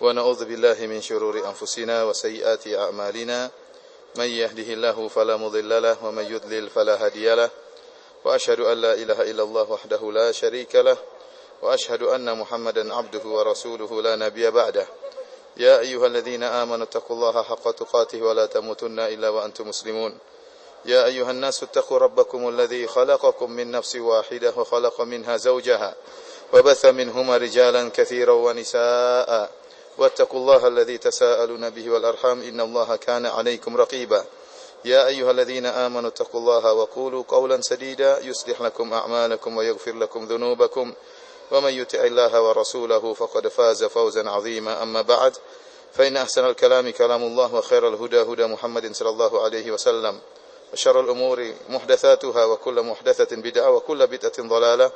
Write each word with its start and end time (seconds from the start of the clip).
ونعوذ 0.00 0.44
بالله 0.44 0.86
من 0.86 1.00
شرور 1.00 1.48
أنفسنا 1.48 2.04
وسيئات 2.04 2.68
أعمالنا. 2.68 3.50
من 4.16 4.24
يهده 4.24 4.72
الله 4.72 5.08
فلا 5.08 5.36
مضل 5.36 5.82
له 5.82 6.04
ومن 6.04 6.24
يضلل 6.24 6.70
فلا 6.70 7.04
هادي 7.04 7.34
له. 7.34 7.50
وأشهد 8.24 8.60
أن 8.60 8.80
لا 8.80 8.94
إله 8.94 9.22
إلا 9.22 9.42
الله 9.42 9.70
وحده 9.70 10.12
لا 10.12 10.32
شريك 10.32 10.74
له. 10.74 10.96
وأشهد 11.62 12.02
أن 12.02 12.38
محمدا 12.38 12.94
عبده 12.94 13.24
ورسوله 13.28 14.02
لا 14.02 14.16
نبي 14.16 14.50
بعده. 14.50 14.86
يا 15.56 15.78
أيها 15.78 16.06
الذين 16.06 16.42
آمنوا 16.42 16.84
اتقوا 16.84 17.16
الله 17.16 17.42
حق 17.42 17.70
تقاته 17.70 18.22
ولا 18.22 18.46
تموتن 18.46 18.98
إلا 19.00 19.28
وأنتم 19.28 19.68
مسلمون. 19.68 20.18
يا 20.84 21.04
أيها 21.04 21.30
الناس 21.30 21.62
اتقوا 21.62 21.98
ربكم 21.98 22.48
الذي 22.48 22.86
خلقكم 22.86 23.50
من 23.50 23.70
نفس 23.70 23.96
واحدة 23.96 24.52
وخلق 24.56 25.00
منها 25.00 25.36
زوجها 25.36 25.94
وبث 26.52 26.84
منهما 26.84 27.36
رجالا 27.36 27.88
كثيرا 27.88 28.32
ونساء. 28.32 29.50
واتقوا 29.98 30.40
الله 30.40 30.66
الذي 30.66 30.98
تساءلون 30.98 31.70
به 31.70 31.90
والأرحام 31.90 32.42
إن 32.42 32.60
الله 32.60 32.96
كان 32.96 33.26
عليكم 33.26 33.76
رقيبا. 33.76 34.24
يا 34.84 35.06
أيها 35.06 35.30
الذين 35.30 35.66
آمنوا 35.66 36.08
اتقوا 36.08 36.40
الله 36.40 36.72
وقولوا 36.72 37.24
قولا 37.28 37.60
سديدا 37.60 38.20
يصلح 38.20 38.60
لكم 38.60 38.92
أعمالكم 38.92 39.56
ويغفر 39.56 39.92
لكم 39.92 40.24
ذنوبكم. 40.24 40.94
ومن 41.50 41.72
يطع 41.72 41.98
الله 41.98 42.42
ورسوله 42.42 43.14
فقد 43.14 43.48
فاز 43.48 43.84
فوزا 43.84 44.30
عظيما. 44.30 44.82
أما 44.82 45.02
بعد 45.02 45.36
فإن 45.92 46.16
أحسن 46.16 46.46
الكلام 46.46 46.90
كلام 46.90 47.22
الله 47.22 47.54
وخير 47.54 47.88
الهدى 47.88 48.22
هدى 48.22 48.46
محمد 48.46 48.94
صلى 48.94 49.08
الله 49.08 49.42
عليه 49.42 49.70
وسلم. 49.70 50.20
وشر 50.72 51.00
الأمور 51.00 51.52
محدثاتها 51.68 52.44
وكل 52.44 52.82
محدثة 52.82 53.36
بدعة 53.36 53.70
وكل 53.70 54.06
بدعة 54.06 54.48
ضلالة 54.48 54.90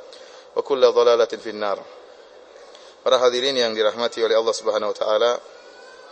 وكل 0.55 0.91
ضلالة 0.91 1.25
في 1.25 1.49
النار. 1.49 1.79
Para 3.01 3.17
hadirin 3.17 3.57
yang 3.57 3.73
dirahmati 3.73 4.21
oleh 4.21 4.37
Allah 4.37 4.53
Subhanahu 4.53 4.93
wa 4.93 4.97
taala, 4.97 5.31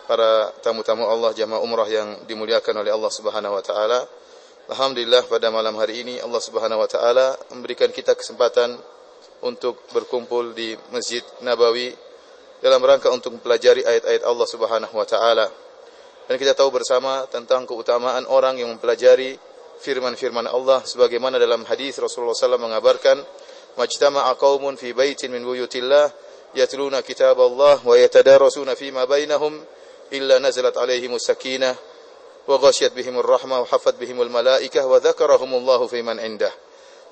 para 0.09 0.49
tamu-tamu 0.65 1.05
Allah 1.05 1.37
jamaah 1.37 1.61
umrah 1.61 1.85
yang 1.85 2.25
dimuliakan 2.25 2.81
oleh 2.81 2.89
Allah 2.89 3.13
Subhanahu 3.13 3.53
wa 3.53 3.61
taala. 3.61 4.09
Alhamdulillah 4.73 5.29
pada 5.29 5.53
malam 5.53 5.77
hari 5.77 6.01
ini 6.01 6.17
Allah 6.17 6.41
Subhanahu 6.41 6.81
wa 6.81 6.89
taala 6.89 7.37
memberikan 7.53 7.93
kita 7.93 8.17
kesempatan 8.17 8.73
untuk 9.45 9.77
berkumpul 9.93 10.57
di 10.57 10.73
Masjid 10.89 11.21
Nabawi 11.45 11.93
dalam 12.57 12.81
rangka 12.81 13.13
untuk 13.13 13.37
mempelajari 13.37 13.85
ayat-ayat 13.85 14.25
Allah 14.25 14.47
Subhanahu 14.49 14.93
wa 14.97 15.05
taala. 15.05 15.45
Dan 16.25 16.41
kita 16.41 16.57
tahu 16.57 16.73
bersama 16.73 17.29
tentang 17.29 17.69
keutamaan 17.69 18.25
orang 18.33 18.57
yang 18.57 18.73
mempelajari 18.73 19.37
firman-firman 19.77 20.49
Allah 20.49 20.81
sebagaimana 20.81 21.37
dalam 21.37 21.69
hadis 21.69 22.01
Rasulullah 22.01 22.33
SAW 22.33 22.57
mengabarkan 22.57 23.21
majtama'a 23.77 24.33
qaumun 24.41 24.73
fi 24.73 24.89
baitin 24.97 25.29
min 25.29 25.45
buyutillah 25.45 26.28
Allah 26.55 27.77
wa 27.83 27.95
yatadarasuna 27.95 28.73
fima 28.73 29.05
bainahum 29.05 29.53
illa 30.09 30.41
nazalat 30.41 30.73
alaihimus 30.77 31.29
sakinah 31.29 31.77
wa 32.49 32.57
ghasyat 32.57 32.93
bihimur 32.97 33.25
rahmah 33.25 33.61
wa 33.61 33.67
hafat 33.69 34.01
bihimul 34.01 34.29
malaikah 34.33 34.81
wa 34.89 34.97
dzakarahumullahu 34.97 35.85
fiman 35.85 36.17
indah. 36.17 36.51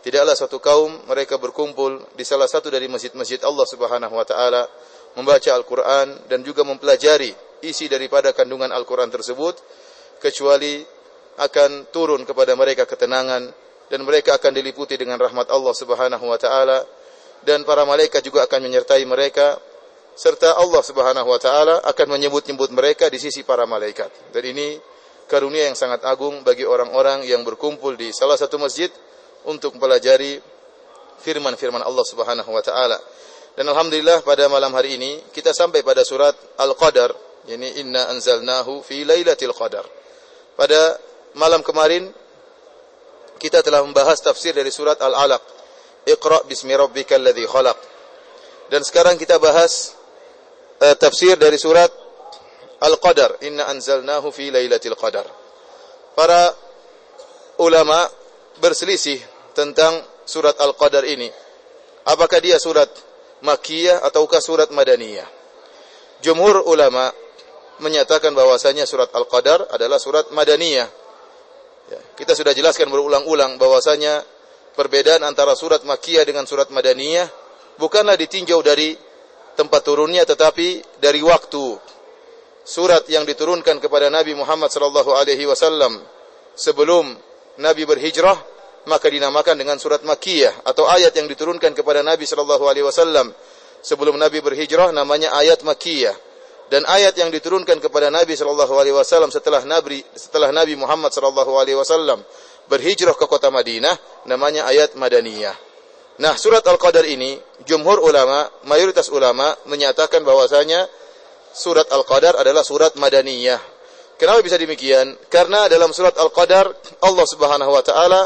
Tidaklah 0.02 0.34
satu 0.34 0.58
kaum 0.58 0.94
mereka 1.06 1.38
berkumpul 1.38 2.02
di 2.18 2.24
salah 2.26 2.50
satu 2.50 2.74
dari 2.74 2.90
masjid-masjid 2.90 3.42
Allah 3.46 3.66
Subhanahu 3.66 4.14
wa 4.14 4.26
taala 4.26 4.66
membaca 5.18 5.50
Al-Qur'an 5.54 6.30
dan 6.30 6.42
juga 6.42 6.66
mempelajari 6.66 7.34
isi 7.66 7.90
daripada 7.90 8.34
kandungan 8.34 8.70
Al-Qur'an 8.74 9.10
tersebut 9.10 9.58
kecuali 10.22 10.82
akan 11.38 11.94
turun 11.94 12.26
kepada 12.26 12.58
mereka 12.58 12.90
ketenangan 12.90 13.50
dan 13.88 14.00
mereka 14.02 14.38
akan 14.38 14.52
diliputi 14.58 14.98
dengan 14.98 15.22
rahmat 15.22 15.50
Allah 15.54 15.74
Subhanahu 15.74 16.26
wa 16.26 16.38
taala 16.42 16.82
dan 17.46 17.68
para 17.68 17.84
malaikat 17.84 18.24
juga 18.26 18.46
akan 18.48 18.66
menyertai 18.66 19.04
mereka 19.06 19.60
serta 20.18 20.58
Allah 20.58 20.82
Subhanahu 20.82 21.30
wa 21.30 21.38
taala 21.38 21.78
akan 21.86 22.18
menyebut-nyebut 22.18 22.74
mereka 22.74 23.06
di 23.14 23.22
sisi 23.22 23.46
para 23.46 23.70
malaikat. 23.70 24.34
Dan 24.34 24.50
ini 24.50 24.82
karunia 25.30 25.70
yang 25.70 25.78
sangat 25.78 26.02
agung 26.08 26.42
bagi 26.42 26.66
orang-orang 26.66 27.22
yang 27.28 27.46
berkumpul 27.46 27.94
di 27.94 28.10
salah 28.10 28.34
satu 28.34 28.58
masjid 28.58 28.90
untuk 29.46 29.78
mempelajari 29.78 30.42
firman-firman 31.22 31.86
Allah 31.86 32.06
Subhanahu 32.06 32.50
wa 32.50 32.64
taala. 32.66 32.98
Dan 33.54 33.70
alhamdulillah 33.70 34.22
pada 34.26 34.50
malam 34.50 34.74
hari 34.74 34.98
ini 34.98 35.22
kita 35.34 35.54
sampai 35.54 35.82
pada 35.82 36.02
surat 36.06 36.34
Al-Qadar, 36.62 37.14
yakni 37.50 37.82
inna 37.82 38.10
anzalnahu 38.14 38.82
fi 38.82 39.06
lailatul 39.06 39.54
qadar. 39.54 39.86
Pada 40.58 40.98
malam 41.38 41.62
kemarin 41.62 42.10
kita 43.38 43.62
telah 43.62 43.86
membahas 43.86 44.18
tafsir 44.22 44.54
dari 44.54 44.74
surat 44.74 44.98
Al-Alaq 44.98 45.57
Iqra 46.08 46.48
bismi 46.48 46.72
rabbikal 46.72 47.20
ladzi 47.20 47.44
khalaq. 47.44 47.78
Dan 48.72 48.82
sekarang 48.84 49.20
kita 49.20 49.40
bahas 49.44 49.96
uh, 50.80 50.96
tafsir 50.96 51.36
dari 51.36 51.60
surat 51.60 51.92
Al-Qadar. 52.80 53.44
Inna 53.44 53.68
anzalnahu 53.68 54.32
fi 54.32 54.48
lailatul 54.48 54.96
qadar. 54.96 55.28
Para 56.16 56.56
ulama 57.60 58.08
berselisih 58.64 59.20
tentang 59.54 60.00
surat 60.26 60.56
Al-Qadar 60.58 61.04
ini. 61.06 61.30
Apakah 62.08 62.40
dia 62.40 62.62
surat 62.62 62.88
Makkiyah 63.44 64.02
ataukah 64.06 64.40
surat 64.40 64.70
Madaniyah? 64.72 65.28
Jumhur 66.24 66.66
ulama 66.66 67.12
menyatakan 67.84 68.34
bahwasanya 68.34 68.90
surat 68.90 69.12
Al-Qadar 69.14 69.70
adalah 69.70 70.02
surat 70.02 70.30
Madaniyah. 70.34 70.90
Ya, 71.88 72.00
kita 72.20 72.36
sudah 72.36 72.52
jelaskan 72.52 72.92
berulang-ulang 72.92 73.56
bahwasanya 73.62 74.26
perbedaan 74.78 75.26
antara 75.26 75.58
surat 75.58 75.82
Makkiyah 75.82 76.22
dengan 76.22 76.46
surat 76.46 76.70
Madaniyah 76.70 77.26
bukanlah 77.82 78.14
ditinjau 78.14 78.62
dari 78.62 78.94
tempat 79.58 79.82
turunnya 79.82 80.22
tetapi 80.22 81.02
dari 81.02 81.26
waktu. 81.26 81.82
Surat 82.62 83.02
yang 83.10 83.26
diturunkan 83.26 83.82
kepada 83.82 84.14
Nabi 84.14 84.38
Muhammad 84.38 84.70
sallallahu 84.70 85.18
alaihi 85.18 85.50
wasallam 85.50 85.98
sebelum 86.54 87.18
Nabi 87.58 87.90
berhijrah 87.90 88.38
maka 88.86 89.10
dinamakan 89.10 89.58
dengan 89.58 89.82
surat 89.82 90.06
Makkiyah 90.06 90.68
atau 90.68 90.86
ayat 90.86 91.16
yang 91.18 91.26
diturunkan 91.26 91.74
kepada 91.74 92.06
Nabi 92.06 92.24
sallallahu 92.24 92.68
alaihi 92.70 92.86
wasallam 92.86 93.34
sebelum 93.82 94.16
Nabi 94.20 94.44
berhijrah 94.44 94.92
namanya 94.92 95.32
ayat 95.36 95.64
Makkiyah 95.64 96.16
dan 96.68 96.84
ayat 96.88 97.16
yang 97.16 97.32
diturunkan 97.32 97.80
kepada 97.80 98.12
Nabi 98.12 98.36
sallallahu 98.36 98.76
alaihi 98.76 98.96
wasallam 98.96 99.32
setelah 99.32 99.64
Nabi 99.64 100.04
setelah 100.16 100.52
Nabi 100.52 100.76
Muhammad 100.76 101.16
sallallahu 101.16 101.56
alaihi 101.56 101.80
wasallam 101.80 102.20
berhijrah 102.68 103.16
ke 103.16 103.26
kota 103.26 103.48
Madinah 103.48 104.28
namanya 104.28 104.68
ayat 104.68 104.94
Madaniyah. 105.00 105.56
Nah, 106.18 106.34
surat 106.36 106.66
Al-Qadar 106.66 107.06
ini 107.06 107.38
jumhur 107.64 108.02
ulama, 108.02 108.50
mayoritas 108.66 109.08
ulama 109.14 109.54
menyatakan 109.70 110.26
bahwasanya 110.26 110.90
surat 111.54 111.86
Al-Qadar 111.94 112.42
adalah 112.42 112.66
surat 112.66 112.94
Madaniyah. 112.98 113.62
Kenapa 114.18 114.42
bisa 114.42 114.58
demikian? 114.58 115.14
Karena 115.30 115.70
dalam 115.70 115.94
surat 115.94 116.18
Al-Qadar 116.18 116.74
Allah 117.06 117.26
Subhanahu 117.30 117.70
wa 117.70 117.84
taala 117.86 118.22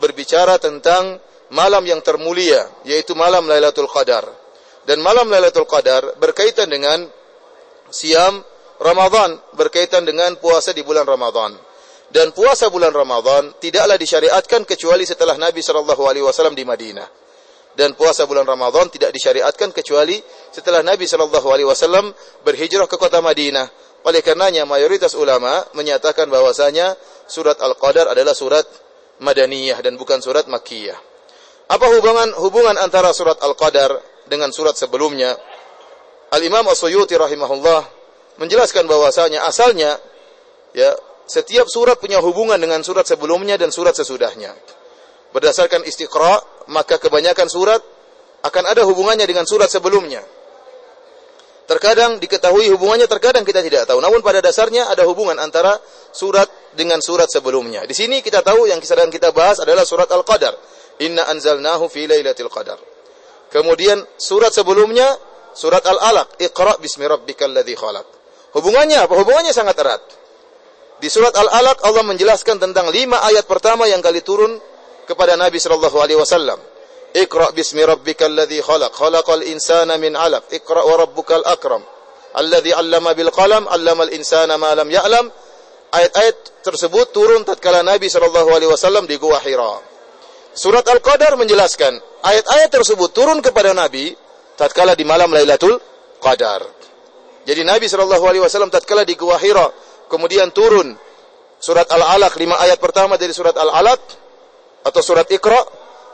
berbicara 0.00 0.56
tentang 0.56 1.20
malam 1.52 1.84
yang 1.84 2.00
termulia 2.00 2.64
yaitu 2.88 3.12
malam 3.12 3.44
Lailatul 3.44 3.88
Qadar. 3.92 4.24
Dan 4.88 5.04
malam 5.04 5.28
Lailatul 5.28 5.68
Qadar 5.68 6.16
berkaitan 6.16 6.72
dengan 6.72 7.04
siam 7.92 8.40
Ramadan, 8.80 9.36
berkaitan 9.52 10.08
dengan 10.08 10.34
puasa 10.40 10.72
di 10.72 10.80
bulan 10.80 11.04
Ramadan 11.04 11.56
dan 12.14 12.30
puasa 12.30 12.70
bulan 12.70 12.94
Ramadan 12.94 13.58
tidaklah 13.58 13.98
disyariatkan 13.98 14.62
kecuali 14.62 15.02
setelah 15.02 15.34
Nabi 15.34 15.58
Shallallahu 15.58 15.98
alaihi 16.06 16.22
wasallam 16.22 16.54
di 16.54 16.62
Madinah. 16.62 17.10
Dan 17.74 17.98
puasa 17.98 18.22
bulan 18.22 18.46
Ramadan 18.46 18.86
tidak 18.86 19.10
disyariatkan 19.10 19.74
kecuali 19.74 20.22
setelah 20.54 20.86
Nabi 20.86 21.10
Shallallahu 21.10 21.48
alaihi 21.50 21.66
wasallam 21.66 22.14
berhijrah 22.46 22.86
ke 22.86 22.94
kota 22.94 23.18
Madinah. 23.18 23.66
Oleh 24.06 24.22
karenanya 24.22 24.62
mayoritas 24.62 25.18
ulama 25.18 25.66
menyatakan 25.74 26.30
bahwasanya 26.30 26.94
surat 27.26 27.58
Al-Qadar 27.58 28.14
adalah 28.14 28.30
surat 28.30 28.62
Madaniyah 29.18 29.82
dan 29.82 29.98
bukan 29.98 30.22
surat 30.22 30.46
Makkiyah. 30.46 30.94
Apa 31.66 31.98
hubungan 31.98 32.30
hubungan 32.38 32.78
antara 32.78 33.10
surat 33.10 33.42
Al-Qadar 33.42 33.90
dengan 34.30 34.54
surat 34.54 34.78
sebelumnya? 34.78 35.34
Al-Imam 36.30 36.62
As-Suyuti 36.70 37.18
rahimahullah 37.18 37.82
menjelaskan 38.38 38.86
bahwasanya 38.86 39.50
asalnya 39.50 39.98
ya 40.78 40.94
setiap 41.24 41.66
surat 41.68 41.96
punya 41.96 42.20
hubungan 42.20 42.60
dengan 42.60 42.84
surat 42.84 43.08
sebelumnya 43.08 43.56
dan 43.56 43.72
surat 43.72 43.96
sesudahnya. 43.96 44.52
Berdasarkan 45.32 45.82
istiqra, 45.82 46.40
maka 46.70 47.00
kebanyakan 47.00 47.48
surat 47.50 47.80
akan 48.44 48.64
ada 48.68 48.84
hubungannya 48.84 49.24
dengan 49.24 49.48
surat 49.48 49.72
sebelumnya. 49.72 50.20
Terkadang 51.64 52.20
diketahui 52.20 52.68
hubungannya, 52.76 53.08
terkadang 53.08 53.40
kita 53.40 53.64
tidak 53.64 53.88
tahu. 53.88 53.96
Namun 54.04 54.20
pada 54.20 54.44
dasarnya 54.44 54.92
ada 54.92 55.08
hubungan 55.08 55.40
antara 55.40 55.80
surat 56.12 56.44
dengan 56.76 57.00
surat 57.00 57.32
sebelumnya. 57.32 57.88
Di 57.88 57.96
sini 57.96 58.20
kita 58.20 58.44
tahu 58.44 58.68
yang 58.68 58.84
sedang 58.84 59.08
kita 59.08 59.32
bahas 59.32 59.64
adalah 59.64 59.88
surat 59.88 60.06
Al-Qadar. 60.12 60.52
Inna 61.02 61.24
anzalnahu 61.32 61.88
fi 61.88 62.04
lailatul 62.06 62.52
qadar. 62.52 62.78
Kemudian 63.50 63.98
surat 64.20 64.52
sebelumnya 64.54 65.08
surat 65.56 65.82
Al-Alaq, 65.82 66.38
Iqra 66.38 66.76
bismi 66.78 67.08
rabbikal 67.08 67.50
ladzi 67.50 67.74
khalaq. 67.74 68.06
Hubungannya 68.54 69.02
apa? 69.02 69.14
Hubungannya 69.18 69.50
sangat 69.50 69.74
erat. 69.82 70.02
Di 71.04 71.12
surat 71.12 71.36
Al-Alaq 71.36 71.84
Allah 71.84 72.00
menjelaskan 72.00 72.56
tentang 72.56 72.88
lima 72.88 73.20
ayat 73.28 73.44
pertama 73.44 73.84
yang 73.84 74.00
kali 74.00 74.24
turun 74.24 74.56
kepada 75.04 75.36
Nabi 75.36 75.60
sallallahu 75.60 76.00
alaihi 76.00 76.16
wasallam. 76.16 76.56
Iqra 77.12 77.52
bismi 77.52 77.84
rabbikal 77.84 78.32
ladzi 78.32 78.64
khalaq, 78.64 78.88
khalaqal 78.88 79.44
insana 79.44 80.00
min 80.00 80.16
'alaq, 80.16 80.48
iqra 80.48 80.80
wa 80.80 80.96
rabbukal 80.96 81.44
akram. 81.44 81.84
Alladzi 82.40 82.72
'allama 82.72 83.12
bil 83.12 83.28
qalam 83.28 83.68
'allamal 83.68 84.08
insana 84.16 84.56
ma 84.56 84.72
lam 84.72 84.88
ya'lam. 84.88 85.28
Ayat-ayat 85.92 86.64
tersebut 86.64 87.12
turun 87.12 87.44
tatkala 87.44 87.84
Nabi 87.84 88.08
sallallahu 88.08 88.56
alaihi 88.56 88.72
wasallam 88.72 89.04
di 89.04 89.20
Gua 89.20 89.36
Hira. 89.44 89.84
Surat 90.56 90.88
Al-Qadar 90.88 91.36
menjelaskan 91.36 92.00
ayat-ayat 92.24 92.72
tersebut 92.72 93.12
turun 93.12 93.44
kepada 93.44 93.76
Nabi 93.76 94.16
tatkala 94.56 94.96
di 94.96 95.04
malam 95.04 95.28
Lailatul 95.36 95.76
Qadar. 96.16 96.64
Jadi 97.44 97.60
Nabi 97.60 97.92
sallallahu 97.92 98.24
alaihi 98.24 98.40
wasallam 98.40 98.72
tatkala 98.72 99.04
di 99.04 99.20
Gua 99.20 99.36
Hira 99.36 99.83
kemudian 100.14 100.54
turun 100.54 100.94
surat 101.58 101.90
Al-Alaq 101.90 102.38
lima 102.38 102.54
ayat 102.62 102.78
pertama 102.78 103.18
dari 103.18 103.34
surat 103.34 103.58
Al-Alaq 103.58 104.02
atau 104.86 105.00
surat 105.02 105.26
Iqra 105.26 105.58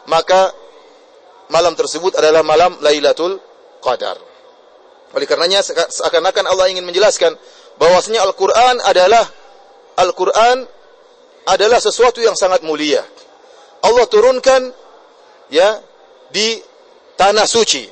maka 0.09 0.57
malam 1.53 1.77
tersebut 1.77 2.17
adalah 2.17 2.41
malam 2.41 2.79
Lailatul 2.81 3.37
Qadar. 3.83 4.17
Oleh 5.11 5.27
karenanya 5.27 5.61
seakan-akan 5.67 6.47
Allah 6.47 6.71
ingin 6.71 6.87
menjelaskan 6.87 7.35
bahwasanya 7.77 8.23
Al-Qur'an 8.23 8.79
adalah 8.87 9.27
Al-Qur'an 9.99 10.65
adalah 11.51 11.83
sesuatu 11.83 12.23
yang 12.23 12.39
sangat 12.39 12.63
mulia. 12.63 13.03
Allah 13.83 14.07
turunkan 14.07 14.71
ya 15.51 15.83
di 16.31 16.63
tanah 17.19 17.45
suci 17.45 17.83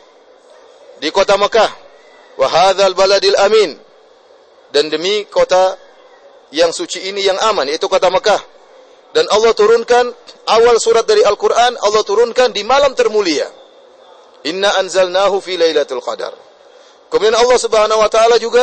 di 1.02 1.08
kota 1.10 1.34
Mekah. 1.34 1.70
Wa 2.38 2.46
hadzal 2.46 2.94
baladil 2.94 3.34
amin. 3.34 3.74
Dan 4.70 4.92
demi 4.92 5.26
kota 5.26 5.74
yang 6.54 6.72
suci 6.72 7.08
ini 7.12 7.24
yang 7.24 7.36
aman 7.52 7.68
yaitu 7.68 7.88
kota 7.90 8.08
Mekah. 8.08 8.40
Dan 9.12 9.24
Allah 9.32 9.56
turunkan 9.56 10.04
awal 10.52 10.76
surat 10.76 11.04
dari 11.08 11.24
Al-Qur'an 11.24 11.80
Allah 11.80 12.02
turunkan 12.04 12.52
di 12.52 12.60
malam 12.64 12.92
termulia. 12.92 13.48
Inna 14.46 14.76
anzalnahu 14.78 15.40
fi 15.40 15.56
lailatul 15.56 16.04
qadar. 16.04 16.36
Kemudian 17.08 17.34
Allah 17.34 17.58
Subhanahu 17.58 18.00
wa 18.04 18.10
taala 18.12 18.36
juga 18.36 18.62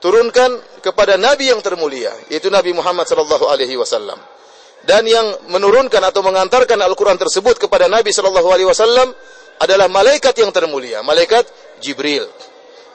turunkan 0.00 0.80
kepada 0.80 1.20
nabi 1.20 1.52
yang 1.52 1.60
termulia, 1.60 2.12
yaitu 2.32 2.48
Nabi 2.48 2.72
Muhammad 2.76 3.08
sallallahu 3.08 3.44
alaihi 3.48 3.76
wasallam. 3.76 4.16
Dan 4.84 5.08
yang 5.08 5.48
menurunkan 5.48 6.00
atau 6.04 6.20
mengantarkan 6.20 6.76
Al-Qur'an 6.76 7.16
tersebut 7.16 7.56
kepada 7.56 7.88
Nabi 7.88 8.12
sallallahu 8.12 8.48
alaihi 8.52 8.68
wasallam 8.68 9.16
adalah 9.60 9.88
malaikat 9.88 10.36
yang 10.44 10.52
termulia, 10.52 11.00
malaikat 11.00 11.48
Jibril. 11.80 12.28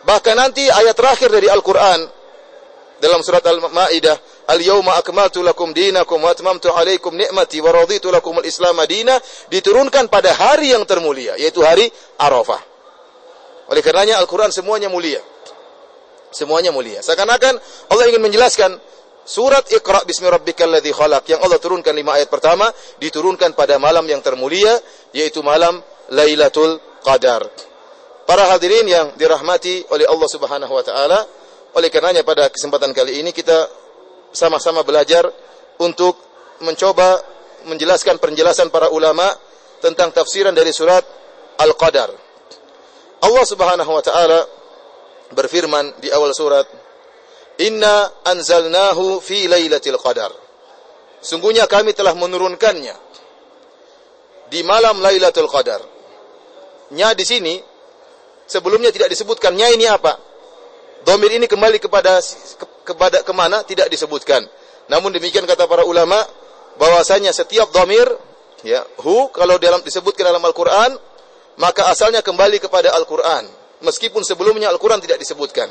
Bahkan 0.05 0.35
nanti 0.37 0.69
ayat 0.69 0.93
terakhir 0.93 1.33
dari 1.33 1.49
Al-Qur'an 1.49 2.18
dalam 2.99 3.23
surat 3.23 3.43
Al-Maidah 3.43 4.39
Al-yawma 4.49 4.97
akmaltu 4.97 5.45
lakum 5.45 5.69
dinakum 5.77 6.25
wa 6.25 6.33
atmamtu 6.33 6.73
alaikum 6.73 7.13
ni'mati 7.13 7.61
wa 7.61 7.69
raditu 7.69 8.09
lakum 8.09 8.41
al-Islam 8.41 8.81
madina 8.81 9.13
diturunkan 9.53 10.09
pada 10.09 10.33
hari 10.33 10.73
yang 10.73 10.89
termulia 10.89 11.37
yaitu 11.37 11.61
hari 11.61 11.85
Arafah. 12.17 12.57
Oleh 13.69 13.85
karenanya 13.85 14.17
Al-Qur'an 14.17 14.49
semuanya 14.49 14.89
mulia. 14.89 15.21
Semuanya 16.33 16.73
mulia. 16.73 17.05
Seakan-akan 17.05 17.61
Allah 17.93 18.05
ingin 18.09 18.25
menjelaskan 18.25 18.73
surat 19.21 19.69
Iqra 19.69 20.01
bismi 20.09 20.25
rabbikal 20.25 20.65
ladzi 20.65 20.89
khalaq 20.97 21.29
yang 21.29 21.45
Allah 21.45 21.61
turunkan 21.61 21.93
lima 21.93 22.17
ayat 22.17 22.33
pertama 22.33 22.65
diturunkan 22.97 23.53
pada 23.53 23.77
malam 23.77 24.01
yang 24.09 24.25
termulia 24.25 24.73
yaitu 25.13 25.45
malam 25.45 25.77
Lailatul 26.09 26.81
Qadar. 27.05 27.45
Para 28.25 28.49
hadirin 28.49 28.89
yang 28.89 29.13
dirahmati 29.13 29.85
oleh 29.93 30.09
Allah 30.09 30.29
Subhanahu 30.29 30.73
wa 30.73 30.81
taala, 30.81 31.21
oleh 31.75 31.89
karenanya 31.93 32.25
pada 32.25 32.49
kesempatan 32.49 32.93
kali 32.95 33.21
ini 33.21 33.29
kita 33.29 33.69
sama-sama 34.33 34.81
belajar 34.81 35.25
untuk 35.81 36.17
mencoba 36.65 37.21
menjelaskan 37.67 38.17
penjelasan 38.17 38.71
para 38.71 38.89
ulama 38.89 39.25
tentang 39.83 40.11
tafsiran 40.11 40.55
dari 40.55 40.71
surat 40.71 41.03
Al-Qadar. 41.59 42.09
Allah 43.19 43.45
Subhanahu 43.45 43.91
wa 43.91 44.03
taala 44.03 44.39
berfirman 45.35 45.99
di 45.99 46.07
awal 46.07 46.31
surat, 46.31 46.67
"Inna 47.59 48.23
anzalnahu 48.23 49.19
fi 49.19 49.47
lailatul 49.51 49.99
qadar." 49.99 50.31
Sungguhnya 51.19 51.67
kami 51.67 51.91
telah 51.91 52.15
menurunkannya 52.15 52.95
di 54.47 54.63
malam 54.63 55.03
Lailatul 55.03 55.51
Qadar. 55.51 55.83
Nya 56.95 57.11
di 57.13 57.27
sini 57.27 57.59
sebelumnya 58.47 58.89
tidak 58.89 59.11
disebutkan 59.11 59.53
nya 59.53 59.67
ini 59.69 59.85
apa? 59.85 60.15
Domir 61.07 61.31
ini 61.35 61.47
kembali 61.47 61.79
kepada 61.79 62.19
kepada 62.83 63.23
ke 63.23 63.33
mana 63.33 63.63
tidak 63.63 63.87
disebutkan. 63.87 64.43
Namun 64.89 65.13
demikian 65.13 65.45
kata 65.45 65.69
para 65.69 65.85
ulama 65.85 66.17
bahwasanya 66.81 67.29
setiap 67.31 67.69
domir 67.69 68.05
ya 68.65 68.83
hu 69.05 69.29
kalau 69.31 69.55
dalam 69.61 69.79
disebutkan 69.85 70.27
dalam 70.27 70.41
Al-Qur'an 70.43 70.91
maka 71.59 71.87
asalnya 71.91 72.23
kembali 72.25 72.57
kepada 72.59 72.91
Al-Qur'an 72.95 73.45
meskipun 73.85 74.25
sebelumnya 74.25 74.67
Al-Qur'an 74.73 74.99
tidak 74.99 75.21
disebutkan. 75.21 75.69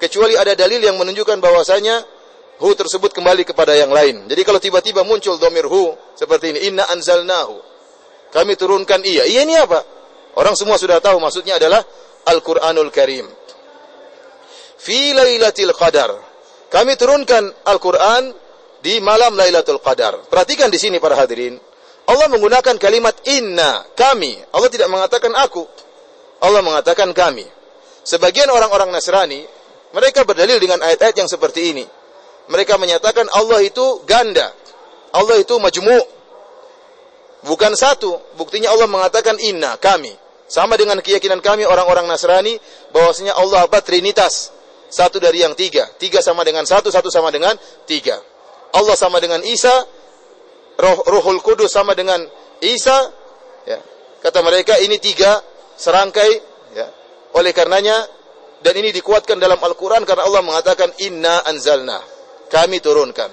Kecuali 0.00 0.32
ada 0.32 0.56
dalil 0.56 0.80
yang 0.80 0.96
menunjukkan 0.96 1.44
bahwasanya 1.44 2.00
hu 2.56 2.72
tersebut 2.72 3.12
kembali 3.12 3.44
kepada 3.44 3.76
yang 3.76 3.92
lain. 3.92 4.24
Jadi 4.32 4.42
kalau 4.48 4.60
tiba-tiba 4.62 5.04
muncul 5.04 5.36
domir 5.36 5.68
hu 5.68 5.92
seperti 6.16 6.56
ini 6.56 6.72
inna 6.72 6.88
anzalnahu 6.88 7.70
kami 8.30 8.54
turunkan 8.54 9.02
iya. 9.02 9.26
Iya 9.26 9.42
ini 9.42 9.58
apa? 9.58 9.82
Orang 10.38 10.54
semua 10.54 10.78
sudah 10.78 11.02
tahu 11.02 11.18
maksudnya 11.18 11.58
adalah 11.58 11.82
Al-Qur'anul 12.30 12.94
Karim. 12.94 13.26
Fi 14.80 15.12
lailatul 15.12 15.76
qadar 15.76 16.30
kami 16.70 16.94
turunkan 16.94 17.50
Al-Quran 17.66 18.30
di 18.78 19.02
malam 19.02 19.34
Lailatul 19.34 19.82
Qadar. 19.82 20.22
Perhatikan 20.30 20.70
di 20.70 20.78
sini 20.78 21.02
para 21.02 21.18
hadirin. 21.18 21.58
Allah 22.06 22.30
menggunakan 22.30 22.78
kalimat 22.78 23.12
inna, 23.26 23.90
kami. 23.98 24.38
Allah 24.54 24.70
tidak 24.70 24.86
mengatakan 24.86 25.34
aku. 25.34 25.66
Allah 26.38 26.62
mengatakan 26.62 27.10
kami. 27.10 27.42
Sebagian 28.06 28.46
orang-orang 28.54 28.94
Nasrani, 28.94 29.42
mereka 29.90 30.22
berdalil 30.22 30.62
dengan 30.62 30.78
ayat-ayat 30.86 31.18
yang 31.18 31.28
seperti 31.28 31.74
ini. 31.74 31.84
Mereka 32.50 32.78
menyatakan 32.78 33.26
Allah 33.34 33.66
itu 33.66 34.06
ganda. 34.06 34.54
Allah 35.10 35.42
itu 35.42 35.58
majmu' 35.58 36.06
bukan 37.50 37.74
satu. 37.74 38.14
Buktinya 38.38 38.70
Allah 38.70 38.86
mengatakan 38.86 39.42
inna, 39.42 39.74
kami. 39.74 40.14
Sama 40.46 40.78
dengan 40.78 41.02
keyakinan 41.02 41.42
kami 41.42 41.66
orang-orang 41.66 42.06
Nasrani 42.06 42.58
bahwasanya 42.94 43.34
Allah 43.38 43.66
apa 43.66 43.82
Trinitas 43.82 44.59
satu 44.90 45.22
dari 45.22 45.46
yang 45.46 45.54
tiga. 45.54 45.86
Tiga 45.96 46.18
sama 46.18 46.42
dengan 46.42 46.66
satu, 46.66 46.90
satu 46.90 47.08
sama 47.08 47.30
dengan 47.30 47.54
tiga. 47.86 48.18
Allah 48.74 48.98
sama 48.98 49.22
dengan 49.22 49.40
Isa, 49.46 49.72
roh, 50.78 50.98
Ruhul 51.06 51.40
Kudus 51.40 51.70
sama 51.70 51.94
dengan 51.94 52.18
Isa. 52.60 52.98
Ya. 53.64 53.78
Kata 54.20 54.42
mereka 54.42 54.76
ini 54.82 54.98
tiga 54.98 55.38
serangkai. 55.78 56.32
Ya. 56.74 56.86
Oleh 57.38 57.54
karenanya, 57.54 57.94
dan 58.60 58.74
ini 58.76 58.92
dikuatkan 58.92 59.40
dalam 59.40 59.56
Al-Quran 59.56 60.04
karena 60.04 60.26
Allah 60.28 60.42
mengatakan 60.44 60.92
Inna 61.06 61.46
anzalna. 61.48 62.02
Kami 62.50 62.82
turunkan. 62.82 63.30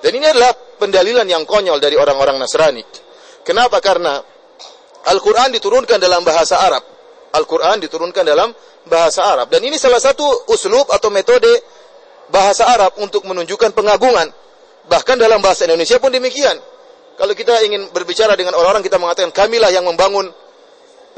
Dan 0.00 0.12
ini 0.16 0.26
adalah 0.28 0.52
pendalilan 0.54 1.26
yang 1.26 1.44
konyol 1.44 1.80
dari 1.82 1.96
orang-orang 1.98 2.38
Nasrani. 2.38 2.84
Kenapa? 3.42 3.80
Karena 3.82 4.20
Al-Quran 5.10 5.50
diturunkan 5.56 5.96
dalam 5.96 6.22
bahasa 6.22 6.60
Arab. 6.60 6.84
Al-Quran 7.30 7.80
diturunkan 7.82 8.24
dalam 8.26 8.52
bahasa 8.86 9.26
Arab. 9.26 9.52
Dan 9.52 9.60
ini 9.66 9.76
salah 9.76 10.00
satu 10.00 10.24
uslub 10.48 10.88
atau 10.88 11.12
metode 11.12 11.50
bahasa 12.30 12.64
Arab 12.70 12.96
untuk 13.02 13.26
menunjukkan 13.26 13.74
pengagungan. 13.74 14.30
Bahkan 14.86 15.16
dalam 15.20 15.42
bahasa 15.42 15.66
Indonesia 15.68 15.98
pun 15.98 16.14
demikian. 16.14 16.56
Kalau 17.20 17.36
kita 17.36 17.52
ingin 17.68 17.92
berbicara 17.92 18.32
dengan 18.32 18.56
orang-orang, 18.56 18.80
kita 18.80 18.96
mengatakan, 18.96 19.28
kamilah 19.28 19.68
yang 19.68 19.84
membangun 19.84 20.24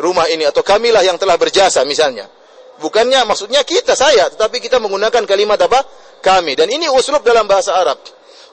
rumah 0.03 0.27
ini, 0.27 0.43
atau 0.43 0.67
kamilah 0.67 1.07
yang 1.07 1.15
telah 1.15 1.39
berjasa 1.39 1.87
misalnya. 1.87 2.27
Bukannya 2.83 3.23
maksudnya 3.23 3.63
kita, 3.63 3.95
saya, 3.95 4.27
tetapi 4.35 4.59
kita 4.59 4.83
menggunakan 4.83 5.23
kalimat 5.23 5.61
apa? 5.63 5.79
Kami. 6.19 6.59
Dan 6.59 6.75
ini 6.75 6.91
uslub 6.91 7.23
dalam 7.23 7.47
bahasa 7.47 7.79
Arab. 7.79 8.03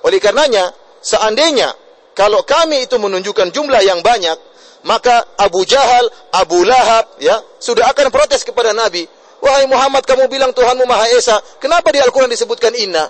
Oleh 0.05 0.21
karenanya, 0.21 0.69
seandainya 1.01 1.73
kalau 2.13 2.45
kami 2.45 2.85
itu 2.85 3.01
menunjukkan 3.01 3.49
jumlah 3.49 3.81
yang 3.81 4.05
banyak, 4.05 4.37
maka 4.83 5.35
Abu 5.35 5.67
Jahal, 5.67 6.07
Abu 6.31 6.63
Lahab, 6.63 7.19
ya, 7.19 7.35
sudah 7.59 7.91
akan 7.91 8.07
protes 8.13 8.47
kepada 8.47 8.71
Nabi. 8.71 9.03
Wahai 9.39 9.67
Muhammad, 9.67 10.03
kamu 10.03 10.27
bilang 10.27 10.51
Tuhanmu 10.51 10.83
Maha 10.83 11.07
Esa. 11.15 11.39
Kenapa 11.59 11.91
di 11.95 11.99
Al-Quran 11.99 12.31
disebutkan 12.31 12.75
inna? 12.75 13.07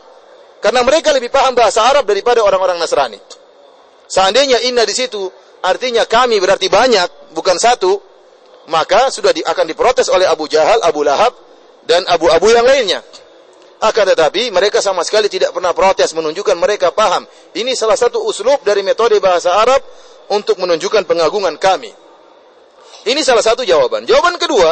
Karena 0.62 0.86
mereka 0.86 1.10
lebih 1.14 1.34
paham 1.34 1.58
bahasa 1.58 1.86
Arab 1.86 2.06
daripada 2.06 2.42
orang-orang 2.46 2.78
Nasrani. 2.78 3.18
Seandainya 4.10 4.62
inna 4.66 4.86
di 4.86 4.94
situ, 4.94 5.30
artinya 5.62 6.06
kami 6.06 6.38
berarti 6.42 6.70
banyak, 6.70 7.34
bukan 7.34 7.58
satu, 7.58 7.98
maka 8.70 9.10
sudah 9.10 9.34
di, 9.34 9.42
akan 9.42 9.66
diprotes 9.66 10.10
oleh 10.10 10.30
Abu 10.30 10.46
Jahal, 10.46 10.82
Abu 10.86 11.02
Lahab, 11.02 11.34
dan 11.86 12.06
Abu-Abu 12.06 12.54
yang 12.54 12.66
lainnya. 12.66 13.02
Akan 13.80 14.04
tetapi 14.04 14.52
mereka 14.52 14.84
sama 14.84 15.08
sekali 15.08 15.32
tidak 15.32 15.56
pernah 15.56 15.72
protes 15.72 16.12
menunjukkan 16.12 16.58
mereka 16.60 16.92
paham. 16.92 17.24
Ini 17.56 17.72
salah 17.80 17.96
satu 17.96 18.20
uslub 18.28 18.60
dari 18.68 18.84
metode 18.84 19.16
bahasa 19.24 19.56
Arab 19.56 19.80
untuk 20.30 20.62
menunjukkan 20.62 21.06
pengagungan 21.10 21.58
kami. 21.58 21.92
Ini 23.08 23.22
salah 23.24 23.42
satu 23.42 23.64
jawaban. 23.64 24.04
Jawaban 24.06 24.36
kedua, 24.36 24.70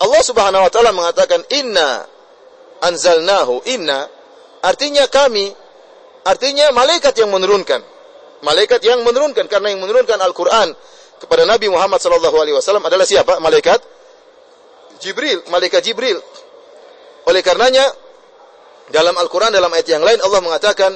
Allah 0.00 0.22
Subhanahu 0.22 0.62
wa 0.62 0.70
taala 0.70 0.92
mengatakan 0.92 1.42
inna 1.52 2.04
anzalnahu 2.84 3.64
inna 3.66 4.04
artinya 4.60 5.08
kami 5.08 5.50
artinya 6.24 6.70
malaikat 6.72 7.16
yang 7.16 7.32
menurunkan. 7.32 7.80
Malaikat 8.44 8.84
yang 8.84 9.00
menurunkan 9.00 9.48
karena 9.48 9.72
yang 9.72 9.80
menurunkan 9.80 10.20
Al-Qur'an 10.20 10.68
kepada 11.16 11.48
Nabi 11.48 11.72
Muhammad 11.72 11.98
sallallahu 11.98 12.36
alaihi 12.36 12.56
wasallam 12.56 12.84
adalah 12.84 13.08
siapa? 13.08 13.40
Malaikat 13.40 13.80
Jibril, 15.00 15.40
malaikat 15.48 15.80
Jibril. 15.82 16.20
Oleh 17.26 17.40
karenanya 17.40 17.84
dalam 18.92 19.16
Al-Qur'an 19.18 19.50
dalam 19.50 19.72
ayat 19.72 19.88
yang 19.88 20.04
lain 20.04 20.20
Allah 20.20 20.40
mengatakan 20.44 20.94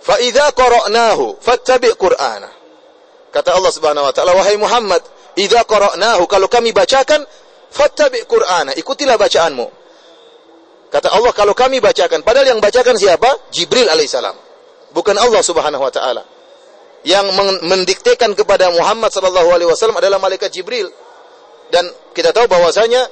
fa 0.00 0.16
idza 0.18 0.50
qara'nahu 0.56 1.38
fattabi' 1.38 1.94
qur'ana. 1.94 2.57
Kata 3.38 3.54
Allah 3.54 3.70
Subhanahu 3.70 4.02
wa 4.02 4.10
taala 4.10 4.34
wahai 4.34 4.58
Muhammad, 4.58 4.98
idza 5.38 5.62
qara'nahu 5.62 6.26
kalau 6.26 6.50
kami 6.50 6.74
bacakan 6.74 7.22
fattabi' 7.70 8.26
qur'ana, 8.26 8.74
ikutilah 8.74 9.14
bacaanmu. 9.14 9.66
Kata 10.90 11.14
Allah 11.14 11.30
kalau 11.30 11.54
kami 11.54 11.78
bacakan, 11.78 12.26
padahal 12.26 12.50
yang 12.50 12.58
bacakan 12.58 12.98
siapa? 12.98 13.30
Jibril 13.54 13.86
alaihissalam. 13.86 14.34
Bukan 14.90 15.14
Allah 15.14 15.38
Subhanahu 15.46 15.86
wa 15.86 15.92
taala. 15.94 16.26
Yang 17.06 17.30
mendiktekan 17.62 18.34
kepada 18.34 18.74
Muhammad 18.74 19.14
sallallahu 19.14 19.54
alaihi 19.54 19.70
wasallam 19.70 20.02
adalah 20.02 20.18
malaikat 20.18 20.50
Jibril. 20.50 20.90
Dan 21.70 21.86
kita 22.18 22.34
tahu 22.34 22.50
bahwasanya 22.50 23.06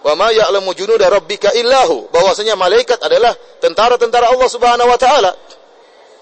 Wa 0.00 0.16
ma 0.16 0.32
ya'lamu 0.32 0.72
junuda 0.72 1.12
rabbika 1.12 1.52
illahu. 1.52 2.08
Bahwasanya 2.08 2.56
malaikat 2.56 2.96
adalah 3.04 3.36
tentara-tentara 3.60 4.32
Allah 4.32 4.48
Subhanahu 4.48 4.88
wa 4.88 4.96
taala. 4.96 5.36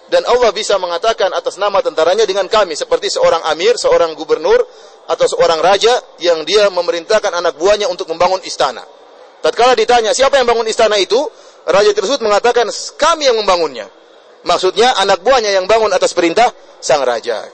Dan 0.08 0.24
Allah 0.24 0.48
bisa 0.56 0.80
mengatakan 0.80 1.28
atas 1.36 1.60
nama 1.60 1.84
tentaranya 1.84 2.24
dengan 2.24 2.48
kami 2.48 2.72
seperti 2.72 3.12
seorang 3.12 3.44
amir, 3.52 3.76
seorang 3.76 4.16
gubernur 4.16 4.56
atau 5.04 5.26
seorang 5.28 5.60
raja 5.60 5.92
yang 6.20 6.48
dia 6.48 6.72
memerintahkan 6.72 7.28
anak 7.28 7.60
buahnya 7.60 7.92
untuk 7.92 8.08
membangun 8.08 8.40
istana. 8.44 8.80
Tatkala 9.44 9.76
ditanya, 9.76 10.16
siapa 10.16 10.40
yang 10.40 10.48
bangun 10.48 10.64
istana 10.64 10.96
itu? 10.96 11.20
Raja 11.68 11.92
tersebut 11.92 12.24
mengatakan, 12.24 12.72
kami 12.96 13.28
yang 13.28 13.36
membangunnya. 13.36 13.86
Maksudnya 14.48 14.96
anak 14.96 15.20
buahnya 15.20 15.52
yang 15.52 15.68
bangun 15.68 15.92
atas 15.92 16.16
perintah 16.16 16.48
sang 16.80 17.04
raja. 17.04 17.44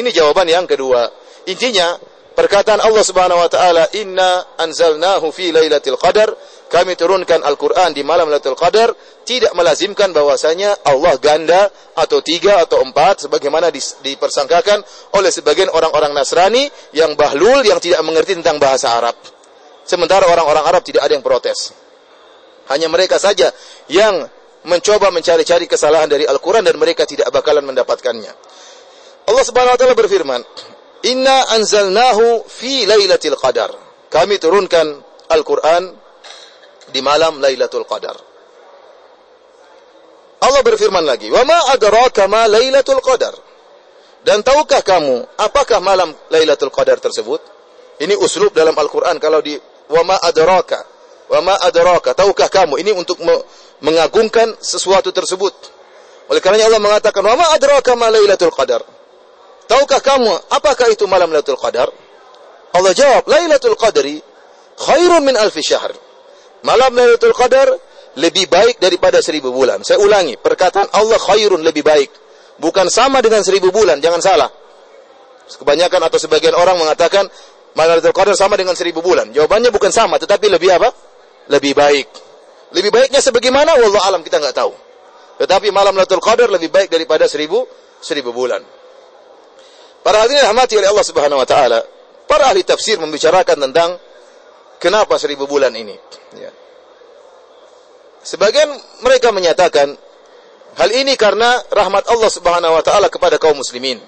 Ini 0.00 0.08
jawaban 0.08 0.48
yang 0.48 0.64
kedua. 0.64 1.04
Intinya, 1.44 2.00
Perkataan 2.38 2.78
Allah 2.78 3.02
Subhanahu 3.02 3.42
wa 3.42 3.50
taala, 3.50 3.90
"Inna 3.98 4.54
anzalnahu 4.62 5.34
fi 5.34 5.50
lailatul 5.50 5.98
qadar." 5.98 6.30
Kami 6.68 7.00
turunkan 7.00 7.40
Al-Qur'an 7.48 7.96
di 7.96 8.04
malam 8.04 8.28
Lailatul 8.28 8.52
Qadar 8.52 8.92
tidak 9.24 9.56
melazimkan 9.56 10.12
bahwasanya 10.12 10.84
Allah 10.84 11.16
ganda 11.16 11.72
atau 11.96 12.20
tiga 12.20 12.60
atau 12.60 12.84
empat 12.84 13.24
sebagaimana 13.24 13.72
dipersangkakan 14.04 14.84
oleh 15.16 15.32
sebagian 15.32 15.72
orang-orang 15.72 16.12
Nasrani 16.12 16.68
yang 16.92 17.16
bahlul 17.16 17.64
yang 17.64 17.80
tidak 17.80 18.04
mengerti 18.04 18.36
tentang 18.36 18.60
bahasa 18.60 19.00
Arab. 19.00 19.16
Sementara 19.88 20.28
orang-orang 20.28 20.64
Arab 20.68 20.84
tidak 20.84 21.08
ada 21.08 21.16
yang 21.16 21.24
protes. 21.24 21.72
Hanya 22.68 22.92
mereka 22.92 23.16
saja 23.16 23.48
yang 23.88 24.28
mencoba 24.68 25.08
mencari-cari 25.08 25.64
kesalahan 25.64 26.04
dari 26.04 26.28
Al-Quran 26.28 26.60
dan 26.68 26.76
mereka 26.76 27.08
tidak 27.08 27.32
bakalan 27.32 27.64
mendapatkannya. 27.64 28.32
Allah 29.24 29.44
Subhanahu 29.44 29.72
wa 29.72 29.80
taala 29.80 29.96
berfirman, 29.96 30.40
Inna 31.08 31.48
anzalnahu 31.56 32.44
fi 32.44 32.84
lailatul 32.84 33.40
qadar. 33.40 33.72
Kami 34.12 34.36
turunkan 34.36 35.00
Al-Quran 35.32 36.07
di 36.92 37.00
malam 37.04 37.40
Lailatul 37.42 37.84
Qadar. 37.84 38.16
Allah 40.38 40.62
berfirman 40.62 41.02
lagi, 41.02 41.28
"Wa 41.28 41.42
ma 41.42 41.58
adraka 41.74 42.30
ma 42.30 42.46
Lailatul 42.46 43.02
Qadar?" 43.02 43.34
Dan 44.22 44.42
tahukah 44.42 44.82
kamu 44.82 45.24
apakah 45.38 45.78
malam 45.82 46.14
Lailatul 46.30 46.70
Qadar 46.70 46.98
tersebut? 47.02 47.40
Ini 47.98 48.14
uslub 48.18 48.54
dalam 48.54 48.74
Al-Qur'an 48.78 49.18
kalau 49.18 49.42
di 49.42 49.58
"Wa 49.90 50.02
ma 50.06 50.16
adraka?" 50.22 50.78
"Wa 51.26 51.42
ma 51.42 51.54
adraka?" 51.58 52.14
Tahukah 52.14 52.46
kamu? 52.46 52.78
Ini 52.78 52.94
untuk 52.94 53.18
mengagungkan 53.82 54.58
sesuatu 54.62 55.10
tersebut. 55.10 55.54
Oleh 56.28 56.40
karena 56.44 56.66
Allah 56.68 56.82
mengatakan, 56.82 57.24
"Wa 57.24 57.34
ma 57.34 57.46
adraka 57.56 57.98
ma 57.98 58.08
Lailatul 58.08 58.54
Qadar?" 58.54 58.82
Tahukah 59.68 60.00
kamu 60.00 60.32
apakah 60.48 60.88
itu 60.88 61.04
malam 61.04 61.28
Lailatul 61.28 61.60
Qadar? 61.60 61.92
Allah 62.72 62.92
jawab, 62.96 63.28
Lailatul 63.28 63.76
Qadri 63.76 64.22
khairun 64.78 65.24
min 65.24 65.36
alfi 65.36 65.60
syahr. 65.60 65.92
Malam 66.66 66.90
Lailatul 66.94 67.34
Qadar 67.34 67.70
lebih 68.18 68.50
baik 68.50 68.82
daripada 68.82 69.22
seribu 69.22 69.54
bulan. 69.54 69.86
Saya 69.86 70.02
ulangi, 70.02 70.34
perkataan 70.34 70.90
Allah 70.90 71.18
khairun 71.18 71.62
lebih 71.62 71.86
baik. 71.86 72.10
Bukan 72.58 72.90
sama 72.90 73.22
dengan 73.22 73.46
seribu 73.46 73.70
bulan, 73.70 74.02
jangan 74.02 74.18
salah. 74.18 74.50
Kebanyakan 75.48 76.00
atau 76.10 76.18
sebagian 76.18 76.52
orang 76.58 76.74
mengatakan 76.76 77.30
malam 77.78 77.98
Lailatul 77.98 78.16
Qadar 78.16 78.34
sama 78.34 78.58
dengan 78.58 78.74
seribu 78.74 78.98
bulan. 78.98 79.30
Jawabannya 79.30 79.70
bukan 79.70 79.94
sama, 79.94 80.18
tetapi 80.18 80.50
lebih 80.50 80.74
apa? 80.74 80.90
Lebih 81.46 81.72
baik. 81.78 82.08
Lebih 82.74 82.90
baiknya 82.90 83.22
sebagaimana? 83.22 83.78
Wallah 83.78 84.02
alam 84.10 84.20
kita 84.26 84.42
nggak 84.42 84.56
tahu. 84.58 84.74
Tetapi 85.38 85.70
malam 85.70 85.94
Lailatul 85.94 86.20
Qadar 86.20 86.50
lebih 86.50 86.74
baik 86.74 86.90
daripada 86.90 87.30
seribu 87.30 87.64
seribu 88.02 88.34
bulan. 88.34 88.60
Para 90.02 90.26
hadirin 90.26 90.42
rahmati 90.42 90.74
oleh 90.78 90.88
Allah 90.90 91.06
Subhanahu 91.06 91.38
wa 91.38 91.48
taala, 91.48 91.80
para 92.26 92.50
ahli 92.50 92.66
tafsir 92.66 92.98
membicarakan 92.98 93.70
tentang 93.70 93.98
kenapa 94.82 95.18
seribu 95.18 95.46
bulan 95.46 95.74
ini. 95.74 95.94
Ya. 96.38 96.50
Sebagian 98.22 98.70
mereka 99.04 99.30
menyatakan 99.30 99.94
hal 100.78 100.90
ini 100.90 101.14
karena 101.14 101.62
rahmat 101.70 102.10
Allah 102.10 102.30
Subhanahu 102.30 102.74
wa 102.74 102.82
taala 102.82 103.06
kepada 103.12 103.38
kaum 103.38 103.58
muslimin, 103.58 103.98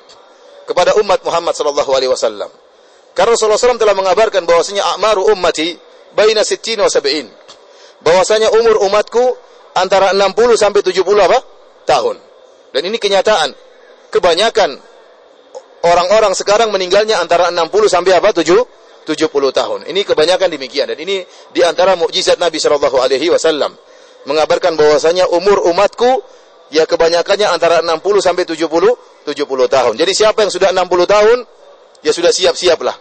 kepada 0.66 0.98
umat 0.98 1.22
Muhammad 1.22 1.54
sallallahu 1.54 1.90
alaihi 1.94 2.10
wasallam. 2.10 2.50
Karena 3.10 3.34
Rasulullah 3.34 3.58
SAW 3.58 3.74
telah 3.74 3.96
mengabarkan 3.98 4.46
bahwasanya 4.46 4.86
a'maru 4.94 5.34
ummati 5.34 5.74
baina 6.14 6.46
sittin 6.46 6.78
wa 6.78 6.86
sab'in. 6.86 7.26
Bahwasanya 8.00 8.54
umur 8.54 8.80
umatku 8.86 9.34
antara 9.76 10.14
60 10.14 10.56
sampai 10.56 10.80
70 10.80 11.04
apa? 11.20 11.38
tahun. 11.84 12.16
Dan 12.70 12.82
ini 12.86 13.02
kenyataan. 13.02 13.50
Kebanyakan 14.14 14.78
orang-orang 15.82 16.32
sekarang 16.38 16.70
meninggalnya 16.70 17.18
antara 17.18 17.50
60 17.50 17.66
sampai 17.90 18.14
apa? 18.14 18.30
7 18.30 18.46
70 19.04 19.30
tahun. 19.30 19.78
Ini 19.88 20.00
kebanyakan 20.04 20.48
demikian 20.52 20.92
dan 20.92 20.98
ini 21.00 21.24
di 21.50 21.60
antara 21.64 21.96
mukjizat 21.96 22.36
Nabi 22.36 22.60
Shallallahu 22.60 22.96
alaihi 23.00 23.32
wasallam 23.32 23.72
mengabarkan 24.28 24.76
bahwasanya 24.76 25.28
umur 25.32 25.64
umatku 25.72 26.20
ya 26.70 26.84
kebanyakannya 26.84 27.48
antara 27.50 27.80
60 27.82 28.00
sampai 28.20 28.44
70 28.44 28.66
70 29.26 29.34
tahun. 29.68 29.92
Jadi 29.96 30.12
siapa 30.12 30.44
yang 30.46 30.52
sudah 30.52 30.70
60 30.72 30.86
tahun 31.08 31.38
ya 32.04 32.12
sudah 32.12 32.32
siap-siap 32.32 32.78
lah. 32.80 32.96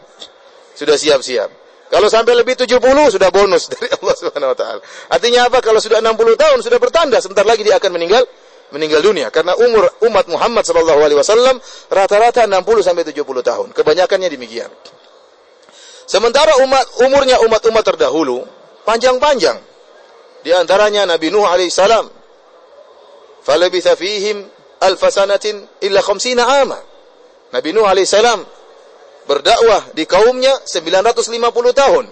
Sudah 0.75 0.96
siap-siap. 0.96 1.50
Kalau 1.89 2.06
sampai 2.06 2.38
lebih 2.38 2.53
70 2.53 2.77
sudah 3.10 3.29
bonus 3.34 3.68
dari 3.74 3.89
Allah 3.89 4.15
Subhanahu 4.15 4.51
wa 4.53 4.58
taala. 4.58 4.82
Artinya 5.10 5.50
apa? 5.50 5.58
Kalau 5.60 5.82
sudah 5.82 6.00
60 6.00 6.38
tahun 6.38 6.58
sudah 6.62 6.79
bertanda 6.79 7.18
sebentar 7.20 7.44
lagi 7.44 7.65
dia 7.65 7.82
akan 7.82 7.91
meninggal 7.98 8.24
meninggal 8.70 9.01
dunia 9.01 9.34
karena 9.34 9.58
umur 9.58 9.89
umat 10.06 10.29
Muhammad 10.29 10.62
sallallahu 10.62 11.01
alaihi 11.01 11.18
wasallam 11.18 11.58
rata-rata 11.89 12.46
60 12.46 12.86
sampai 12.86 13.03
70 13.10 13.25
tahun. 13.41 13.68
Kebanyakannya 13.74 14.29
demikian. 14.29 14.70
Sementara 16.10 16.58
umat 16.66 17.06
umurnya 17.06 17.38
umat-umat 17.46 17.86
terdahulu 17.86 18.42
panjang-panjang. 18.82 19.62
Di 20.42 20.50
antaranya 20.50 21.06
Nabi 21.06 21.30
Nuh 21.30 21.46
alaihi 21.46 21.70
salam. 21.70 22.10
Falabitha 23.46 23.94
fihim 23.94 24.42
alf 24.82 25.06
sanatin 25.13 25.62
illa 25.86 26.01
khamsina 26.01 26.66
ama. 26.66 26.82
Nabi 27.54 27.70
Nuh 27.78 27.86
alaihi 27.86 28.10
salam 28.10 28.42
berdakwah 29.30 29.94
di 29.94 30.10
kaumnya 30.10 30.58
950 30.66 31.78
tahun. 31.78 32.06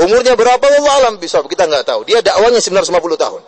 Umurnya 0.00 0.32
berapa 0.32 0.64
Allah 0.64 0.94
alam 1.04 1.14
bisa 1.20 1.44
kita 1.44 1.68
nggak 1.68 1.84
tahu. 1.84 2.08
Dia 2.08 2.24
dakwanya 2.24 2.56
950 2.56 3.20
tahun. 3.20 3.42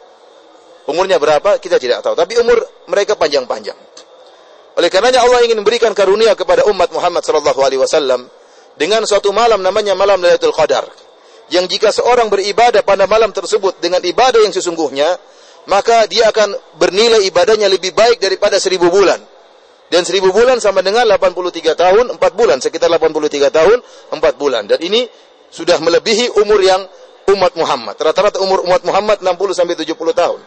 Umurnya 0.93 1.17
berapa 1.17 1.57
kita 1.57 1.81
tidak 1.81 2.05
tahu, 2.05 2.12
tapi 2.12 2.37
umur 2.45 2.61
mereka 2.93 3.17
panjang-panjang. 3.17 3.79
Oleh 4.76 4.93
karenanya 4.93 5.25
Allah 5.25 5.41
ingin 5.49 5.64
memberikan 5.64 5.97
karunia 5.97 6.37
kepada 6.37 6.69
umat 6.69 6.93
Muhammad 6.93 7.25
sallallahu 7.25 7.61
alaihi 7.64 7.81
wasallam 7.81 8.29
dengan 8.76 9.05
suatu 9.05 9.31
malam 9.35 9.61
namanya 9.61 9.93
malam 9.93 10.21
Lailatul 10.21 10.55
Qadar. 10.55 10.88
Yang 11.52 11.76
jika 11.76 11.88
seorang 11.93 12.33
beribadah 12.33 12.81
pada 12.81 13.05
malam 13.05 13.29
tersebut 13.29 13.76
dengan 13.83 14.00
ibadah 14.00 14.41
yang 14.41 14.55
sesungguhnya, 14.55 15.21
maka 15.69 16.09
dia 16.09 16.33
akan 16.33 16.57
bernilai 16.81 17.29
ibadahnya 17.29 17.69
lebih 17.69 17.93
baik 17.93 18.19
daripada 18.19 18.57
seribu 18.57 18.88
bulan. 18.88 19.21
Dan 19.93 20.09
seribu 20.09 20.33
bulan 20.33 20.57
sama 20.57 20.81
dengan 20.81 21.05
83 21.05 21.76
tahun, 21.76 22.17
4 22.17 22.33
bulan, 22.33 22.57
sekitar 22.64 22.88
83 22.88 23.52
tahun, 23.52 23.79
4 24.09 24.41
bulan. 24.41 24.64
Dan 24.64 24.81
ini 24.81 25.05
sudah 25.52 25.76
melebihi 25.85 26.41
umur 26.41 26.64
yang 26.64 26.81
umat 27.29 27.52
Muhammad. 27.61 28.00
Rata-rata 28.00 28.41
umur 28.41 28.64
umat 28.64 28.81
Muhammad 28.88 29.21
60 29.21 29.52
sampai 29.52 29.76
70 29.76 29.93
tahun. 30.17 30.41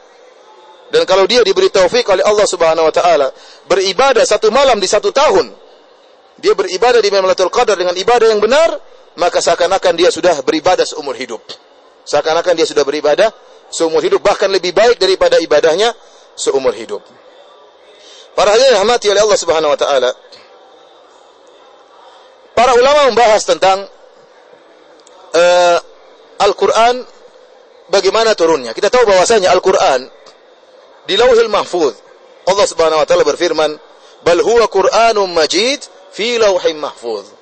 Dan 0.90 1.02
kalau 1.06 1.30
dia 1.30 1.42
diberi 1.46 1.70
taufik 1.70 2.10
oleh 2.10 2.26
Allah 2.26 2.46
Subhanahu 2.46 2.90
wa 2.90 2.94
taala 2.94 3.28
beribadah 3.66 4.22
satu 4.22 4.54
malam 4.54 4.78
di 4.78 4.86
satu 4.86 5.10
tahun, 5.10 5.50
dia 6.36 6.52
beribadah 6.52 7.00
di 7.00 7.08
Lailatul 7.08 7.52
Qadar 7.52 7.80
dengan 7.80 7.96
ibadah 7.96 8.28
yang 8.28 8.44
benar, 8.44 8.76
maka 9.16 9.40
seakan-akan 9.40 9.94
dia 9.96 10.12
sudah 10.12 10.44
beribadah 10.44 10.84
seumur 10.84 11.16
hidup. 11.16 11.40
Seakan-akan 12.06 12.54
dia 12.54 12.68
sudah 12.68 12.84
beribadah 12.84 13.32
seumur 13.72 14.04
hidup 14.04 14.22
bahkan 14.22 14.52
lebih 14.52 14.76
baik 14.76 15.00
daripada 15.00 15.40
ibadahnya 15.40 15.96
seumur 16.36 16.76
hidup. 16.76 17.02
Para 18.36 18.52
hadirin 18.52 18.76
rahmati 18.76 19.08
oleh 19.10 19.22
Allah 19.24 19.40
Subhanahu 19.40 19.72
wa 19.72 19.80
taala. 19.80 20.12
Para 22.52 22.72
ulama 22.76 23.08
membahas 23.08 23.42
tentang 23.48 23.88
uh, 25.32 25.78
Al-Qur'an 26.44 27.00
bagaimana 27.88 28.36
turunnya. 28.36 28.76
Kita 28.76 28.92
tahu 28.92 29.08
bahwasanya 29.08 29.56
Al-Qur'an 29.56 30.04
di 31.08 31.16
Lauhil 31.16 31.48
Mahfuz. 31.48 31.96
Allah 32.46 32.68
Subhanahu 32.68 33.00
wa 33.02 33.08
taala 33.08 33.24
berfirman, 33.24 33.72
"Bal 34.28 34.40
huwa 34.44 34.68
Qur'anun 34.68 35.32
Majid 35.32 35.95
fi 36.16 36.40
Lauhil 36.40 36.80
Mahfuz." 36.80 37.36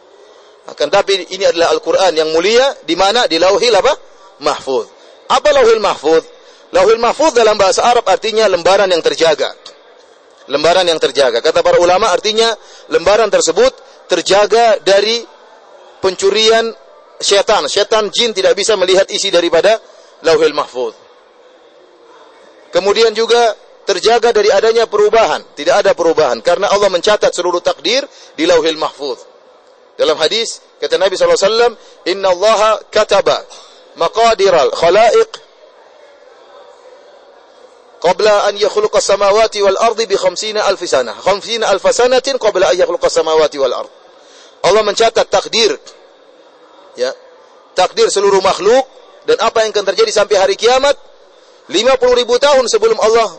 Akan 0.63 0.88
tapi 0.88 1.27
ini 1.36 1.44
adalah 1.44 1.75
Al-Qur'an 1.75 2.15
yang 2.15 2.32
mulia 2.32 2.72
di 2.88 2.96
mana 2.96 3.27
di 3.27 3.36
Lauhil 3.36 3.75
apa? 3.75 3.94
Mahfuz. 4.39 4.88
Apa 5.27 5.51
Lauhil 5.51 5.84
Mahfuz? 5.84 6.24
Lauhil 6.72 7.03
Mahfuz 7.03 7.36
dalam 7.36 7.60
bahasa 7.60 7.84
Arab 7.84 8.08
artinya 8.08 8.48
lembaran 8.48 8.88
yang 8.88 9.03
terjaga. 9.03 9.51
Lembaran 10.48 10.88
yang 10.88 11.00
terjaga. 11.00 11.44
Kata 11.44 11.60
para 11.60 11.80
ulama 11.84 12.12
artinya 12.15 12.48
lembaran 12.88 13.27
tersebut 13.27 13.75
terjaga 14.08 14.80
dari 14.80 15.20
pencurian 16.00 16.72
syaitan. 17.20 17.68
Syaitan 17.68 18.08
jin 18.08 18.32
tidak 18.32 18.56
bisa 18.56 18.80
melihat 18.80 19.08
isi 19.12 19.27
daripada 19.27 19.80
Lauhil 20.24 20.56
Mahfuz. 20.56 20.96
Kemudian 22.72 23.12
juga 23.12 23.53
terjaga 23.84 24.32
dari 24.32 24.50
adanya 24.50 24.88
perubahan. 24.88 25.44
Tidak 25.56 25.75
ada 25.84 25.92
perubahan. 25.94 26.40
Karena 26.40 26.72
Allah 26.72 26.90
mencatat 26.90 27.32
seluruh 27.32 27.60
takdir 27.60 28.04
di 28.36 28.48
Lauhil 28.48 28.80
Mahfuz. 28.80 29.24
Dalam 29.94 30.18
hadis, 30.18 30.63
kata 30.82 30.98
Nabi 30.98 31.13
SAW, 31.13 31.78
Inna 32.10 32.34
Allah 32.34 32.82
kataba 32.90 33.38
maqadiral 33.94 34.74
khalaiq 34.74 35.32
qabla 38.02 38.50
an 38.50 38.58
yakhluqa 38.58 38.98
samawati 38.98 39.62
wal 39.62 39.78
ardi 39.80 40.10
bi 40.10 40.18
khamsina 40.18 40.66
alf 40.66 40.82
sanah. 40.82 41.13
Khamsina 41.13 41.70
alf 41.70 41.86
sanatin 41.94 42.42
qabla 42.42 42.74
an 42.74 42.75
yakhluqa 42.75 43.08
samawati 43.08 43.62
wal 43.62 43.86
ard. 43.86 43.92
Allah 44.66 44.82
mencatat 44.82 45.30
takdir 45.30 45.78
ya. 46.98 47.13
Takdir 47.74 48.10
seluruh 48.10 48.42
makhluk 48.42 48.86
dan 49.25 49.38
apa 49.42 49.66
yang 49.66 49.74
akan 49.74 49.86
terjadi 49.94 50.12
sampai 50.13 50.38
hari 50.38 50.56
kiamat 50.60 50.94
50 51.72 52.20
ribu 52.22 52.36
tahun 52.38 52.70
sebelum 52.70 53.00
Allah 53.00 53.34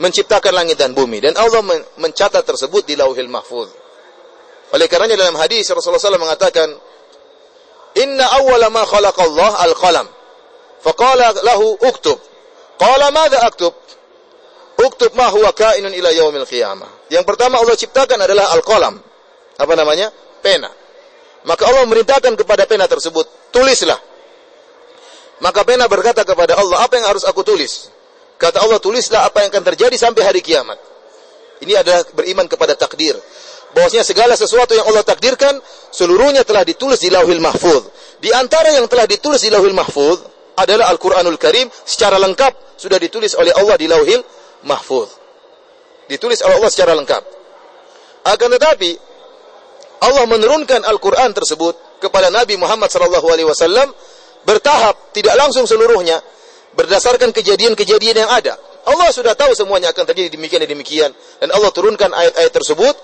menciptakan 0.00 0.56
langit 0.56 0.80
dan 0.80 0.96
bumi 0.96 1.20
dan 1.20 1.36
Allah 1.36 1.60
mencatat 2.00 2.42
tersebut 2.42 2.88
di 2.88 2.96
Lauhil 2.96 3.28
Mahfuz. 3.28 3.68
Oleh 4.72 4.86
karenanya 4.88 5.20
dalam 5.20 5.36
hadis 5.36 5.68
Rasulullah 5.68 6.00
SAW 6.00 6.16
mengatakan 6.16 6.68
Inna 8.00 8.24
awwala 8.40 8.70
ma 8.72 8.86
khalaqallah 8.86 9.50
al-qalam. 9.66 10.06
Faqala 10.80 11.36
lahu 11.44 11.76
uktub. 11.84 12.16
Qala 12.80 13.12
madza 13.12 13.44
aktub? 13.44 13.74
Uktub 14.80 15.12
ma 15.12 15.28
huwa 15.28 15.52
kainun 15.52 15.92
ila 15.92 16.08
yaumil 16.14 16.48
qiyamah. 16.48 17.10
Yang 17.12 17.24
pertama 17.28 17.60
Allah 17.60 17.76
ciptakan 17.76 18.24
adalah 18.24 18.56
al-qalam. 18.56 18.96
Apa 19.60 19.72
namanya? 19.76 20.08
Pena. 20.40 20.72
Maka 21.44 21.68
Allah 21.68 21.84
memerintahkan 21.84 22.32
kepada 22.38 22.64
pena 22.64 22.88
tersebut, 22.88 23.52
tulislah. 23.52 24.00
Maka 25.40 25.64
pena 25.64 25.88
berkata 25.88 26.24
kepada 26.24 26.56
Allah, 26.56 26.84
apa 26.84 27.00
yang 27.00 27.08
harus 27.08 27.24
aku 27.24 27.44
tulis? 27.44 27.88
Kata 28.40 28.64
Allah, 28.64 28.80
tulislah 28.80 29.28
apa 29.28 29.44
yang 29.44 29.52
akan 29.52 29.64
terjadi 29.68 29.96
sampai 30.00 30.24
hari 30.24 30.40
kiamat. 30.40 30.80
Ini 31.60 31.76
adalah 31.76 32.00
beriman 32.16 32.48
kepada 32.48 32.72
takdir. 32.72 33.12
Bahwasanya 33.76 34.02
segala 34.02 34.32
sesuatu 34.32 34.72
yang 34.72 34.88
Allah 34.88 35.04
takdirkan, 35.04 35.60
seluruhnya 35.92 36.40
telah 36.42 36.64
ditulis 36.64 36.96
di 37.04 37.12
lauhil 37.12 37.38
mahfuz. 37.38 37.84
Di 38.16 38.32
antara 38.32 38.72
yang 38.72 38.88
telah 38.88 39.04
ditulis 39.04 39.44
di 39.44 39.52
lauhil 39.52 39.76
mahfuz, 39.76 40.24
adalah 40.56 40.88
Al-Quranul 40.92 41.36
Karim 41.36 41.68
secara 41.72 42.20
lengkap 42.20 42.76
sudah 42.80 42.96
ditulis 42.96 43.36
oleh 43.36 43.52
Allah 43.52 43.76
di 43.76 43.86
lauhil 43.88 44.24
mahfuz. 44.64 45.08
Ditulis 46.08 46.40
oleh 46.40 46.56
Allah 46.58 46.72
secara 46.72 46.96
lengkap. 46.96 47.22
Akan 48.24 48.48
tetapi 48.52 48.90
Allah 50.00 50.24
menurunkan 50.24 50.80
Al-Quran 50.84 51.36
tersebut 51.36 52.00
kepada 52.00 52.32
Nabi 52.32 52.56
Muhammad 52.56 52.88
SAW 52.88 53.92
bertahap, 54.48 55.12
tidak 55.12 55.36
langsung 55.36 55.68
seluruhnya, 55.68 56.24
berdasarkan 56.80 57.36
kejadian-kejadian 57.36 58.24
yang 58.24 58.30
ada. 58.32 58.56
Allah 58.88 59.12
sudah 59.12 59.36
tahu 59.36 59.52
semuanya 59.52 59.92
akan 59.92 60.08
terjadi 60.08 60.32
demikian 60.32 60.64
dan 60.64 60.70
demikian. 60.72 61.10
Dan 61.36 61.52
Allah 61.52 61.68
turunkan 61.68 62.08
ayat-ayat 62.08 62.52
tersebut 62.56 62.96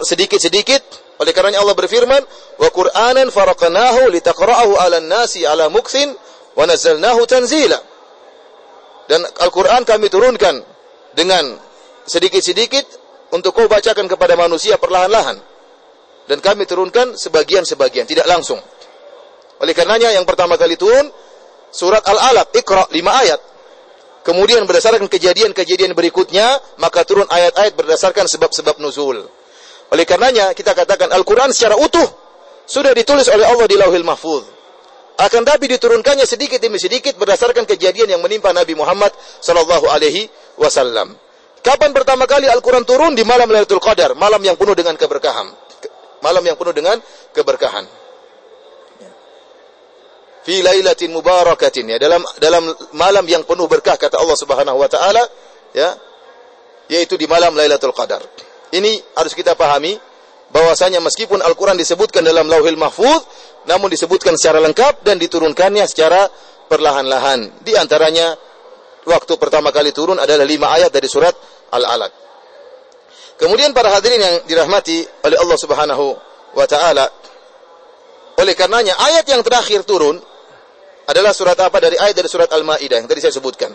sedikit-sedikit. 0.00 0.80
Oleh 1.20 1.36
karenanya 1.36 1.60
Allah 1.60 1.76
berfirman, 1.76 2.24
"Wa 2.56 2.68
Qur'anan 2.72 3.28
faraqnahu 3.28 4.08
litaqra'ahu 4.08 4.80
'alan 4.80 5.04
nasi 5.04 5.44
'ala 5.44 5.68
mukthin 5.68 6.16
wa 6.56 6.64
tanzila." 7.28 7.76
Dan 9.06 9.20
Al-Quran 9.44 9.84
kami 9.84 10.08
turunkan 10.08 10.64
dengan 11.12 11.60
sedikit-sedikit 12.08 12.88
untuk 13.36 13.52
kau 13.52 13.68
bacakan 13.68 14.08
kepada 14.08 14.32
manusia 14.40 14.80
perlahan-lahan. 14.80 15.36
Dan 16.24 16.38
kami 16.40 16.64
turunkan 16.64 17.18
sebagian-sebagian, 17.18 18.08
tidak 18.08 18.24
langsung. 18.24 18.58
Oleh 19.60 19.74
karenanya 19.76 20.14
yang 20.14 20.24
pertama 20.24 20.56
kali 20.56 20.80
turun, 20.80 21.10
surat 21.72 22.04
Al-Alaq, 22.04 22.52
Iqra, 22.54 22.86
lima 22.92 23.16
ayat. 23.24 23.40
Kemudian 24.22 24.62
berdasarkan 24.70 25.10
kejadian-kejadian 25.10 25.98
berikutnya, 25.98 26.60
maka 26.78 27.02
turun 27.02 27.26
ayat-ayat 27.26 27.74
berdasarkan 27.74 28.30
sebab-sebab 28.30 28.78
nuzul. 28.78 29.26
Oleh 29.90 30.04
karenanya 30.06 30.54
kita 30.54 30.72
katakan 30.78 31.10
Al-Quran 31.10 31.50
secara 31.50 31.74
utuh 31.74 32.06
sudah 32.64 32.94
ditulis 32.94 33.26
oleh 33.28 33.44
Allah 33.44 33.66
di 33.66 33.74
lauhil 33.74 34.06
mahfuz. 34.06 34.46
Akan 35.20 35.44
tapi 35.44 35.68
diturunkannya 35.68 36.24
sedikit 36.24 36.56
demi 36.62 36.80
sedikit 36.80 37.18
berdasarkan 37.20 37.68
kejadian 37.68 38.16
yang 38.16 38.22
menimpa 38.24 38.54
Nabi 38.54 38.72
Muhammad 38.72 39.12
sallallahu 39.42 39.90
alaihi 39.90 40.30
wasallam. 40.56 41.12
Kapan 41.60 41.94
pertama 41.94 42.26
kali 42.26 42.48
Al-Quran 42.48 42.82
turun? 42.82 43.12
Di 43.14 43.22
malam 43.22 43.46
Lailatul 43.46 43.78
Qadar, 43.78 44.18
malam 44.18 44.42
yang 44.42 44.58
penuh 44.58 44.74
dengan 44.74 44.98
keberkahan. 44.98 45.46
Malam 46.22 46.42
yang 46.42 46.56
penuh 46.58 46.74
dengan 46.74 46.98
keberkahan. 47.34 48.01
Fi 50.42 50.58
lailatin 50.58 51.14
mubarakatin 51.14 51.94
ya 51.94 51.98
dalam 52.02 52.22
dalam 52.42 52.66
malam 52.98 53.22
yang 53.30 53.46
penuh 53.46 53.70
berkah 53.70 53.94
kata 53.94 54.18
Allah 54.18 54.34
Subhanahu 54.34 54.74
wa 54.74 54.90
taala 54.90 55.22
ya 55.70 55.94
yaitu 56.90 57.14
di 57.14 57.30
malam 57.30 57.54
Lailatul 57.54 57.94
Qadar. 57.94 58.20
Ini 58.74 59.16
harus 59.16 59.32
kita 59.32 59.54
pahami 59.54 59.96
bahwasanya 60.52 61.00
meskipun 61.00 61.40
Al-Quran 61.40 61.78
disebutkan 61.78 62.20
dalam 62.20 62.50
Lauhil 62.50 62.76
Mahfuz, 62.76 63.24
namun 63.64 63.88
disebutkan 63.88 64.36
secara 64.36 64.60
lengkap 64.60 65.00
dan 65.06 65.16
diturunkannya 65.16 65.86
secara 65.88 66.28
perlahan-lahan. 66.68 67.64
Di 67.64 67.72
antaranya 67.78 68.36
waktu 69.08 69.32
pertama 69.40 69.72
kali 69.72 69.94
turun 69.94 70.20
adalah 70.20 70.44
lima 70.44 70.74
ayat 70.74 70.92
dari 70.92 71.08
surat 71.08 71.32
Al-Alaq. 71.72 72.12
Kemudian 73.40 73.72
para 73.72 73.90
hadirin 73.94 74.20
yang 74.20 74.34
dirahmati 74.44 75.02
oleh 75.24 75.36
Allah 75.40 75.58
Subhanahu 75.58 76.06
wa 76.52 76.66
taala, 76.68 77.08
oleh 78.36 78.54
karenanya 78.58 78.94
ayat 79.00 79.24
yang 79.28 79.40
terakhir 79.40 79.82
turun 79.88 80.20
adalah 81.12 81.36
surat 81.36 81.60
apa 81.60 81.76
dari 81.76 82.00
ayat 82.00 82.16
dari 82.16 82.28
surat 82.32 82.48
Al-Maidah 82.48 83.04
yang 83.04 83.08
tadi 83.08 83.20
saya 83.20 83.36
sebutkan. 83.36 83.68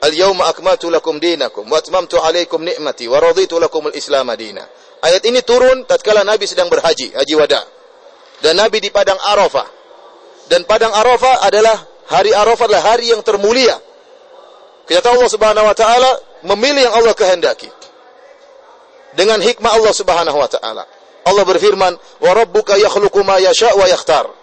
Al-yawma 0.00 0.48
akmaltu 0.52 0.92
lakum 0.92 1.16
dinakum 1.16 1.64
wa 1.64 1.76
atmamtu 1.80 2.20
alaikum 2.20 2.60
ni'mati 2.60 3.08
wa 3.08 3.20
raditu 3.20 3.56
lakum 3.56 3.88
al-islam 3.88 4.28
madina. 4.28 4.64
Ayat 5.00 5.24
ini 5.24 5.40
turun 5.40 5.88
tatkala 5.88 6.24
Nabi 6.24 6.44
sedang 6.44 6.68
berhaji, 6.68 7.16
haji 7.16 7.34
wada. 7.36 7.64
Dan 8.44 8.60
Nabi 8.60 8.84
di 8.84 8.92
padang 8.92 9.16
Arafah. 9.16 9.68
Dan 10.48 10.68
padang 10.68 10.92
Arafah 10.92 11.44
adalah 11.44 11.76
hari 12.08 12.36
Arafah 12.36 12.64
adalah 12.68 12.96
hari 12.96 13.12
yang 13.12 13.24
termulia. 13.24 13.76
Kita 14.88 15.08
Allah 15.08 15.28
Subhanahu 15.28 15.66
wa 15.68 15.76
taala 15.76 16.10
memilih 16.44 16.84
yang 16.84 16.94
Allah 16.96 17.16
kehendaki. 17.16 17.68
Dengan 19.16 19.40
hikmah 19.40 19.72
Allah 19.72 19.92
Subhanahu 19.96 20.36
wa 20.36 20.48
taala. 20.48 20.84
Allah 21.20 21.44
berfirman, 21.44 21.92
"Wa 22.20 22.30
rabbuka 22.32 22.80
yakhluqu 22.80 23.20
ma 23.20 23.36
yasha' 23.36 23.76
wa 23.76 23.84
yakhtar." 23.84 24.39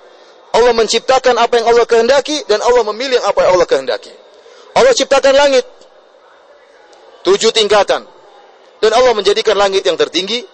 Allah 0.55 0.73
menciptakan 0.73 1.35
apa 1.37 1.59
yang 1.59 1.67
Allah 1.69 1.85
kehendaki 1.85 2.47
dan 2.47 2.63
Allah 2.63 2.83
memilih 2.93 3.19
apa 3.23 3.45
yang 3.45 3.51
Allah 3.59 3.67
kehendaki. 3.67 4.13
Allah 4.77 4.93
ciptakan 4.93 5.33
langit 5.33 5.65
tujuh 7.25 7.51
tingkatan 7.51 8.07
dan 8.77 8.91
Allah 8.93 9.13
menjadikan 9.17 9.57
langit 9.57 9.83
yang 9.83 9.97
tertinggi 9.97 10.45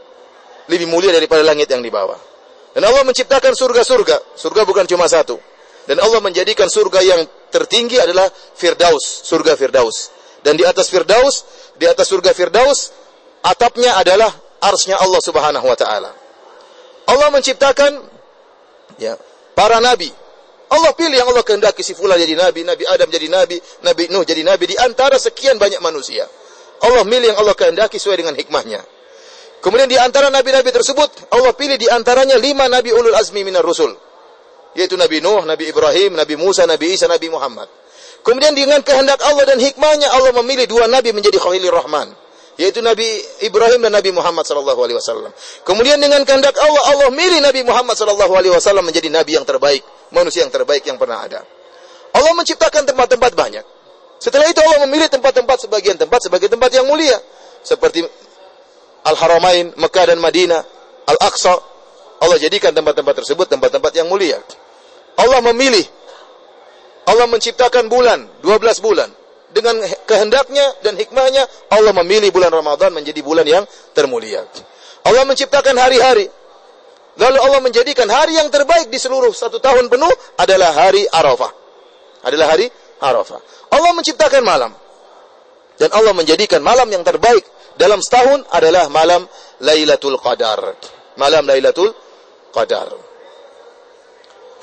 lebih 0.71 0.87
mulia 0.87 1.11
daripada 1.11 1.43
langit 1.43 1.67
yang 1.67 1.83
di 1.83 1.91
bawah. 1.91 2.17
Dan 2.73 2.81
Allah 2.89 3.05
menciptakan 3.05 3.53
surga-surga. 3.53 4.33
Surga 4.33 4.65
bukan 4.65 4.87
cuma 4.89 5.05
satu. 5.05 5.37
Dan 5.83 5.99
Allah 5.99 6.23
menjadikan 6.23 6.71
surga 6.71 7.03
yang 7.03 7.21
tertinggi 7.51 7.99
adalah 7.99 8.25
Firdaus, 8.31 9.27
surga 9.27 9.53
Firdaus. 9.59 10.09
Dan 10.41 10.55
di 10.55 10.63
atas 10.63 10.89
Firdaus, 10.89 11.43
di 11.75 11.85
atas 11.85 12.07
surga 12.07 12.31
Firdaus, 12.31 12.95
atapnya 13.43 13.99
adalah 13.99 14.31
arsnya 14.63 14.95
Allah 14.97 15.19
Subhanahu 15.19 15.67
wa 15.67 15.77
taala. 15.77 16.11
Allah 17.03 17.27
menciptakan 17.35 17.99
ya, 18.95 19.19
para 19.53 19.79
nabi. 19.79 20.11
Allah 20.73 20.91
pilih 20.97 21.13
yang 21.13 21.29
Allah 21.29 21.45
kehendaki 21.45 21.85
si 21.85 21.93
fulan 21.93 22.17
jadi 22.17 22.33
nabi, 22.33 22.65
Nabi 22.65 22.83
Adam 22.89 23.05
jadi 23.05 23.29
nabi, 23.29 23.61
Nabi 23.85 24.03
Nuh 24.09 24.25
jadi 24.25 24.41
nabi 24.41 24.73
di 24.73 24.75
antara 24.81 25.21
sekian 25.21 25.61
banyak 25.61 25.77
manusia. 25.85 26.25
Allah 26.81 27.05
pilih 27.05 27.29
yang 27.29 27.39
Allah 27.39 27.53
kehendaki 27.53 28.01
sesuai 28.01 28.25
dengan 28.25 28.35
hikmahnya. 28.35 28.81
Kemudian 29.63 29.87
di 29.87 29.95
antara 29.95 30.27
nabi-nabi 30.27 30.75
tersebut, 30.75 31.31
Allah 31.31 31.55
pilih 31.55 31.79
di 31.79 31.87
antaranya 31.87 32.35
lima 32.35 32.67
nabi 32.67 32.91
ulul 32.91 33.15
azmi 33.15 33.47
minar 33.47 33.63
rusul. 33.63 33.95
Yaitu 34.75 34.97
Nabi 34.99 35.21
Nuh, 35.21 35.45
Nabi 35.45 35.69
Ibrahim, 35.69 36.17
Nabi 36.17 36.35
Musa, 36.35 36.65
Nabi 36.65 36.97
Isa, 36.97 37.05
Nabi 37.05 37.29
Muhammad. 37.29 37.69
Kemudian 38.25 38.57
dengan 38.57 38.81
kehendak 38.81 39.21
Allah 39.21 39.45
dan 39.45 39.61
hikmahnya, 39.61 40.09
Allah 40.09 40.33
memilih 40.41 40.65
dua 40.65 40.89
nabi 40.89 41.13
menjadi 41.13 41.37
Khalilur 41.37 41.75
Rahman. 41.75 42.22
Yaitu 42.53 42.85
Nabi 42.85 43.05
Ibrahim 43.41 43.81
dan 43.89 43.97
Nabi 43.97 44.13
Muhammad 44.13 44.45
sallallahu 44.45 44.77
alaihi 44.85 44.97
wasallam. 44.97 45.33
Kemudian 45.65 45.97
dengan 45.97 46.21
kehendak 46.21 46.53
Allah, 46.61 46.83
Allah 46.93 47.09
milih 47.09 47.41
Nabi 47.41 47.65
Muhammad 47.65 47.97
sallallahu 47.97 48.33
alaihi 48.37 48.53
wasallam 48.53 48.85
menjadi 48.85 49.09
nabi 49.09 49.33
yang 49.33 49.45
terbaik, 49.45 49.81
manusia 50.13 50.45
yang 50.45 50.53
terbaik 50.53 50.85
yang 50.85 51.01
pernah 51.01 51.25
ada. 51.25 51.41
Allah 52.13 52.33
menciptakan 52.37 52.85
tempat-tempat 52.85 53.33
banyak. 53.33 53.65
Setelah 54.21 54.45
itu 54.45 54.61
Allah 54.61 54.85
memilih 54.85 55.09
tempat-tempat 55.09 55.65
sebagian 55.65 55.97
tempat 55.97 56.29
sebagai 56.29 56.45
tempat 56.45 56.69
yang 56.71 56.85
mulia. 56.85 57.17
Seperti 57.65 58.05
Al-Haramain, 59.03 59.73
Mekah 59.73 60.13
dan 60.13 60.21
Madinah, 60.21 60.61
Al-Aqsa. 61.09 61.57
Allah 62.21 62.37
jadikan 62.39 62.71
tempat-tempat 62.71 63.25
tersebut 63.25 63.49
tempat-tempat 63.49 63.91
yang 63.97 64.07
mulia. 64.07 64.39
Allah 65.17 65.41
memilih 65.41 65.83
Allah 67.03 67.27
menciptakan 67.27 67.91
bulan, 67.91 68.29
12 68.39 68.79
bulan. 68.79 69.09
Dengan 69.53 69.77
kehendaknya 70.09 70.81
dan 70.81 70.97
hikmahnya, 70.97 71.45
Allah 71.69 71.93
memilih 72.01 72.33
bulan 72.33 72.49
Ramadan 72.49 72.89
menjadi 72.89 73.21
bulan 73.21 73.45
yang 73.45 73.63
termulia. 73.93 74.41
Allah 75.05 75.23
menciptakan 75.29 75.77
hari-hari. 75.77 76.25
Lalu 77.13 77.37
Allah 77.37 77.61
menjadikan 77.61 78.09
hari 78.09 78.33
yang 78.41 78.49
terbaik 78.49 78.89
di 78.89 78.97
seluruh 78.97 79.29
satu 79.29 79.61
tahun 79.61 79.85
penuh 79.93 80.09
adalah 80.41 80.73
hari 80.73 81.05
Arafah. 81.05 81.53
Adalah 82.25 82.57
hari 82.57 82.65
Arafah. 82.97 83.37
Allah 83.69 83.91
menciptakan 83.93 84.41
malam. 84.41 84.73
Dan 85.77 85.93
Allah 85.93 86.17
menjadikan 86.17 86.65
malam 86.65 86.89
yang 86.89 87.05
terbaik 87.05 87.45
dalam 87.77 88.01
setahun 88.01 88.49
adalah 88.49 88.89
malam 88.89 89.29
Lailatul 89.61 90.17
Qadar. 90.17 90.73
Malam 91.21 91.45
Lailatul 91.45 91.93
Qadar. 92.49 92.89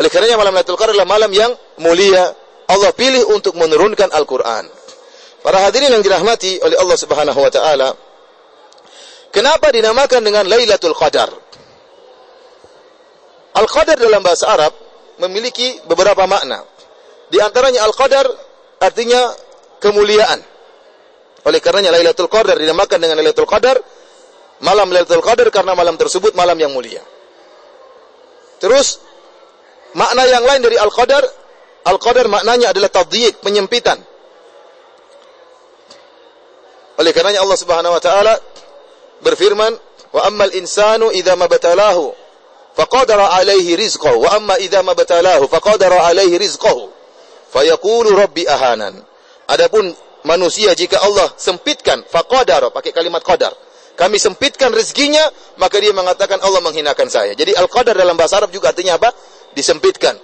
Oleh 0.02 0.10
karenanya 0.10 0.34
malam 0.34 0.50
Lailatul 0.58 0.74
Qadar 0.74 0.98
adalah 0.98 1.06
malam 1.06 1.30
yang 1.30 1.54
mulia. 1.78 2.34
Allah 2.70 2.90
pilih 2.94 3.30
untuk 3.34 3.54
menurunkan 3.54 4.10
Al-Quran. 4.14 4.79
Para 5.40 5.64
hadirin 5.64 5.88
yang 5.88 6.04
dirahmati 6.04 6.60
oleh 6.60 6.76
Allah 6.76 6.98
Subhanahu 7.00 7.40
wa 7.40 7.48
taala, 7.48 7.88
kenapa 9.32 9.72
dinamakan 9.72 10.20
dengan 10.20 10.44
Lailatul 10.44 10.92
Qadar? 10.92 11.32
Al-Qadar 13.56 13.96
dalam 13.96 14.20
bahasa 14.20 14.46
Arab 14.52 14.72
memiliki 15.18 15.80
beberapa 15.88 16.28
makna. 16.28 16.60
Di 17.32 17.40
antaranya 17.40 17.88
Al-Qadar 17.88 18.28
artinya 18.84 19.32
kemuliaan. 19.80 20.40
Oleh 21.48 21.60
karenanya 21.64 21.96
Lailatul 21.96 22.28
Qadar 22.28 22.60
dinamakan 22.60 23.00
dengan 23.00 23.16
Lailatul 23.16 23.48
Qadar, 23.48 23.80
malam 24.60 24.92
Lailatul 24.92 25.24
Qadar 25.24 25.48
karena 25.48 25.72
malam 25.72 25.96
tersebut 25.96 26.36
malam 26.36 26.56
yang 26.60 26.68
mulia. 26.68 27.00
Terus 28.60 29.00
makna 29.96 30.28
yang 30.28 30.44
lain 30.44 30.60
dari 30.60 30.76
Al-Qadar, 30.76 31.24
Al-Qadar 31.88 32.28
maknanya 32.28 32.76
adalah 32.76 32.92
tadyiq, 32.92 33.40
penyempitan. 33.40 34.09
Oleh 37.00 37.16
karenanya 37.16 37.40
Allah 37.40 37.56
Subhanahu 37.56 37.96
wa 37.96 38.02
taala 38.02 38.36
berfirman, 39.24 39.72
"Wa 40.12 40.28
ammal 40.28 40.52
insanu 40.52 41.08
idza 41.16 41.32
mabtalahu 41.32 42.12
faqadara 42.76 43.40
alaihi 43.40 43.72
rizqahu. 43.72 44.20
Wa 44.20 44.36
amma 44.36 44.60
idza 44.60 44.84
mabtalahu 44.84 45.48
faqadara 45.48 46.12
alaihi 46.12 46.36
rizqahu. 46.36 46.92
Fayaqulu 47.56 48.12
rabbi 48.12 48.44
ahanan." 48.44 49.00
Adapun 49.48 49.88
manusia 50.28 50.76
jika 50.76 51.00
Allah 51.00 51.32
sempitkan 51.40 52.04
faqadara 52.04 52.68
pakai 52.68 52.92
kalimat 52.92 53.24
qadar 53.24 53.50
kami 53.96 54.16
sempitkan 54.16 54.72
rezekinya 54.72 55.20
maka 55.60 55.76
dia 55.76 55.92
mengatakan 55.92 56.40
Allah 56.40 56.64
menghinakan 56.64 57.08
saya. 57.12 57.36
Jadi 57.36 57.52
al-qadar 57.52 57.92
dalam 57.92 58.16
bahasa 58.16 58.40
Arab 58.40 58.48
juga 58.48 58.72
artinya 58.72 58.96
apa? 58.96 59.12
Disempitkan 59.52 60.16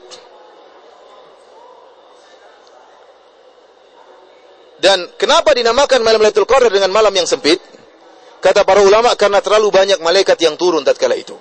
Dan 4.77 5.09
kenapa 5.17 5.57
dinamakan 5.57 6.05
malam 6.05 6.21
Lailatul 6.21 6.45
Qadar 6.45 6.69
dengan 6.69 6.93
malam 6.93 7.13
yang 7.13 7.25
sempit? 7.25 7.59
Kata 8.45 8.63
para 8.63 8.85
ulama 8.85 9.17
karena 9.17 9.41
terlalu 9.41 9.73
banyak 9.73 9.99
malaikat 10.05 10.37
yang 10.45 10.55
turun 10.61 10.85
tatkala 10.85 11.17
itu. 11.17 11.35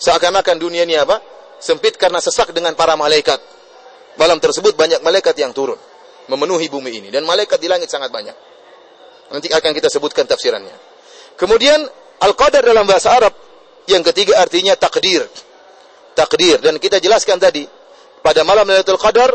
Seakan-akan 0.00 0.56
dunia 0.56 0.88
ini 0.88 0.96
apa? 0.96 1.20
Sempit 1.60 2.00
karena 2.00 2.18
sesak 2.22 2.50
dengan 2.56 2.72
para 2.72 2.96
malaikat. 2.96 3.38
Malam 4.18 4.40
tersebut 4.40 4.74
banyak 4.74 5.04
malaikat 5.04 5.36
yang 5.38 5.52
turun 5.52 5.78
memenuhi 6.28 6.68
bumi 6.68 6.90
ini 7.02 7.08
dan 7.08 7.24
malaikat 7.24 7.56
di 7.58 7.68
langit 7.68 7.88
sangat 7.88 8.12
banyak. 8.12 8.36
Nanti 9.32 9.48
akan 9.52 9.70
kita 9.76 9.88
sebutkan 9.92 10.24
tafsirannya. 10.24 10.72
Kemudian 11.36 11.84
al-qadar 12.24 12.64
dalam 12.64 12.84
bahasa 12.88 13.12
Arab 13.12 13.32
yang 13.88 14.04
ketiga 14.04 14.40
artinya 14.40 14.76
takdir. 14.76 15.24
Takdir 16.16 16.60
dan 16.60 16.76
kita 16.76 17.00
jelaskan 17.00 17.40
tadi 17.40 17.64
pada 18.20 18.44
malam 18.44 18.68
Lailatul 18.68 18.98
Qadar 19.00 19.30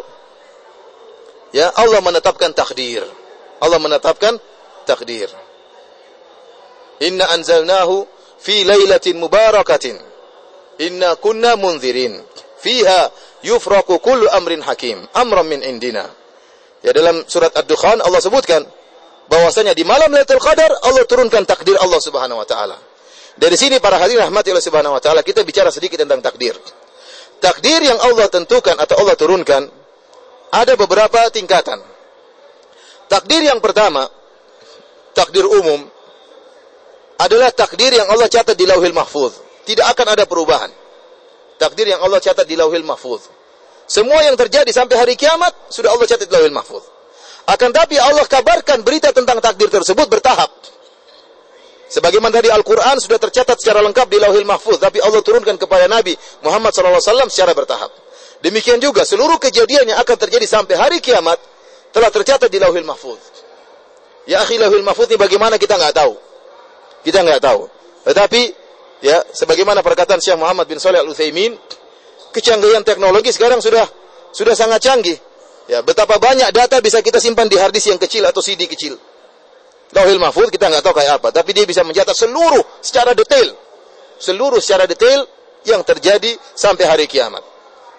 Ya, 1.54 1.70
Allah 1.78 2.02
menetapkan 2.02 2.50
takdir. 2.52 3.06
Allah 3.62 3.78
menetapkan 3.78 4.42
takdir. 4.90 5.30
Inna 7.06 7.30
anzalnahu 7.30 8.10
fi 8.42 8.66
lailatin 8.66 9.22
mubarakatin. 9.22 9.96
Inna 10.82 11.14
kunna 11.22 11.54
munzirin. 11.54 12.18
Fiha 12.58 13.14
yufraku 13.46 14.02
kullu 14.02 14.26
amrin 14.34 14.66
hakim. 14.66 14.98
Amran 15.14 15.46
min 15.46 15.62
indina. 15.62 16.10
Ya 16.82 16.92
dalam 16.92 17.24
surat 17.30 17.54
Ad-Dukhan 17.56 18.02
Allah 18.02 18.20
sebutkan 18.20 18.66
bahwasanya 19.32 19.72
di 19.72 19.88
malam 19.88 20.12
Lailatul 20.12 20.42
Qadar 20.42 20.68
Allah 20.84 21.08
turunkan 21.08 21.48
takdir 21.48 21.80
Allah 21.80 22.02
Subhanahu 22.02 22.44
wa 22.44 22.48
taala. 22.50 22.76
Dari 23.40 23.56
sini 23.56 23.80
para 23.80 23.96
hadirin 24.02 24.28
rahmati 24.28 24.52
Allah 24.52 24.66
Subhanahu 24.66 24.94
wa 24.98 25.02
taala 25.02 25.24
kita 25.24 25.48
bicara 25.48 25.72
sedikit 25.72 26.04
tentang 26.04 26.20
takdir. 26.20 26.58
Takdir 27.40 27.88
yang 27.88 28.00
Allah 28.04 28.28
tentukan 28.28 28.76
atau 28.76 29.00
Allah 29.00 29.16
turunkan 29.16 29.83
ada 30.54 30.78
beberapa 30.78 31.34
tingkatan. 31.34 31.82
Takdir 33.10 33.42
yang 33.50 33.58
pertama, 33.58 34.06
takdir 35.18 35.50
umum, 35.50 35.90
adalah 37.18 37.50
takdir 37.50 37.90
yang 37.90 38.06
Allah 38.10 38.30
catat 38.30 38.54
di 38.54 38.70
lauhil 38.70 38.94
mahfuz. 38.94 39.34
Tidak 39.66 39.86
akan 39.86 40.14
ada 40.14 40.30
perubahan. 40.30 40.70
Takdir 41.58 41.90
yang 41.90 42.02
Allah 42.06 42.22
catat 42.22 42.46
di 42.46 42.54
lauhil 42.54 42.86
mahfuz. 42.86 43.34
Semua 43.90 44.22
yang 44.24 44.38
terjadi 44.38 44.70
sampai 44.70 44.96
hari 44.96 45.14
kiamat, 45.18 45.52
sudah 45.74 45.90
Allah 45.90 46.06
catat 46.06 46.30
di 46.30 46.34
lauhil 46.34 46.54
mahfuz. 46.54 46.86
Akan 47.44 47.76
tapi 47.76 48.00
Allah 48.00 48.24
kabarkan 48.24 48.86
berita 48.88 49.12
tentang 49.12 49.44
takdir 49.44 49.68
tersebut 49.68 50.08
bertahap. 50.08 50.48
Sebagaimana 51.92 52.34
tadi 52.34 52.50
Al-Quran 52.50 52.98
sudah 52.98 53.22
tercatat 53.22 53.60
secara 53.60 53.84
lengkap 53.86 54.08
di 54.10 54.18
lauhil 54.18 54.48
mahfuz. 54.48 54.82
Tapi 54.82 54.98
Allah 55.04 55.22
turunkan 55.22 55.60
kepada 55.62 55.86
Nabi 55.86 56.18
Muhammad 56.42 56.74
SAW 56.74 57.30
secara 57.30 57.54
bertahap. 57.54 58.03
Demikian 58.44 58.76
juga 58.84 59.08
seluruh 59.08 59.40
kejadian 59.40 59.96
yang 59.96 60.00
akan 60.04 60.18
terjadi 60.20 60.44
sampai 60.44 60.76
hari 60.76 61.00
kiamat 61.00 61.40
telah 61.96 62.12
tercatat 62.12 62.52
di 62.52 62.60
Lauhil 62.60 62.84
Mahfuz. 62.84 63.24
Ya 64.28 64.44
akhi 64.44 64.60
Lauhil 64.60 64.84
Mahfuz 64.84 65.08
ini 65.08 65.16
bagaimana 65.16 65.56
kita 65.56 65.80
nggak 65.80 65.96
tahu. 65.96 66.20
Kita 67.08 67.24
nggak 67.24 67.40
tahu. 67.40 67.72
Tetapi 68.04 68.42
ya 69.00 69.24
sebagaimana 69.32 69.80
perkataan 69.80 70.20
Syekh 70.20 70.36
Muhammad 70.36 70.68
bin 70.68 70.76
Shalih 70.76 71.00
Al-Utsaimin, 71.08 71.56
kecanggihan 72.36 72.84
teknologi 72.84 73.32
sekarang 73.32 73.64
sudah 73.64 73.88
sudah 74.36 74.52
sangat 74.60 74.84
canggih. 74.84 75.16
Ya, 75.72 75.80
betapa 75.80 76.20
banyak 76.20 76.52
data 76.52 76.84
bisa 76.84 77.00
kita 77.00 77.24
simpan 77.24 77.48
di 77.48 77.56
harddisk 77.56 77.96
yang 77.96 78.02
kecil 78.02 78.28
atau 78.28 78.44
CD 78.44 78.68
kecil. 78.68 79.00
Lauhil 79.96 80.20
Mahfuz 80.20 80.52
kita 80.52 80.68
nggak 80.68 80.84
tahu 80.84 81.00
kayak 81.00 81.24
apa, 81.24 81.32
tapi 81.32 81.56
dia 81.56 81.64
bisa 81.64 81.80
mencatat 81.88 82.12
seluruh 82.12 82.84
secara 82.84 83.16
detail. 83.16 83.56
Seluruh 84.20 84.60
secara 84.60 84.84
detail 84.84 85.24
yang 85.64 85.80
terjadi 85.88 86.36
sampai 86.52 86.84
hari 86.84 87.08
kiamat. 87.08 87.53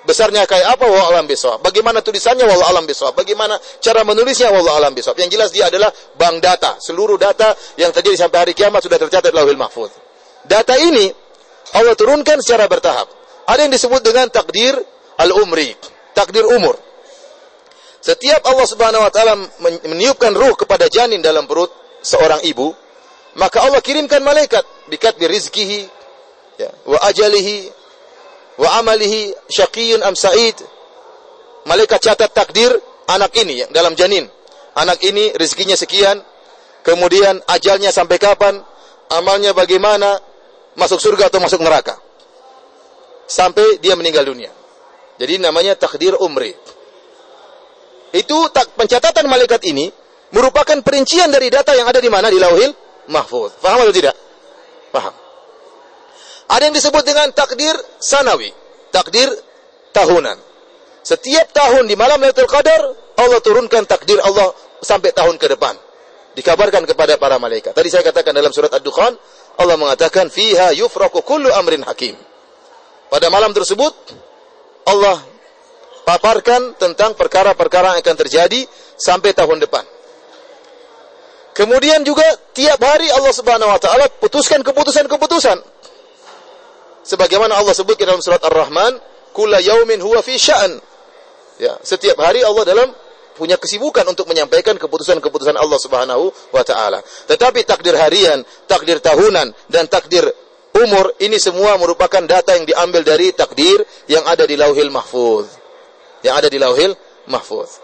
Besarnya 0.04 0.44
kayak 0.44 0.76
apa? 0.76 0.84
Wallah 0.84 1.16
alam 1.16 1.24
bisawab. 1.24 1.64
Bagaimana 1.64 2.04
tulisannya? 2.04 2.44
Wallah 2.44 2.68
alam 2.76 2.84
bisawab. 2.84 3.16
Bagaimana 3.16 3.56
cara 3.80 4.04
menulisnya? 4.04 4.52
Wallah 4.52 4.76
alam 4.76 4.92
bisawab. 4.92 5.16
Yang 5.16 5.30
jelas 5.40 5.48
dia 5.48 5.72
adalah 5.72 5.88
bank 6.20 6.44
data. 6.44 6.76
Seluruh 6.76 7.16
data 7.16 7.56
yang 7.80 7.88
terjadi 7.88 8.28
sampai 8.28 8.38
hari 8.44 8.52
kiamat 8.52 8.84
sudah 8.84 9.00
tercatat 9.00 9.32
di 9.32 9.36
lauhil 9.36 9.56
mahfuz. 9.56 9.88
Data 10.44 10.76
ini 10.76 11.08
Allah 11.72 11.96
turunkan 11.96 12.44
secara 12.44 12.68
bertahap. 12.68 13.08
Ada 13.48 13.64
yang 13.64 13.72
disebut 13.72 14.04
dengan 14.04 14.28
takdir 14.28 14.76
al-umri. 15.16 15.72
Takdir 16.12 16.44
umur. 16.52 16.76
Setiap 18.04 18.44
Allah 18.44 18.66
Subhanahu 18.68 19.00
wa 19.00 19.08
taala 19.08 19.40
meniupkan 19.88 20.36
ruh 20.36 20.52
kepada 20.52 20.92
janin 20.92 21.24
dalam 21.24 21.48
perut 21.48 21.72
seorang 22.04 22.44
ibu, 22.44 22.76
maka 23.40 23.64
Allah 23.64 23.80
kirimkan 23.80 24.20
malaikat 24.20 24.60
bikat 24.92 25.16
rizkihi 25.16 25.88
ya, 26.60 26.68
wa 26.84 27.00
ajalihi 27.08 27.72
wa 28.58 28.68
amalihi 28.80 29.34
syaqiyun 29.50 30.02
am 30.02 30.14
sa'id. 30.14 30.56
Malaikat 31.64 32.00
catat 32.00 32.30
takdir 32.30 32.70
anak 33.08 33.32
ini 33.40 33.64
dalam 33.72 33.96
janin. 33.96 34.28
Anak 34.74 35.00
ini 35.06 35.30
rezekinya 35.38 35.78
sekian, 35.78 36.18
kemudian 36.82 37.40
ajalnya 37.46 37.94
sampai 37.94 38.18
kapan, 38.18 38.58
amalnya 39.14 39.54
bagaimana, 39.54 40.18
masuk 40.74 40.98
surga 40.98 41.30
atau 41.30 41.38
masuk 41.38 41.62
neraka. 41.62 41.94
Sampai 43.24 43.78
dia 43.78 43.94
meninggal 43.94 44.26
dunia. 44.26 44.50
Jadi 45.16 45.38
namanya 45.38 45.78
takdir 45.78 46.18
umri. 46.18 46.52
Itu 48.10 48.50
tak, 48.50 48.74
pencatatan 48.74 49.26
malaikat 49.30 49.62
ini 49.66 49.90
merupakan 50.34 50.78
perincian 50.82 51.30
dari 51.30 51.50
data 51.50 51.70
yang 51.72 51.86
ada 51.86 52.02
di 52.02 52.10
mana 52.10 52.26
di 52.30 52.38
Lauhil 52.42 52.74
Mahfuz. 53.10 53.54
Paham 53.62 53.86
atau 53.86 53.94
tidak? 53.94 54.14
Ada 56.48 56.68
yang 56.68 56.76
disebut 56.76 57.02
dengan 57.04 57.28
takdir 57.32 57.72
sanawi, 57.98 58.52
takdir 58.92 59.28
tahunan. 59.96 60.36
Setiap 61.04 61.52
tahun 61.52 61.88
di 61.88 61.96
malam 61.96 62.20
Lailatul 62.20 62.48
Qadar 62.48 62.80
Allah 63.20 63.40
turunkan 63.40 63.84
takdir 63.84 64.20
Allah 64.20 64.52
sampai 64.80 65.12
tahun 65.12 65.36
ke 65.40 65.52
depan. 65.56 65.76
Dikabarkan 66.34 66.82
kepada 66.88 67.14
para 67.14 67.38
malaikat. 67.38 67.72
Tadi 67.76 67.88
saya 67.88 68.02
katakan 68.02 68.34
dalam 68.34 68.50
surat 68.50 68.72
Ad-Dukhan 68.74 69.14
Allah 69.54 69.76
mengatakan 69.78 70.26
fiha 70.28 70.74
yufraku 70.74 71.22
kullu 71.22 71.46
amrin 71.54 71.86
hakim. 71.86 72.18
Pada 73.06 73.30
malam 73.30 73.54
tersebut 73.54 73.94
Allah 74.90 75.22
paparkan 76.04 76.74
tentang 76.76 77.14
perkara-perkara 77.14 77.96
yang 77.96 78.02
akan 78.02 78.16
terjadi 78.26 78.66
sampai 78.98 79.30
tahun 79.32 79.62
depan. 79.62 79.86
Kemudian 81.54 82.02
juga 82.02 82.26
tiap 82.50 82.82
hari 82.82 83.06
Allah 83.14 83.30
Subhanahu 83.30 83.70
wa 83.70 83.78
taala 83.78 84.10
putuskan 84.18 84.66
keputusan-keputusan 84.66 85.73
sebagaimana 87.04 87.60
Allah 87.60 87.76
sebutkan 87.76 88.08
dalam 88.08 88.24
surat 88.24 88.42
Ar-Rahman, 88.42 88.98
"Kulla 89.36 89.60
yaumin 89.60 90.00
huwa 90.00 90.24
fi 90.24 90.40
sya'an." 90.40 90.80
Ya, 91.62 91.78
setiap 91.86 92.18
hari 92.18 92.42
Allah 92.42 92.64
dalam 92.66 92.88
punya 93.38 93.58
kesibukan 93.58 94.06
untuk 94.06 94.30
menyampaikan 94.30 94.78
keputusan-keputusan 94.78 95.54
Allah 95.54 95.78
Subhanahu 95.78 96.30
wa 96.54 96.64
taala. 96.66 97.02
Tetapi 97.30 97.66
takdir 97.66 97.94
harian, 97.94 98.42
takdir 98.66 98.98
tahunan 98.98 99.54
dan 99.70 99.84
takdir 99.86 100.26
umur 100.74 101.14
ini 101.22 101.38
semua 101.38 101.78
merupakan 101.78 102.22
data 102.26 102.58
yang 102.58 102.66
diambil 102.66 103.06
dari 103.06 103.30
takdir 103.30 103.82
yang 104.10 104.26
ada 104.26 104.46
di 104.46 104.58
Lauhil 104.58 104.90
Mahfuz. 104.90 105.46
Yang 106.26 106.34
ada 106.34 106.48
di 106.50 106.58
Lauhil 106.58 106.92
Mahfuz. 107.30 107.78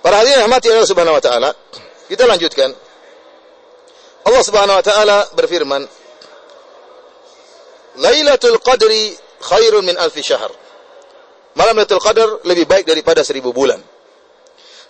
Para 0.00 0.22
hadirin 0.22 0.46
rahmati 0.46 0.70
Allah 0.70 0.86
Subhanahu 0.86 1.18
wa 1.18 1.24
taala, 1.24 1.50
kita 2.06 2.24
lanjutkan. 2.30 2.70
Allah 4.26 4.42
Subhanahu 4.42 4.78
wa 4.78 4.84
taala 4.84 5.18
berfirman, 5.34 5.82
"Lailatul 7.96 8.58
Qadri 8.60 9.16
khairun 9.40 9.84
min 9.84 9.96
alfi 9.96 10.22
syahr." 10.22 10.50
Malam 11.56 11.80
Lailatul 11.80 12.02
Qadar 12.04 12.28
lebih 12.44 12.68
baik 12.68 12.84
daripada 12.84 13.24
seribu 13.24 13.56
bulan. 13.56 13.80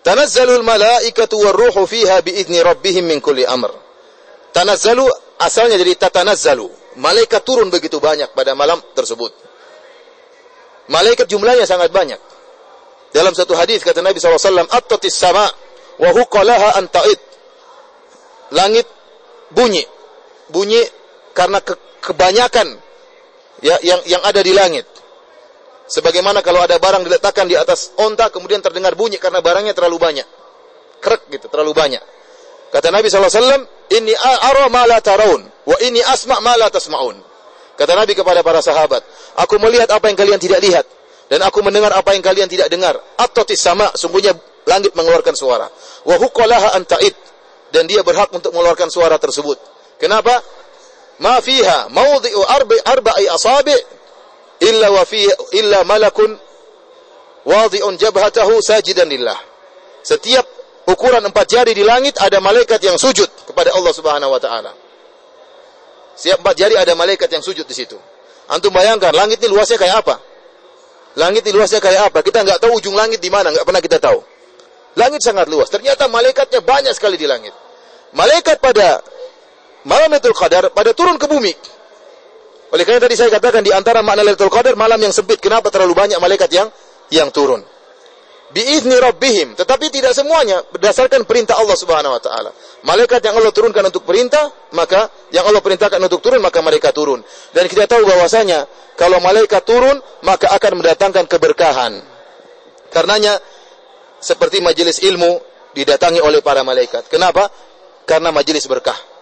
Tanazzalul 0.03 0.63
malaikatu 0.63 1.39
warruhu 1.39 1.87
fiha 1.87 2.23
biizni 2.23 2.63
rabbihim 2.63 3.07
min 3.07 3.19
kulli 3.23 3.47
amr. 3.47 3.71
Tanazzalu 4.51 5.07
asalnya 5.43 5.79
jadi 5.79 5.95
tatanazzalu. 5.99 6.67
Malaikat 6.97 7.43
turun 7.43 7.69
begitu 7.69 7.99
banyak 7.99 8.31
pada 8.33 8.55
malam 8.55 8.79
tersebut. 8.95 9.31
Malaikat 10.89 11.27
jumlahnya 11.27 11.67
sangat 11.67 11.91
banyak. 11.91 12.19
Dalam 13.11 13.35
satu 13.35 13.59
hadis 13.59 13.83
kata 13.83 14.01
Nabi 14.01 14.23
SAW, 14.23 14.71
Attatis 14.71 15.15
sama 15.15 15.45
wa 15.99 16.11
huqalaha 16.15 16.79
anta'id. 16.79 17.19
Langit 18.55 18.87
bunyi. 19.51 19.83
Bunyi 20.55 20.83
karena 21.35 21.59
ke 21.59 21.75
kebanyakan 21.99 22.79
ya, 23.61 23.77
yang 23.85 24.01
yang 24.05 24.23
ada 24.25 24.41
di 24.41 24.53
langit. 24.53 24.87
Sebagaimana 25.87 26.43
kalau 26.43 26.67
ada 26.67 26.75
barang 26.83 27.07
diletakkan 27.07 27.47
di 27.47 27.55
atas 27.55 27.95
onta 27.95 28.27
kemudian 28.27 28.59
terdengar 28.59 28.99
bunyi 28.99 29.23
karena 29.23 29.39
barangnya 29.39 29.71
terlalu 29.71 30.03
banyak. 30.03 30.27
Krek 30.99 31.31
gitu, 31.31 31.47
terlalu 31.47 31.71
banyak. 31.77 32.03
Kata 32.75 32.91
Nabi 32.91 33.07
SAW, 33.07 33.63
Ini 33.87 34.13
ara 34.19 34.67
ma 34.67 34.83
la 34.91 34.99
taraun, 34.99 35.47
wa 35.47 35.77
ini 35.87 36.03
asma' 36.03 36.43
ma 36.43 36.59
la 36.59 36.67
tasma'un. 36.67 37.15
Kata 37.79 37.93
Nabi 37.95 38.19
kepada 38.19 38.43
para 38.43 38.59
sahabat, 38.59 39.07
Aku 39.47 39.63
melihat 39.63 39.87
apa 39.95 40.11
yang 40.11 40.19
kalian 40.19 40.41
tidak 40.43 40.59
lihat. 40.65 40.87
Dan 41.27 41.43
aku 41.43 41.59
mendengar 41.63 41.91
apa 41.95 42.15
yang 42.15 42.23
kalian 42.23 42.47
tidak 42.47 42.71
dengar. 42.71 42.99
Atotis 43.19 43.59
sama, 43.59 43.91
sungguhnya 43.95 44.35
langit 44.67 44.95
mengeluarkan 44.95 45.35
suara. 45.35 45.67
Wa 46.07 46.17
huqalaha 46.19 46.75
anta'id. 46.79 47.15
Dan 47.71 47.91
dia 47.91 48.03
berhak 48.07 48.31
untuk 48.31 48.55
mengeluarkan 48.55 48.91
suara 48.91 49.19
tersebut. 49.19 49.59
Kenapa? 49.99 50.39
Ma 51.19 51.41
fiha 51.41 51.89
mawdi'u 51.89 52.41
arba'i 52.45 52.81
arba'i 52.85 53.25
asabi' 53.29 53.81
illa 54.61 54.93
wa 54.93 55.05
fi 55.05 55.25
illa 55.57 55.85
wadhi'un 57.47 57.95
jabhatahu 57.97 58.59
sajidan 58.59 59.07
lillah. 59.09 59.39
Setiap 60.03 60.45
ukuran 60.91 61.23
empat 61.23 61.47
jari 61.47 61.73
di 61.73 61.87
langit 61.87 62.19
ada 62.19 62.43
malaikat 62.43 62.83
yang 62.83 62.99
sujud 62.99 63.31
kepada 63.47 63.73
Allah 63.73 63.93
Subhanahu 63.95 64.35
wa 64.35 64.41
taala. 64.43 64.75
Setiap 66.19 66.43
empat 66.43 66.57
jari 66.59 66.75
ada 66.75 66.93
malaikat 66.99 67.31
yang 67.31 67.41
sujud 67.41 67.65
di 67.65 67.75
situ. 67.75 67.97
Antum 68.51 68.75
bayangkan 68.75 69.15
langit 69.15 69.43
ini 69.43 69.51
luasnya 69.51 69.79
kayak 69.79 70.07
apa? 70.07 70.17
Langit 71.17 71.43
ini 71.47 71.55
luasnya 71.55 71.81
kayak 71.81 72.13
apa? 72.13 72.19
Kita 72.23 72.45
nggak 72.45 72.59
tahu 72.61 72.79
ujung 72.79 72.95
langit 72.95 73.23
di 73.23 73.31
mana, 73.31 73.51
nggak 73.51 73.67
pernah 73.67 73.83
kita 73.83 73.99
tahu. 73.99 74.21
Langit 74.97 75.21
sangat 75.21 75.51
luas. 75.51 75.69
Ternyata 75.69 76.09
malaikatnya 76.09 76.65
banyak 76.65 76.93
sekali 76.97 77.21
di 77.21 77.29
langit. 77.29 77.53
Malaikat 78.17 78.63
pada 78.65 79.03
malam 79.87 80.11
Lailatul 80.11 80.35
Qadar 80.35 80.75
pada 80.75 80.91
turun 80.93 81.17
ke 81.17 81.31
bumi. 81.31 81.55
Oleh 82.75 82.83
karena 82.83 82.99
tadi 82.99 83.15
saya 83.15 83.31
katakan 83.31 83.63
di 83.63 83.71
antara 83.71 84.03
makna 84.03 84.27
Lailatul 84.27 84.51
Qadar 84.51 84.75
malam 84.75 84.99
yang 84.99 85.15
sempit. 85.15 85.39
Kenapa 85.39 85.71
terlalu 85.71 85.95
banyak 85.95 86.19
malaikat 86.19 86.51
yang 86.51 86.69
yang 87.15 87.31
turun? 87.31 87.63
Biizni 88.47 88.95
rabbihim, 88.95 89.59
tetapi 89.59 89.91
tidak 89.91 90.15
semuanya 90.15 90.63
berdasarkan 90.71 91.27
perintah 91.27 91.59
Allah 91.59 91.75
Subhanahu 91.75 92.15
wa 92.15 92.23
taala. 92.23 92.55
Malaikat 92.87 93.19
yang 93.27 93.35
Allah 93.35 93.51
turunkan 93.51 93.83
untuk 93.91 94.07
perintah, 94.07 94.71
maka 94.71 95.11
yang 95.35 95.43
Allah 95.51 95.59
perintahkan 95.59 95.99
untuk 95.99 96.23
turun, 96.23 96.39
maka 96.39 96.63
mereka 96.63 96.95
turun. 96.95 97.27
Dan 97.51 97.67
kita 97.67 97.91
tahu 97.91 98.07
bahwasanya 98.07 98.71
kalau 98.95 99.19
malaikat 99.19 99.67
turun, 99.67 99.99
maka 100.23 100.47
akan 100.55 100.79
mendatangkan 100.79 101.27
keberkahan. 101.27 101.99
Karenanya 102.95 103.43
seperti 104.23 104.63
majelis 104.63 105.03
ilmu 105.03 105.43
didatangi 105.75 106.23
oleh 106.23 106.39
para 106.39 106.63
malaikat. 106.63 107.11
Kenapa? 107.11 107.51
Karena 108.07 108.31
majelis 108.31 108.63
berkah. 108.71 109.16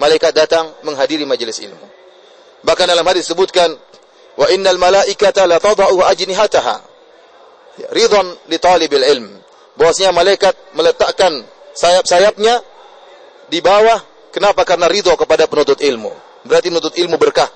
Malaikat 0.00 0.32
datang 0.32 0.72
menghadiri 0.80 1.28
majelis 1.28 1.60
ilmu. 1.60 1.86
Bahkan 2.64 2.86
dalam 2.88 3.04
hadis 3.04 3.28
disebutkan 3.28 3.68
wa 4.40 4.46
innal 4.48 4.80
malaikata 4.80 5.44
la 5.44 5.60
tadau 5.60 6.00
ajnihataha 6.00 6.76
ya, 7.76 7.88
ridwan 7.92 8.32
li 8.48 8.56
talibil 8.56 9.04
ilm. 9.04 9.28
Bahwasanya 9.76 10.16
malaikat 10.16 10.56
meletakkan 10.72 11.44
sayap-sayapnya 11.76 12.64
di 13.52 13.60
bawah 13.60 14.00
kenapa? 14.32 14.64
Karena 14.64 14.88
ridho 14.88 15.12
kepada 15.20 15.44
penuntut 15.44 15.84
ilmu. 15.84 16.12
Berarti 16.48 16.72
penuntut 16.72 16.96
ilmu 16.96 17.16
berkah. 17.20 17.48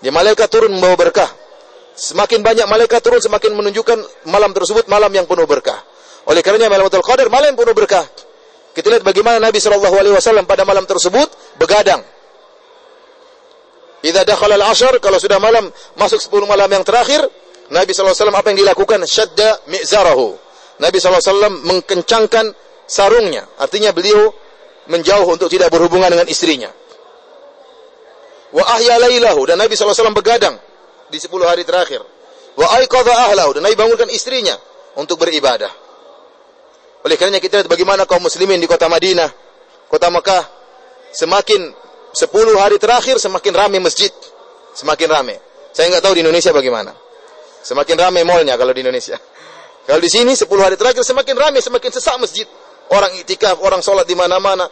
Ya 0.00 0.14
malaikat 0.14 0.46
turun 0.48 0.70
membawa 0.70 0.94
berkah. 0.94 1.28
Semakin 1.98 2.40
banyak 2.40 2.64
malaikat 2.70 3.02
turun 3.02 3.20
semakin 3.20 3.52
menunjukkan 3.58 3.98
malam 4.30 4.54
tersebut 4.54 4.86
malam 4.86 5.10
yang 5.12 5.26
penuh 5.26 5.44
berkah. 5.44 5.82
Oleh 6.30 6.40
karenanya 6.46 6.70
malam 6.70 6.86
Qadar 6.86 7.26
malam 7.26 7.58
penuh 7.58 7.74
berkah. 7.74 8.06
Kita 8.70 8.86
lihat 8.86 9.02
bagaimana 9.02 9.42
Nabi 9.42 9.58
Shallallahu 9.58 9.96
alaihi 9.98 10.14
wasallam 10.14 10.46
pada 10.46 10.62
malam 10.62 10.86
tersebut 10.86 11.26
begadang 11.58 12.00
Idza 14.00 14.24
dakhala 14.24 14.56
al-ashr 14.56 14.96
kalau 14.96 15.20
sudah 15.20 15.36
malam 15.36 15.68
masuk 16.00 16.16
10 16.16 16.48
malam 16.48 16.68
yang 16.72 16.80
terakhir, 16.80 17.20
Nabi 17.68 17.92
sallallahu 17.92 18.16
alaihi 18.16 18.22
wasallam 18.24 18.38
apa 18.40 18.48
yang 18.48 18.58
dilakukan? 18.64 18.98
Syadda 19.04 19.50
mi'zarahu. 19.68 20.28
Nabi 20.80 20.96
sallallahu 20.96 21.20
alaihi 21.20 21.32
wasallam 21.36 21.54
mengkencangkan 21.68 22.44
sarungnya. 22.88 23.44
Artinya 23.60 23.92
beliau 23.92 24.32
menjauh 24.88 25.28
untuk 25.28 25.52
tidak 25.52 25.68
berhubungan 25.68 26.08
dengan 26.08 26.24
istrinya. 26.32 26.72
Wa 28.50 28.64
ahya 28.80 28.96
lailahu 29.04 29.44
dan 29.44 29.60
Nabi 29.60 29.76
sallallahu 29.76 29.92
alaihi 29.92 30.00
wasallam 30.00 30.16
begadang 30.16 30.54
di 31.12 31.18
10 31.20 31.28
hari 31.44 31.62
terakhir. 31.68 32.00
Wa 32.56 32.80
aiqadha 32.80 33.12
ahlahu 33.30 33.60
dan 33.60 33.68
Nabi 33.68 33.76
bangunkan 33.76 34.08
istrinya 34.08 34.56
untuk 34.96 35.20
beribadah. 35.20 35.70
Oleh 37.06 37.16
karenanya 37.16 37.40
kita 37.40 37.64
lihat 37.64 37.68
bagaimana 37.68 38.04
kaum 38.04 38.20
muslimin 38.20 38.60
di 38.60 38.68
kota 38.68 38.88
Madinah, 38.88 39.30
kota 39.88 40.12
Mekah 40.12 40.44
semakin 41.16 41.80
Sepuluh 42.10 42.58
hari 42.58 42.78
terakhir 42.78 43.22
semakin 43.22 43.54
ramai 43.54 43.78
masjid. 43.78 44.10
Semakin 44.74 45.08
ramai. 45.10 45.38
Saya 45.70 45.90
nggak 45.94 46.02
tahu 46.02 46.14
di 46.18 46.22
Indonesia 46.26 46.50
bagaimana. 46.50 46.90
Semakin 47.62 47.96
ramai 47.98 48.26
mallnya 48.26 48.58
kalau 48.58 48.74
di 48.74 48.82
Indonesia. 48.82 49.18
Kalau 49.80 49.98
di 49.98 50.12
sini 50.12 50.38
sepuluh 50.38 50.62
hari 50.62 50.78
terakhir 50.78 51.02
semakin 51.02 51.34
ramai, 51.34 51.58
semakin 51.58 51.90
sesak 51.90 52.14
masjid. 52.20 52.46
Orang 52.94 53.10
itikaf, 53.16 53.58
orang 53.58 53.82
sholat 53.82 54.06
di 54.06 54.14
mana-mana. 54.14 54.68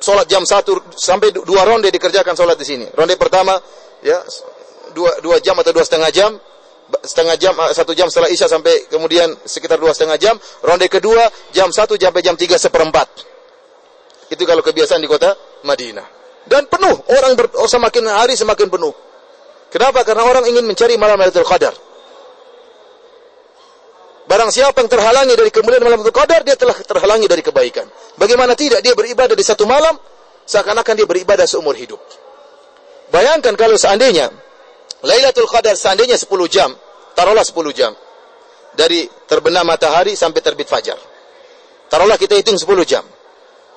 Sholat 0.00 0.24
jam 0.24 0.46
satu 0.46 0.88
sampai 0.94 1.36
dua 1.36 1.68
ronde 1.68 1.92
dikerjakan 1.92 2.32
sholat 2.32 2.56
di 2.56 2.64
sini. 2.64 2.86
Ronde 2.92 3.18
pertama 3.20 3.56
ya 4.00 4.24
dua, 4.96 5.20
dua 5.20 5.36
jam 5.44 5.58
atau 5.60 5.72
dua 5.74 5.84
setengah 5.84 6.08
jam 6.12 6.32
setengah 7.02 7.34
jam 7.40 7.54
eh, 7.58 7.74
satu 7.74 7.96
jam 7.96 8.06
setelah 8.06 8.30
isya 8.30 8.46
sampai 8.46 8.86
kemudian 8.86 9.32
sekitar 9.42 9.80
dua 9.80 9.90
setengah 9.90 10.20
jam 10.20 10.34
ronde 10.62 10.86
kedua 10.86 11.26
jam 11.50 11.72
satu 11.74 11.98
sampai 11.98 12.22
jam 12.22 12.38
tiga 12.38 12.54
seperempat 12.54 13.08
itu 14.30 14.42
kalau 14.46 14.62
kebiasaan 14.62 15.02
di 15.02 15.10
kota 15.10 15.34
Madinah 15.66 16.24
dan 16.44 16.68
penuh. 16.68 16.94
Orang 17.08 17.32
ber, 17.36 17.48
oh, 17.56 17.68
semakin 17.68 18.04
hari 18.08 18.36
semakin 18.36 18.68
penuh. 18.68 18.92
Kenapa? 19.72 20.06
Karena 20.06 20.28
orang 20.28 20.44
ingin 20.46 20.64
mencari 20.68 20.94
malam 21.00 21.18
Lailatul 21.18 21.48
Qadar. 21.48 21.74
Barang 24.24 24.48
siapa 24.48 24.80
yang 24.80 24.88
terhalangi 24.88 25.34
dari 25.36 25.50
kemuliaan 25.52 25.84
malam 25.84 26.00
Lailatul 26.00 26.16
Qadar, 26.16 26.40
dia 26.46 26.56
telah 26.56 26.76
terhalangi 26.78 27.26
dari 27.26 27.42
kebaikan. 27.42 27.88
Bagaimana 28.16 28.54
tidak 28.54 28.84
dia 28.84 28.94
beribadah 28.94 29.34
di 29.34 29.44
satu 29.44 29.66
malam 29.66 29.98
seakan-akan 30.44 30.94
dia 30.94 31.08
beribadah 31.08 31.48
seumur 31.48 31.74
hidup. 31.74 31.98
Bayangkan 33.10 33.56
kalau 33.58 33.74
seandainya 33.74 34.30
Lailatul 35.04 35.48
Qadar 35.50 35.76
seandainya 35.76 36.16
10 36.16 36.28
jam, 36.48 36.70
taruhlah 37.14 37.46
10 37.46 37.54
jam. 37.74 37.92
Dari 38.74 39.06
terbenam 39.30 39.62
matahari 39.62 40.18
sampai 40.18 40.42
terbit 40.42 40.66
fajar. 40.66 40.98
Taruhlah 41.86 42.18
kita 42.18 42.34
hitung 42.34 42.58
10 42.58 42.66
jam. 42.82 43.06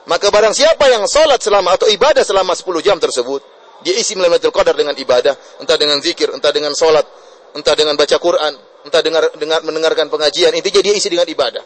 Maka 0.08 0.32
barang 0.32 0.56
siapa 0.56 0.88
yang 0.90 1.04
salat 1.06 1.38
selama 1.44 1.76
atau 1.76 1.86
ibadah 1.92 2.24
selama 2.24 2.56
10 2.56 2.82
jam 2.82 2.98
tersebut, 2.98 3.44
dia 3.86 3.94
isi 3.94 4.18
Lailatul 4.18 4.56
Qadar 4.56 4.74
dengan 4.74 4.96
ibadah, 4.98 5.36
entah 5.62 5.78
dengan 5.78 6.02
zikir, 6.02 6.34
entah 6.34 6.50
dengan 6.50 6.74
salat, 6.74 7.06
entah 7.54 7.76
dengan 7.78 7.94
baca 7.94 8.18
Quran, 8.18 8.54
entah 8.88 9.02
dengar, 9.04 9.30
dengar 9.38 9.62
mendengarkan 9.68 10.08
pengajian, 10.08 10.56
intinya 10.56 10.82
dia 10.82 10.96
isi 10.96 11.12
dengan 11.12 11.28
ibadah. 11.28 11.62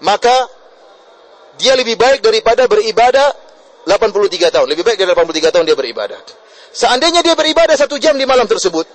Maka 0.00 0.46
dia 1.58 1.74
lebih 1.74 1.98
baik 1.98 2.22
daripada 2.22 2.70
beribadah 2.70 3.34
83 3.84 4.54
tahun. 4.54 4.66
Lebih 4.70 4.84
baik 4.86 4.96
dari 5.02 5.10
83 5.10 5.54
tahun 5.58 5.64
dia 5.66 5.76
beribadah. 5.76 6.20
Seandainya 6.70 7.20
dia 7.26 7.34
beribadah 7.34 7.74
satu 7.74 7.98
jam 7.98 8.14
di 8.14 8.22
malam 8.22 8.46
tersebut, 8.46 8.86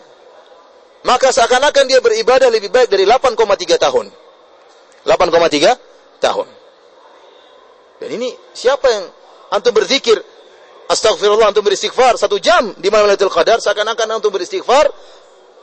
maka 1.04 1.32
seakan-akan 1.32 1.84
dia 1.88 2.00
beribadah 2.00 2.48
lebih 2.48 2.72
baik 2.72 2.88
dari 2.88 3.04
8,3 3.04 3.80
tahun. 3.80 4.08
8,3 5.04 6.24
tahun. 6.24 6.48
Dan 8.00 8.10
ini 8.20 8.32
siapa 8.56 8.88
yang 8.88 9.06
antum 9.52 9.76
berzikir 9.76 10.20
Astagfirullah 10.84 11.48
antum 11.48 11.64
beristighfar 11.64 12.20
satu 12.20 12.36
jam 12.44 12.76
di 12.76 12.92
malam 12.92 13.08
Lailatul 13.08 13.32
Qadar 13.32 13.64
seakan-akan 13.64 14.20
antum 14.20 14.36
beristighfar 14.36 14.92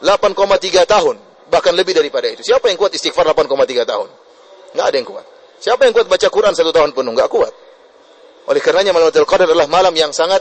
8,3 0.01 0.89
tahun 0.89 1.17
Bahkan 1.51 1.73
lebih 1.75 1.99
daripada 1.99 2.31
itu. 2.31 2.47
Siapa 2.47 2.71
yang 2.71 2.79
kuat 2.79 2.95
istighfar 2.95 3.27
8,3 3.35 3.83
tahun? 3.83 4.09
Enggak 4.71 4.87
ada 4.87 4.97
yang 4.97 5.09
kuat. 5.11 5.27
Siapa 5.59 5.83
yang 5.83 5.93
kuat 5.93 6.07
baca 6.07 6.27
Quran 6.31 6.55
satu 6.55 6.71
tahun 6.71 6.95
penuh? 6.95 7.11
Enggak 7.11 7.27
kuat. 7.27 7.51
Oleh 8.47 8.63
karenanya 8.63 8.95
malam 8.95 9.11
Lailatul 9.11 9.27
Qadar 9.27 9.51
adalah 9.51 9.67
malam 9.67 9.91
yang 9.99 10.15
sangat 10.15 10.41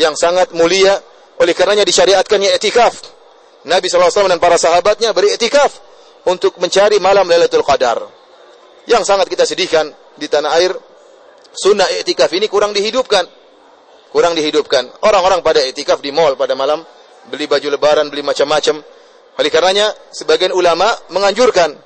yang 0.00 0.16
sangat 0.16 0.56
mulia. 0.56 0.96
Oleh 1.36 1.52
karenanya 1.52 1.84
disyariatkannya 1.84 2.56
etikaf. 2.56 3.19
Nabi 3.68 3.92
SAW 3.92 4.30
dan 4.30 4.40
para 4.40 4.56
sahabatnya 4.56 5.12
beriktikaf 5.12 5.68
untuk 6.24 6.56
mencari 6.56 6.96
malam 6.96 7.28
Lailatul 7.28 7.64
Qadar. 7.64 8.00
Yang 8.88 9.04
sangat 9.04 9.28
kita 9.28 9.44
sedihkan 9.44 9.92
di 10.16 10.26
tanah 10.26 10.50
air, 10.56 10.72
sunnah 11.52 11.86
etikaf 12.00 12.32
ini 12.32 12.48
kurang 12.48 12.72
dihidupkan. 12.72 13.28
Kurang 14.10 14.32
dihidupkan. 14.34 15.04
Orang-orang 15.04 15.44
pada 15.44 15.60
etikaf 15.62 16.00
di 16.00 16.10
mall 16.10 16.34
pada 16.34 16.56
malam, 16.56 16.82
beli 17.28 17.44
baju 17.46 17.68
lebaran, 17.68 18.08
beli 18.08 18.24
macam-macam. 18.24 18.80
Oleh 19.38 19.50
karenanya, 19.52 19.92
sebagian 20.10 20.50
ulama 20.50 20.90
menganjurkan, 21.12 21.76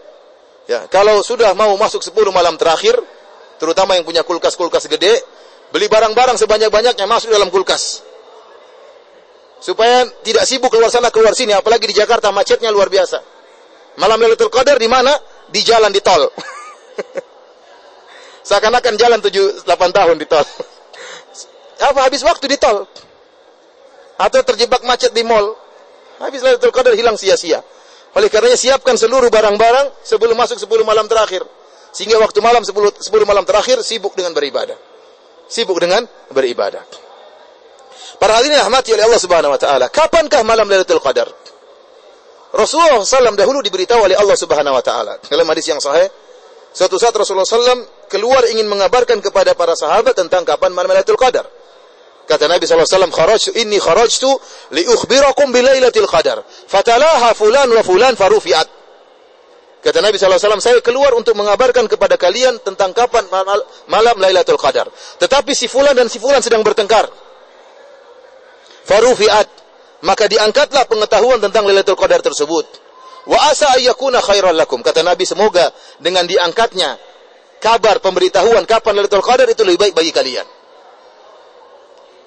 ya, 0.71 0.87
kalau 0.89 1.21
sudah 1.21 1.53
mau 1.53 1.75
masuk 1.77 2.01
10 2.01 2.33
malam 2.33 2.57
terakhir, 2.57 2.97
terutama 3.61 3.99
yang 3.99 4.07
punya 4.07 4.25
kulkas-kulkas 4.25 4.89
gede, 4.89 5.21
beli 5.75 5.91
barang-barang 5.91 6.39
sebanyak-banyaknya 6.39 7.05
masuk 7.05 7.35
dalam 7.35 7.53
kulkas. 7.53 8.14
Supaya 9.65 10.05
tidak 10.21 10.45
sibuk 10.45 10.69
keluar 10.69 10.93
sana 10.93 11.09
keluar 11.09 11.33
sini, 11.33 11.57
apalagi 11.57 11.89
di 11.89 11.97
Jakarta 11.97 12.29
macetnya 12.29 12.69
luar 12.69 12.93
biasa. 12.93 13.17
Malam 13.97 14.21
Lailatul 14.21 14.53
Qadar 14.53 14.77
di 14.77 14.85
mana? 14.85 15.17
Di 15.49 15.65
jalan 15.65 15.89
di 15.89 16.05
tol. 16.05 16.29
Seakan-akan 18.49 18.93
jalan 19.01 19.25
7 19.25 19.65
8 19.65 19.65
tahun 19.65 20.21
di 20.21 20.29
tol. 20.29 20.45
Apa 21.89 22.05
habis 22.05 22.21
waktu 22.21 22.45
di 22.45 22.61
tol? 22.61 22.85
Atau 24.21 24.45
terjebak 24.45 24.85
macet 24.85 25.17
di 25.17 25.25
mall? 25.25 25.57
Habis 26.21 26.45
Lailatul 26.45 26.69
Qadar 26.69 26.93
hilang 26.93 27.17
sia-sia. 27.17 27.65
Oleh 28.21 28.29
karenanya 28.29 28.61
siapkan 28.61 29.01
seluruh 29.01 29.33
barang-barang 29.33 30.05
sebelum 30.05 30.37
masuk 30.37 30.61
10 30.61 30.85
malam 30.85 31.09
terakhir. 31.09 31.41
Sehingga 31.97 32.21
waktu 32.21 32.37
malam 32.45 32.61
10, 32.61 33.01
10 33.01 33.09
malam 33.25 33.49
terakhir 33.49 33.81
sibuk 33.81 34.13
dengan 34.13 34.37
beribadah. 34.37 34.77
Sibuk 35.49 35.81
dengan 35.81 36.05
beribadah. 36.37 36.85
Para 38.19 38.41
hadirin 38.41 38.59
rahmati 38.59 38.95
oleh 38.95 39.05
Allah 39.05 39.21
Subhanahu 39.21 39.53
wa 39.53 39.61
taala, 39.61 39.87
kapankah 39.91 40.41
malam 40.47 40.71
Lailatul 40.71 41.03
Qadar? 41.03 41.29
Rasulullah 42.55 43.03
SAW 43.03 43.35
dahulu 43.35 43.59
diberitahu 43.67 44.07
oleh 44.07 44.15
Allah 44.15 44.39
Subhanahu 44.39 44.79
wa 44.79 44.85
taala 44.85 45.19
dalam 45.27 45.43
hadis 45.51 45.67
yang 45.67 45.83
sahih, 45.83 46.07
suatu 46.71 46.95
saat 47.03 47.11
Rasulullah 47.11 47.47
SAW 47.47 48.07
keluar 48.07 48.47
ingin 48.47 48.71
mengabarkan 48.71 49.19
kepada 49.19 49.59
para 49.59 49.75
sahabat 49.75 50.15
tentang 50.15 50.47
kapan 50.47 50.71
malam 50.71 50.95
Lailatul 50.95 51.19
Qadar. 51.19 51.47
Kata 52.25 52.49
Nabi 52.49 52.65
SAW, 52.65 53.13
kharajtu 53.13 53.53
inni 53.61 53.77
kharajtu 53.77 54.31
li 54.73 54.87
ukhbirakum 54.89 55.53
bi 55.53 55.61
Lailatul 55.61 56.09
Qadar. 56.09 56.41
Fatalaha 56.47 57.37
fulan 57.37 57.69
wa 57.69 57.83
fulan 57.85 58.17
farufiat. 58.17 58.65
Kata 59.85 60.01
Nabi 60.01 60.17
SAW, 60.17 60.63
saya 60.65 60.81
keluar 60.81 61.13
untuk 61.13 61.37
mengabarkan 61.37 61.85
kepada 61.85 62.17
kalian 62.17 62.57
tentang 62.65 62.97
kapan 62.97 63.29
malam 63.91 64.17
Lailatul 64.17 64.57
Qadar. 64.57 64.89
Tetapi 65.21 65.53
si 65.53 65.69
fulan 65.69 65.93
dan 65.93 66.09
si 66.09 66.17
fulan 66.17 66.41
sedang 66.41 66.65
bertengkar. 66.65 67.05
Farufiat. 68.85 69.49
Maka 70.05 70.29
diangkatlah 70.29 70.85
pengetahuan 70.85 71.41
tentang 71.41 71.65
Lailatul 71.65 71.97
Qadar 71.97 72.21
tersebut. 72.21 72.69
Wa 73.25 73.49
asa 73.49 73.73
ayyakuna 73.81 74.21
khairan 74.21 74.53
lakum. 74.53 74.85
Kata 74.85 75.01
Nabi, 75.01 75.25
semoga 75.25 75.73
dengan 75.97 76.29
diangkatnya 76.29 77.01
kabar 77.57 78.05
pemberitahuan 78.05 78.69
kapan 78.69 79.01
Lailatul 79.01 79.25
Qadar 79.25 79.49
itu 79.49 79.65
lebih 79.65 79.81
baik 79.81 79.95
bagi 79.97 80.13
kalian. 80.13 80.47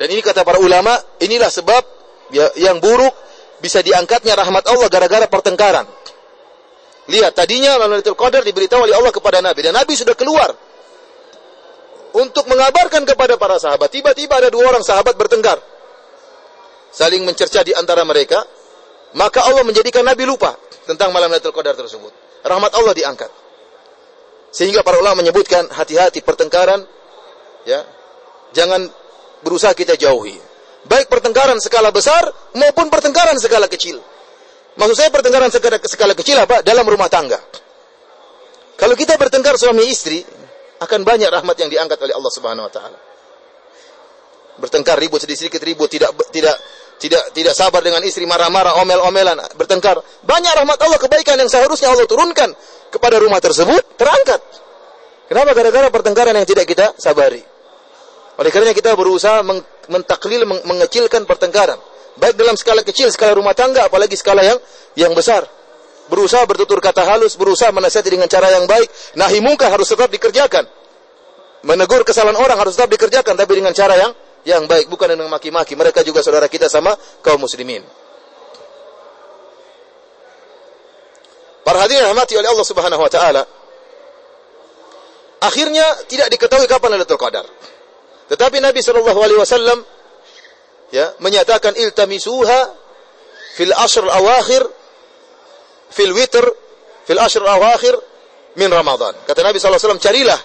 Dan 0.02 0.08
ini 0.10 0.22
kata 0.26 0.42
para 0.42 0.58
ulama, 0.58 0.98
inilah 1.22 1.50
sebab 1.54 1.84
ya, 2.34 2.50
yang 2.58 2.82
buruk 2.82 3.14
bisa 3.62 3.86
diangkatnya 3.86 4.34
rahmat 4.34 4.66
Allah 4.70 4.90
gara-gara 4.90 5.26
pertengkaran. 5.30 5.86
Lihat, 7.14 7.38
tadinya 7.38 7.78
Lailatul 7.78 8.18
Qadar 8.18 8.42
diberitahu 8.42 8.90
oleh 8.90 8.98
Allah 8.98 9.14
kepada 9.14 9.38
Nabi 9.46 9.70
dan 9.70 9.78
Nabi 9.78 9.94
sudah 9.94 10.18
keluar 10.18 10.50
untuk 12.18 12.50
mengabarkan 12.50 13.06
kepada 13.06 13.38
para 13.38 13.62
sahabat. 13.62 13.94
Tiba-tiba 13.94 14.42
ada 14.42 14.50
dua 14.50 14.74
orang 14.74 14.82
sahabat 14.82 15.14
bertengkar 15.14 15.77
saling 16.98 17.22
mencerca 17.22 17.62
di 17.62 17.78
antara 17.78 18.02
mereka, 18.02 18.42
maka 19.14 19.46
Allah 19.46 19.62
menjadikan 19.62 20.02
Nabi 20.02 20.26
lupa 20.26 20.58
tentang 20.90 21.14
malam 21.14 21.30
Lailatul 21.30 21.54
Qadar 21.54 21.78
tersebut. 21.78 22.10
Rahmat 22.42 22.74
Allah 22.74 22.94
diangkat. 22.98 23.30
Sehingga 24.50 24.82
para 24.82 24.98
ulama 24.98 25.22
menyebutkan 25.22 25.70
hati-hati 25.70 26.26
pertengkaran 26.26 26.82
ya. 27.70 27.86
Jangan 28.58 28.90
berusaha 29.46 29.76
kita 29.78 29.94
jauhi. 29.94 30.40
Baik 30.88 31.12
pertengkaran 31.12 31.60
skala 31.60 31.92
besar 31.92 32.26
maupun 32.56 32.88
pertengkaran 32.90 33.36
skala 33.38 33.70
kecil. 33.70 34.00
Maksud 34.80 34.96
saya 34.96 35.10
pertengkaran 35.12 35.52
skala, 35.52 35.78
skala 35.84 36.14
kecil 36.16 36.40
apa? 36.40 36.64
Dalam 36.64 36.88
rumah 36.88 37.12
tangga. 37.12 37.38
Kalau 38.80 38.96
kita 38.96 39.20
bertengkar 39.20 39.60
suami 39.60 39.90
istri, 39.90 40.24
akan 40.78 41.02
banyak 41.02 41.28
rahmat 41.28 41.56
yang 41.58 41.70
diangkat 41.70 41.98
oleh 41.98 42.14
Allah 42.14 42.32
Subhanahu 42.32 42.66
wa 42.70 42.74
taala. 42.74 43.00
Bertengkar 44.58 44.98
ribut 44.98 45.22
sedikit-sedikit 45.22 45.62
ribut, 45.66 45.90
tidak 45.90 46.14
tidak 46.30 46.56
tidak 46.98 47.30
tidak 47.34 47.54
sabar 47.54 47.86
dengan 47.86 48.02
istri 48.02 48.26
marah-marah 48.26 48.82
omel-omelan 48.82 49.38
bertengkar. 49.54 50.02
Banyak 50.26 50.54
rahmat 50.58 50.78
Allah 50.82 50.98
kebaikan 50.98 51.38
yang 51.38 51.50
seharusnya 51.50 51.94
Allah 51.94 52.10
turunkan 52.10 52.50
kepada 52.90 53.22
rumah 53.22 53.38
tersebut 53.38 53.98
terangkat. 53.98 54.42
Kenapa? 55.30 55.54
Gara-gara 55.54 55.88
pertengkaran 55.94 56.34
yang 56.34 56.48
tidak 56.48 56.66
kita 56.66 56.98
sabari. 56.98 57.44
Oleh 58.38 58.50
karenanya 58.54 58.78
kita 58.78 58.94
berusaha 58.94 59.42
mentaklil 59.90 60.46
mengecilkan 60.46 61.26
pertengkaran. 61.26 61.78
Baik 62.18 62.34
dalam 62.34 62.58
skala 62.58 62.82
kecil 62.82 63.14
skala 63.14 63.38
rumah 63.38 63.54
tangga 63.54 63.86
apalagi 63.86 64.18
skala 64.18 64.42
yang 64.42 64.58
yang 64.98 65.14
besar. 65.14 65.46
Berusaha 66.08 66.48
bertutur 66.48 66.80
kata 66.80 67.04
halus 67.04 67.38
berusaha 67.38 67.70
menasihati 67.70 68.10
dengan 68.10 68.30
cara 68.32 68.50
yang 68.50 68.66
baik. 68.66 68.90
Nahi 69.20 69.38
mungkar 69.44 69.70
harus 69.70 69.86
tetap 69.86 70.10
dikerjakan. 70.10 70.66
Menegur 71.66 72.02
kesalahan 72.08 72.38
orang 72.38 72.58
harus 72.58 72.74
tetap 72.74 72.90
dikerjakan 72.90 73.38
tapi 73.38 73.60
dengan 73.60 73.74
cara 73.76 73.98
yang 73.98 74.12
yang 74.48 74.64
baik 74.64 74.88
bukan 74.88 75.12
dengan 75.12 75.28
maki-maki. 75.28 75.76
Mereka 75.76 76.08
juga 76.08 76.24
saudara 76.24 76.48
kita 76.48 76.72
sama 76.72 76.96
kaum 77.20 77.44
muslimin. 77.44 77.84
Para 81.68 81.84
hadirin 81.84 82.08
rahmati 82.08 82.40
oleh 82.40 82.48
Allah 82.48 82.64
Subhanahu 82.64 83.04
wa 83.04 83.12
taala. 83.12 83.44
Akhirnya 85.44 85.84
tidak 86.08 86.32
diketahui 86.32 86.64
kapan 86.64 86.96
Lailatul 86.96 87.20
Qadar. 87.20 87.44
Tetapi 88.32 88.64
Nabi 88.64 88.80
sallallahu 88.80 89.20
alaihi 89.20 89.40
wasallam 89.40 89.84
ya 90.96 91.12
menyatakan 91.20 91.76
iltamisuha 91.76 92.60
fil 93.60 93.76
ashr 93.76 94.08
awakhir 94.08 94.64
fil 95.92 96.16
witr 96.16 96.48
fil 97.04 97.20
ashr 97.20 97.44
awakhir 97.44 98.00
min 98.56 98.72
Ramadan. 98.72 99.12
Kata 99.28 99.44
Nabi 99.44 99.60
wasallam 99.60 100.00
carilah 100.00 100.40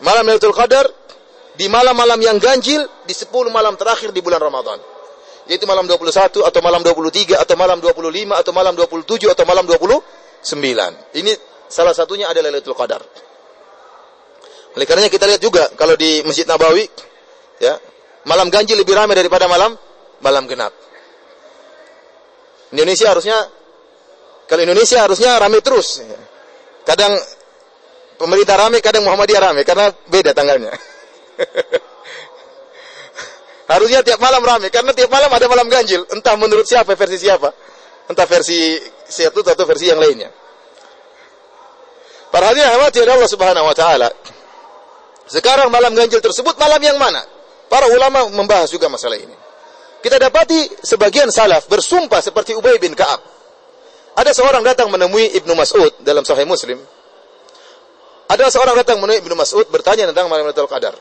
malam 0.00 0.24
Lailatul 0.24 0.56
Qadar 0.56 1.05
di 1.56 1.66
malam-malam 1.72 2.20
yang 2.20 2.36
ganjil 2.36 2.84
di 3.08 3.14
10 3.16 3.32
malam 3.48 3.74
terakhir 3.74 4.12
di 4.12 4.20
bulan 4.20 4.38
Ramadan. 4.38 4.78
Yaitu 5.48 5.64
malam 5.64 5.88
21 5.88 6.42
atau 6.42 6.60
malam 6.60 6.82
23 6.84 7.38
atau 7.38 7.54
malam 7.56 7.78
25 7.80 8.34
atau 8.34 8.52
malam 8.52 8.74
27 8.76 9.32
atau 9.32 9.44
malam 9.48 9.64
29. 9.64 11.16
Ini 11.16 11.32
salah 11.66 11.94
satunya 11.96 12.28
adalah 12.28 12.52
Lailatul 12.52 12.76
Qadar. 12.76 13.00
Oleh 14.76 14.84
karenanya 14.84 15.08
kita 15.08 15.24
lihat 15.24 15.40
juga 15.40 15.72
kalau 15.72 15.96
di 15.96 16.20
Masjid 16.28 16.44
Nabawi 16.44 16.84
ya, 17.62 17.80
malam 18.28 18.52
ganjil 18.52 18.76
lebih 18.76 18.92
ramai 18.92 19.16
daripada 19.16 19.48
malam 19.48 19.72
malam 20.20 20.44
genap. 20.44 20.74
Indonesia 22.74 23.08
harusnya 23.08 23.38
kalau 24.50 24.62
Indonesia 24.62 24.98
harusnya 25.00 25.40
ramai 25.40 25.62
terus. 25.62 26.02
Kadang 26.86 27.18
pemerintah 28.20 28.54
ramai, 28.58 28.78
kadang 28.78 29.02
Muhammadiyah 29.06 29.42
ramai 29.42 29.62
karena 29.64 29.90
beda 30.10 30.34
tanggalnya. 30.34 30.74
Harusnya 33.72 34.06
tiap 34.06 34.22
malam 34.22 34.46
ramai 34.46 34.70
karena 34.70 34.94
tiap 34.94 35.10
malam 35.10 35.26
ada 35.26 35.46
malam 35.50 35.66
ganjil. 35.66 36.06
Entah 36.14 36.38
menurut 36.38 36.62
siapa 36.62 36.94
versi 36.94 37.18
siapa. 37.18 37.50
Entah 38.06 38.26
versi 38.26 38.78
satu 39.10 39.42
atau 39.42 39.66
versi 39.66 39.90
yang 39.90 39.98
lainnya. 39.98 40.30
Para 42.30 42.52
hadirin 42.52 42.68
hadirat 42.68 43.16
Allah 43.16 43.30
Subhanahu 43.30 43.66
wa 43.66 43.74
taala. 43.74 44.08
Sekarang 45.26 45.74
malam 45.74 45.90
ganjil 45.98 46.22
tersebut 46.22 46.54
malam 46.54 46.78
yang 46.78 46.98
mana? 47.00 47.18
Para 47.66 47.90
ulama 47.90 48.30
membahas 48.30 48.70
juga 48.70 48.86
masalah 48.86 49.18
ini. 49.18 49.34
Kita 49.98 50.22
dapati 50.22 50.86
sebagian 50.86 51.34
salaf 51.34 51.66
bersumpah 51.66 52.22
seperti 52.22 52.54
Ubay 52.54 52.78
bin 52.78 52.94
Ka'ab. 52.94 53.18
Ada 54.14 54.30
seorang 54.30 54.62
datang 54.62 54.86
menemui 54.86 55.34
Ibnu 55.42 55.52
Mas'ud 55.58 55.90
dalam 56.06 56.22
Sahih 56.22 56.46
Muslim. 56.46 56.78
Ada 58.30 58.54
seorang 58.54 58.78
datang 58.78 59.02
menemui 59.02 59.18
Ibnu 59.26 59.34
Mas'ud 59.34 59.66
bertanya 59.66 60.06
tentang 60.14 60.30
malam 60.30 60.46
Lailatul 60.46 60.70
Qadar. 60.70 60.94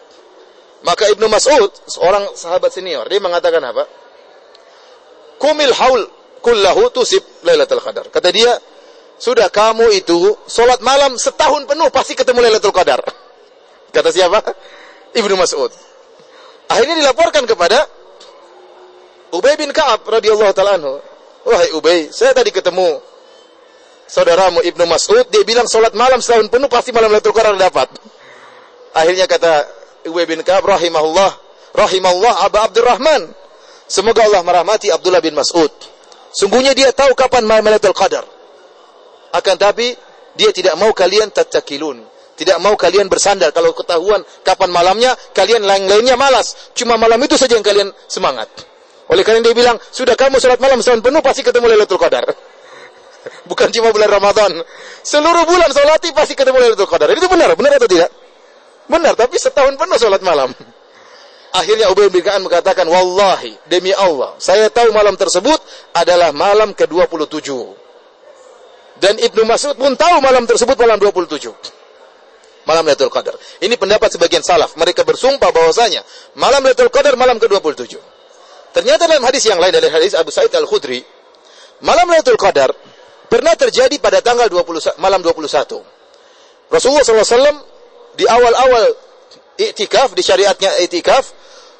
Maka 0.83 1.07
Ibnu 1.15 1.31
Mas'ud, 1.31 1.71
seorang 1.87 2.35
sahabat 2.35 2.73
senior, 2.73 3.07
dia 3.07 3.21
mengatakan 3.23 3.63
apa? 3.63 3.87
Kumil 5.39 5.71
haul 5.71 6.03
kullahu 6.43 6.91
tusib 6.91 7.23
Lailatul 7.41 7.81
Qadar. 7.81 8.11
Kata 8.11 8.29
dia, 8.29 8.53
sudah 9.15 9.47
kamu 9.47 9.95
itu 9.95 10.35
solat 10.45 10.83
malam 10.83 11.15
setahun 11.15 11.65
penuh 11.65 11.87
pasti 11.89 12.13
ketemu 12.13 12.43
Lailatul 12.45 12.75
Qadar. 12.75 13.01
Kata 13.95 14.09
siapa? 14.11 14.43
Ibnu 15.15 15.33
Mas'ud. 15.39 15.71
Akhirnya 16.69 16.97
dilaporkan 16.99 17.45
kepada 17.47 17.87
Ubay 19.33 19.57
bin 19.57 19.73
Ka'ab 19.73 20.05
radhiyallahu 20.05 20.53
taala 20.53 20.77
anhu. 20.77 21.01
Wahai 21.45 21.69
Ubay, 21.77 22.09
saya 22.09 22.33
tadi 22.33 22.49
ketemu 22.53 23.01
saudaramu 24.05 24.61
Ibnu 24.61 24.85
Mas'ud, 24.85 25.25
dia 25.33 25.41
bilang 25.41 25.65
sholat 25.65 25.97
malam 25.97 26.21
setahun 26.21 26.49
penuh 26.53 26.69
pasti 26.69 26.93
malam 26.93 27.09
Lailatul 27.09 27.33
Qadar 27.33 27.57
dapat. 27.57 27.89
Akhirnya 28.95 29.27
kata 29.27 29.65
Ubay 30.05 30.29
bin 30.29 30.45
Ka'ab 30.45 30.65
rahimahullah, 30.69 31.31
rahimahullah 31.73 32.33
Aba 32.45 32.69
Abdurrahman. 32.69 33.33
Semoga 33.85 34.25
Allah 34.25 34.41
merahmati 34.41 34.89
Abdullah 34.89 35.21
bin 35.21 35.37
Mas'ud. 35.37 35.69
Sungguhnya 36.33 36.73
dia 36.73 36.89
tahu 36.91 37.13
kapan 37.13 37.45
Lailatul 37.45 37.93
Qadar. 37.93 38.25
Akan 39.33 39.55
tapi 39.55 39.93
dia 40.35 40.49
tidak 40.51 40.75
mau 40.75 40.91
kalian 40.91 41.31
tatakilun. 41.31 42.03
Tidak 42.35 42.59
mau 42.59 42.75
kalian 42.75 43.07
bersandar 43.07 43.55
kalau 43.55 43.71
ketahuan 43.71 44.19
kapan 44.43 44.67
malamnya, 44.67 45.15
kalian 45.31 45.63
lain-lainnya 45.63 46.19
malas. 46.19 46.75
Cuma 46.75 46.99
malam 46.99 47.15
itu 47.23 47.39
saja 47.39 47.55
yang 47.55 47.63
kalian 47.63 47.87
semangat. 48.11 48.51
Oleh 49.07 49.23
karena 49.23 49.39
dia 49.39 49.55
bilang, 49.55 49.79
sudah 49.79 50.19
kamu 50.19 50.43
sholat 50.43 50.59
malam 50.59 50.83
setahun 50.83 50.99
penuh 50.99 51.21
pasti 51.23 51.45
ketemu 51.45 51.71
Lailatul 51.71 52.01
Qadar. 52.01 52.27
Bukan 53.49 53.71
cuma 53.71 53.95
bulan 53.95 54.09
Ramadan. 54.11 54.51
Seluruh 55.05 55.47
bulan 55.47 55.71
sholati 55.71 56.11
pasti 56.11 56.35
ketemu 56.35 56.59
Lailatul 56.59 56.89
Qadar. 56.89 57.07
Itu 57.15 57.31
benar, 57.31 57.55
benar 57.55 57.79
atau 57.79 57.87
tidak? 57.87 58.11
Benar, 58.85 59.17
tapi 59.17 59.41
setahun 59.41 59.73
penuh 59.77 59.97
sholat 59.97 60.21
malam. 60.21 60.53
Akhirnya 61.55 61.87
Ubay 61.87 62.11
bin 62.11 62.19
Ka'an 62.19 62.43
mengatakan, 62.43 62.83
Wallahi, 62.85 63.55
demi 63.71 63.95
Allah, 63.95 64.35
saya 64.37 64.67
tahu 64.67 64.91
malam 64.91 65.15
tersebut 65.15 65.57
adalah 65.95 66.35
malam 66.35 66.75
ke-27. 66.75 67.49
Dan 68.99 69.15
Ibnu 69.19 69.43
Mas'ud 69.47 69.75
pun 69.75 69.95
tahu 69.95 70.19
malam 70.19 70.43
tersebut 70.43 70.75
malam 70.75 70.99
27. 70.99 71.51
Malam 72.65 72.83
Lailatul 72.87 73.13
Qadar. 73.13 73.37
Ini 73.61 73.77
pendapat 73.77 74.09
sebagian 74.17 74.41
salaf. 74.41 74.73
Mereka 74.75 75.05
bersumpah 75.05 75.53
bahwasanya 75.53 76.01
malam 76.35 76.65
Lailatul 76.65 76.91
Qadar 76.91 77.15
malam 77.15 77.37
ke-27. 77.39 77.99
Ternyata 78.75 79.07
dalam 79.07 79.23
hadis 79.23 79.47
yang 79.47 79.59
lain 79.61 79.71
dari 79.71 79.87
hadis 79.87 80.17
Abu 80.17 80.35
Sa'id 80.35 80.51
Al-Khudri, 80.51 80.99
malam 81.85 82.09
Lailatul 82.11 82.39
Qadar 82.39 82.73
pernah 83.31 83.55
terjadi 83.55 83.95
pada 84.03 84.19
tanggal 84.19 84.51
20 84.51 84.99
malam 84.99 85.23
21. 85.23 86.73
Rasulullah 86.73 87.05
SAW 87.05 87.74
di 88.15 88.25
awal-awal 88.27 88.83
iktikaf 89.55 90.11
di 90.15 90.23
syariatnya 90.23 90.83
iktikaf 90.83 91.31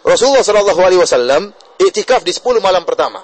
Rasulullah 0.05 0.45
Shallallahu 0.45 0.81
Alaihi 0.83 1.01
Wasallam 1.01 1.51
iktikaf 1.81 2.21
di 2.23 2.31
10 2.31 2.61
malam 2.63 2.85
pertama 2.87 3.23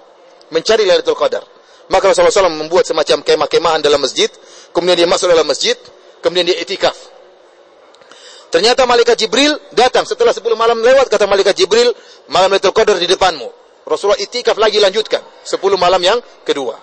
mencari 0.51 0.83
Lailatul 0.83 1.15
Qadar. 1.15 1.43
Maka 1.91 2.07
Rasulullah 2.07 2.31
SAW 2.31 2.55
membuat 2.55 2.87
semacam 2.87 3.19
kemah-kemahan 3.19 3.83
dalam 3.83 3.99
masjid, 3.99 4.31
kemudian 4.71 5.03
dia 5.03 5.09
masuk 5.11 5.27
dalam 5.27 5.43
masjid, 5.43 5.75
kemudian 6.23 6.47
dia 6.47 6.55
iktikaf. 6.63 6.95
Ternyata 8.51 8.87
malaikat 8.87 9.15
Jibril 9.19 9.59
datang 9.75 10.07
setelah 10.07 10.31
10 10.31 10.43
malam 10.55 10.79
lewat 10.79 11.11
kata 11.11 11.27
malaikat 11.27 11.55
Jibril, 11.55 11.91
malam 12.31 12.51
Lailatul 12.51 12.75
Qadar 12.75 12.95
di 12.95 13.07
depanmu. 13.07 13.47
Rasulullah 13.87 14.19
itikaf 14.19 14.55
lagi 14.55 14.79
lanjutkan 14.79 15.19
10 15.43 15.59
malam 15.75 15.99
yang 15.99 16.19
kedua. 16.47 16.79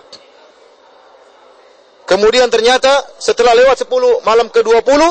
Kemudian 2.05 2.49
ternyata 2.49 3.21
setelah 3.21 3.53
lewat 3.53 3.85
10 3.85 4.25
malam 4.25 4.49
ke-20 4.49 5.01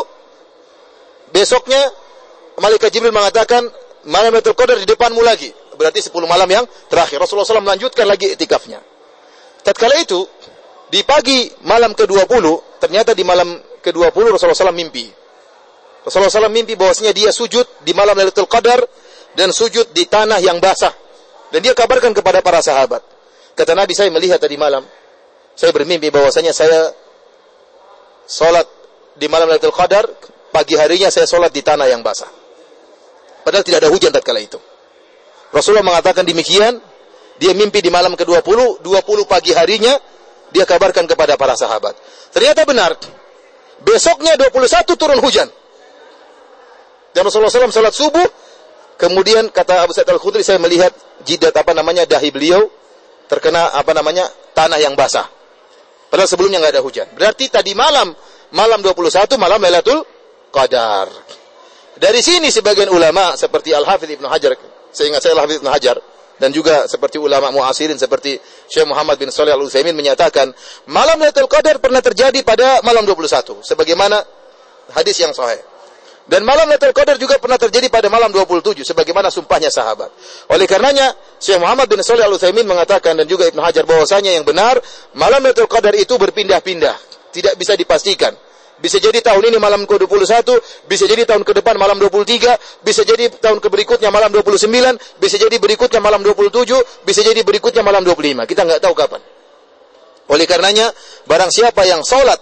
besoknya 1.31 1.81
malaikat 2.59 2.91
Jibril 2.91 3.14
mengatakan 3.14 3.66
malam 4.07 4.35
Lailatul 4.35 4.57
Qadar 4.59 4.76
di 4.79 4.87
depanmu 4.87 5.22
lagi. 5.22 5.51
Berarti 5.79 6.11
10 6.11 6.26
malam 6.26 6.49
yang 6.51 6.64
terakhir. 6.91 7.22
Rasulullah 7.22 7.47
SAW 7.47 7.62
melanjutkan 7.62 8.03
lagi 8.03 8.35
itikafnya. 8.35 8.83
Tatkala 9.62 9.95
itu, 10.03 10.26
di 10.91 11.07
pagi 11.07 11.47
malam 11.62 11.95
ke-20, 11.95 12.45
ternyata 12.83 13.14
di 13.14 13.22
malam 13.22 13.47
ke-20 13.79 14.35
Rasulullah 14.35 14.59
SAW 14.59 14.74
mimpi. 14.74 15.07
Rasulullah 16.03 16.33
SAW 16.33 16.51
mimpi 16.51 16.74
bahwasanya 16.74 17.14
dia 17.14 17.31
sujud 17.31 17.85
di 17.87 17.95
malam 17.95 18.18
Lailatul 18.18 18.51
Qadar 18.51 18.83
dan 19.39 19.55
sujud 19.55 19.95
di 19.95 20.09
tanah 20.11 20.43
yang 20.43 20.59
basah. 20.59 20.91
Dan 21.55 21.62
dia 21.62 21.72
kabarkan 21.79 22.11
kepada 22.11 22.43
para 22.43 22.59
sahabat. 22.59 23.01
Kata 23.55 23.79
Nabi, 23.79 23.95
saya 23.95 24.11
melihat 24.11 24.43
tadi 24.43 24.59
malam, 24.59 24.83
saya 25.55 25.70
bermimpi 25.70 26.11
bahwasanya 26.11 26.51
saya 26.51 26.91
sholat 28.26 28.66
di 29.14 29.31
malam 29.31 29.47
Lailatul 29.47 29.74
Qadar, 29.74 30.11
pagi 30.51 30.75
harinya 30.75 31.09
saya 31.13 31.29
sholat 31.29 31.53
di 31.53 31.63
tanah 31.65 31.87
yang 31.89 32.01
basah. 32.01 32.29
Padahal 33.45 33.65
tidak 33.65 33.87
ada 33.87 33.91
hujan 33.93 34.11
tatkala 34.13 34.41
itu. 34.43 34.61
Rasulullah 35.49 35.85
mengatakan 35.85 36.29
demikian, 36.29 36.77
dia 37.41 37.53
mimpi 37.57 37.81
di 37.81 37.89
malam 37.89 38.13
ke-20, 38.13 38.85
20 38.85 38.85
pagi 39.25 39.57
harinya 39.57 39.97
dia 40.53 40.65
kabarkan 40.69 41.09
kepada 41.09 41.37
para 41.41 41.57
sahabat. 41.57 41.97
Ternyata 42.33 42.69
benar. 42.69 42.97
Besoknya 43.81 44.35
21 44.37 44.99
turun 44.99 45.19
hujan. 45.23 45.49
Dan 47.15 47.25
Rasulullah 47.25 47.49
SAW 47.49 47.73
salat 47.73 47.95
subuh, 47.95 48.27
kemudian 49.01 49.49
kata 49.49 49.87
Abu 49.87 49.97
Sa'id 49.97 50.11
Al-Khudri 50.11 50.45
saya 50.45 50.61
melihat 50.61 50.93
jidat 51.25 51.55
apa 51.57 51.73
namanya 51.73 52.05
dahi 52.05 52.29
beliau 52.29 52.69
terkena 53.31 53.73
apa 53.73 53.93
namanya 53.95 54.29
tanah 54.53 54.81
yang 54.83 54.93
basah. 54.99 55.29
Padahal 56.09 56.29
sebelumnya 56.29 56.59
nggak 56.61 56.75
ada 56.75 56.83
hujan. 56.83 57.07
Berarti 57.13 57.53
tadi 57.53 57.77
malam, 57.77 58.13
malam 58.53 58.81
21 58.81 59.37
malam 59.37 59.61
Lailatul 59.61 60.01
Qadar. 60.51 61.09
Dari 61.99 62.21
sini 62.23 62.49
sebagian 62.55 62.89
ulama 62.95 63.35
seperti 63.35 63.75
Al-Hafidh 63.75 64.19
Ibnu 64.19 64.31
Hajar, 64.31 64.55
saya 64.95 65.07
ingat 65.11 65.21
saya 65.23 65.35
Al-Hafidh 65.35 65.59
Ibnu 65.61 65.71
Hajar, 65.71 65.97
dan 66.39 66.55
juga 66.55 66.87
seperti 66.87 67.19
ulama 67.19 67.51
muasirin 67.51 67.99
seperti 67.99 68.39
Syekh 68.71 68.87
Muhammad 68.87 69.19
bin 69.19 69.29
Shalih 69.29 69.53
Al-Utsaimin 69.59 69.93
menyatakan 69.93 70.55
malam 70.87 71.19
Lailatul 71.19 71.51
Qadar 71.51 71.83
pernah 71.83 71.99
terjadi 71.99 72.41
pada 72.47 72.79
malam 72.87 73.03
21 73.03 73.67
sebagaimana 73.67 74.23
hadis 74.95 75.19
yang 75.19 75.35
sahih. 75.35 75.59
Dan 76.31 76.47
malam 76.47 76.71
Lailatul 76.71 76.95
Qadar 76.95 77.19
juga 77.19 77.43
pernah 77.43 77.59
terjadi 77.59 77.91
pada 77.91 78.07
malam 78.07 78.31
27 78.31 78.87
sebagaimana 78.87 79.35
sumpahnya 79.35 79.69
sahabat. 79.69 80.15
Oleh 80.55 80.71
karenanya 80.71 81.11
Syekh 81.43 81.59
Muhammad 81.59 81.91
bin 81.91 81.99
Shalih 82.07 82.23
Al-Utsaimin 82.31 82.65
mengatakan 82.65 83.19
dan 83.19 83.27
juga 83.27 83.51
Ibnu 83.51 83.59
Hajar 83.59 83.83
bahwasanya 83.83 84.39
yang 84.39 84.47
benar 84.47 84.79
malam 85.19 85.43
Lailatul 85.43 85.67
Qadar 85.67 85.99
itu 85.99 86.15
berpindah-pindah, 86.15 86.97
tidak 87.35 87.59
bisa 87.59 87.75
dipastikan. 87.75 88.31
Bisa 88.79 89.03
jadi 89.03 89.18
tahun 89.18 89.51
ini 89.51 89.59
malam 89.59 89.83
ke-21, 89.91 90.47
bisa 90.87 91.05
jadi 91.11 91.26
tahun 91.26 91.43
ke 91.43 91.51
depan 91.59 91.74
malam 91.74 91.99
23, 91.99 92.87
bisa 92.87 93.03
jadi 93.03 93.26
tahun 93.26 93.59
ke 93.59 93.66
berikutnya 93.66 94.14
malam 94.14 94.31
29, 94.31 95.18
bisa 95.18 95.35
jadi 95.35 95.57
berikutnya 95.59 95.99
malam 95.99 96.22
27, 96.22 97.03
bisa 97.03 97.20
jadi 97.26 97.43
berikutnya 97.43 97.83
malam 97.83 98.07
25. 98.07 98.47
Kita 98.47 98.62
nggak 98.62 98.79
tahu 98.79 98.95
kapan. 98.95 99.18
Oleh 100.31 100.47
karenanya, 100.47 100.95
barang 101.26 101.51
siapa 101.51 101.91
yang 101.91 102.07
sholat, 102.07 102.39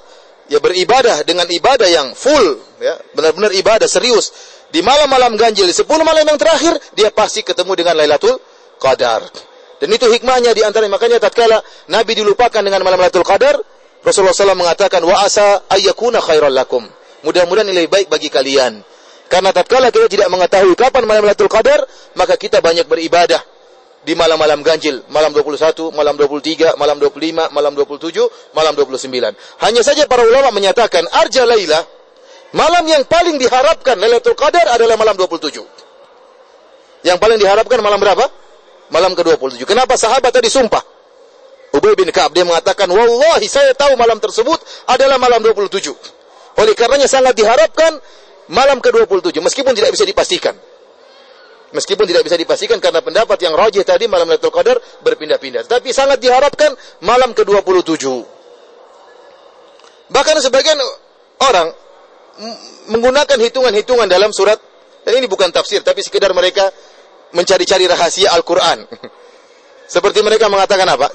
ya 0.52 0.60
beribadah 0.60 1.24
dengan 1.24 1.48
ibadah 1.48 1.88
yang 1.88 2.12
full, 2.12 2.60
ya 2.84 3.00
benar-benar 3.16 3.56
ibadah 3.56 3.88
serius, 3.88 4.28
di 4.68 4.84
malam-malam 4.84 5.40
ganjil, 5.40 5.64
di 5.64 5.72
10 5.72 5.88
malam 6.04 6.20
yang 6.26 6.36
terakhir, 6.36 6.76
dia 6.92 7.08
pasti 7.14 7.40
ketemu 7.40 7.72
dengan 7.80 7.96
Lailatul 7.96 8.36
Qadar. 8.76 9.24
Dan 9.80 9.88
itu 9.88 10.04
hikmahnya 10.08 10.52
di 10.52 10.60
antara 10.64 10.84
makanya 10.88 11.16
tatkala 11.16 11.60
Nabi 11.88 12.12
dilupakan 12.12 12.60
dengan 12.60 12.84
malam 12.84 13.00
Lailatul 13.00 13.24
Qadar, 13.24 13.56
Rasulullah 14.06 14.30
SAW 14.30 14.54
mengatakan 14.54 15.02
wa 15.02 15.18
asa 15.18 15.66
ayyakuna 15.66 16.22
khairal 16.22 16.54
lakum. 16.54 16.86
Mudah-mudahan 17.26 17.66
ini 17.66 17.84
lebih 17.84 17.90
baik 17.90 18.06
bagi 18.06 18.30
kalian. 18.30 18.78
Karena 19.26 19.50
tatkala 19.50 19.90
kita 19.90 20.06
tidak 20.06 20.30
mengetahui 20.30 20.78
kapan 20.78 21.02
malam 21.02 21.26
Lailatul 21.26 21.50
Qadar, 21.50 21.82
maka 22.14 22.38
kita 22.38 22.62
banyak 22.62 22.86
beribadah 22.86 23.42
di 24.06 24.14
malam-malam 24.14 24.62
ganjil, 24.62 25.02
malam 25.10 25.34
21, 25.34 25.90
malam 25.90 26.14
23, 26.14 26.78
malam 26.78 27.02
25, 27.02 27.50
malam 27.50 27.74
27, 27.74 28.54
malam 28.54 28.78
29. 28.78 29.34
Hanya 29.66 29.82
saja 29.82 30.06
para 30.06 30.22
ulama 30.22 30.54
menyatakan 30.54 31.02
arja 31.10 31.42
laila, 31.42 31.82
malam 32.54 32.86
yang 32.86 33.02
paling 33.10 33.34
diharapkan 33.42 33.98
Lailatul 33.98 34.38
Qadar 34.38 34.70
adalah 34.70 34.94
malam 34.94 35.18
27. 35.18 35.66
Yang 37.02 37.18
paling 37.18 37.42
diharapkan 37.42 37.82
malam 37.82 37.98
berapa? 37.98 38.30
Malam 38.94 39.18
ke-27. 39.18 39.66
Kenapa 39.66 39.98
sahabat 39.98 40.30
tadi 40.30 40.46
sumpah? 40.46 40.95
Ubay 41.76 41.92
bin 41.92 42.08
Ka'ab 42.08 42.32
dia 42.32 42.48
mengatakan, 42.48 42.88
"Wallahi 42.88 43.44
saya 43.44 43.76
tahu 43.76 43.94
malam 44.00 44.16
tersebut 44.16 44.56
adalah 44.88 45.20
malam 45.20 45.44
27." 45.44 45.92
Oleh 46.56 46.72
karenanya 46.72 47.04
sangat 47.04 47.36
diharapkan 47.36 48.00
malam 48.48 48.80
ke-27 48.80 49.44
meskipun 49.44 49.76
tidak 49.76 49.92
bisa 49.92 50.08
dipastikan. 50.08 50.56
Meskipun 51.76 52.08
tidak 52.08 52.24
bisa 52.24 52.38
dipastikan 52.38 52.80
karena 52.80 53.04
pendapat 53.04 53.36
yang 53.42 53.52
rajih 53.52 53.84
tadi 53.84 54.08
malam 54.08 54.30
Lailatul 54.30 54.54
Qadar 54.54 54.80
berpindah-pindah, 55.04 55.68
tapi 55.68 55.92
sangat 55.92 56.22
diharapkan 56.22 56.72
malam 57.04 57.36
ke-27. 57.36 58.06
Bahkan 60.06 60.36
sebagian 60.40 60.78
orang 61.42 61.68
menggunakan 62.88 63.36
hitungan-hitungan 63.36 64.06
dalam 64.06 64.30
surat 64.30 64.56
dan 65.02 65.12
ini 65.18 65.26
bukan 65.26 65.50
tafsir 65.50 65.82
tapi 65.82 66.00
sekedar 66.06 66.30
mereka 66.30 66.70
mencari-cari 67.34 67.84
rahasia 67.90 68.30
Al-Qur'an. 68.32 68.86
Seperti 69.94 70.22
mereka 70.22 70.46
mengatakan 70.46 70.86
apa? 70.86 71.10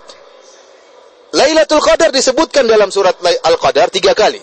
Lailatul 1.32 1.80
Qadar 1.80 2.12
disebutkan 2.12 2.68
dalam 2.68 2.92
surat 2.92 3.16
Al-Qadar 3.24 3.88
tiga 3.88 4.12
kali. 4.12 4.40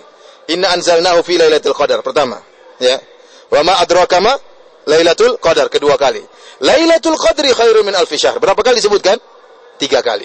Inna 0.48 0.72
anzalnahu 0.72 1.20
fi 1.20 1.36
Lailatul 1.36 1.76
Qadar 1.76 2.00
pertama, 2.00 2.40
ya. 2.80 2.96
Wa 3.52 3.60
ma 3.60 3.76
adraka 3.80 4.20
Lailatul 4.88 5.36
Qadar 5.36 5.68
kedua 5.68 6.00
kali. 6.00 6.24
Lailatul 6.64 7.20
Qadri 7.20 7.52
khairu 7.52 7.84
min 7.84 7.92
alfi 7.92 8.16
syahr. 8.16 8.40
Berapa 8.40 8.64
kali 8.64 8.80
disebutkan? 8.80 9.20
Tiga 9.76 10.00
kali. 10.00 10.24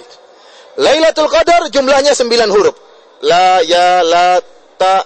Lailatul 0.79 1.27
Qadar 1.27 1.67
jumlahnya 1.67 2.15
sembilan 2.15 2.47
huruf. 2.47 2.75
La, 3.27 3.59
ya, 3.59 3.99
la, 4.03 4.39
ta, 4.79 5.03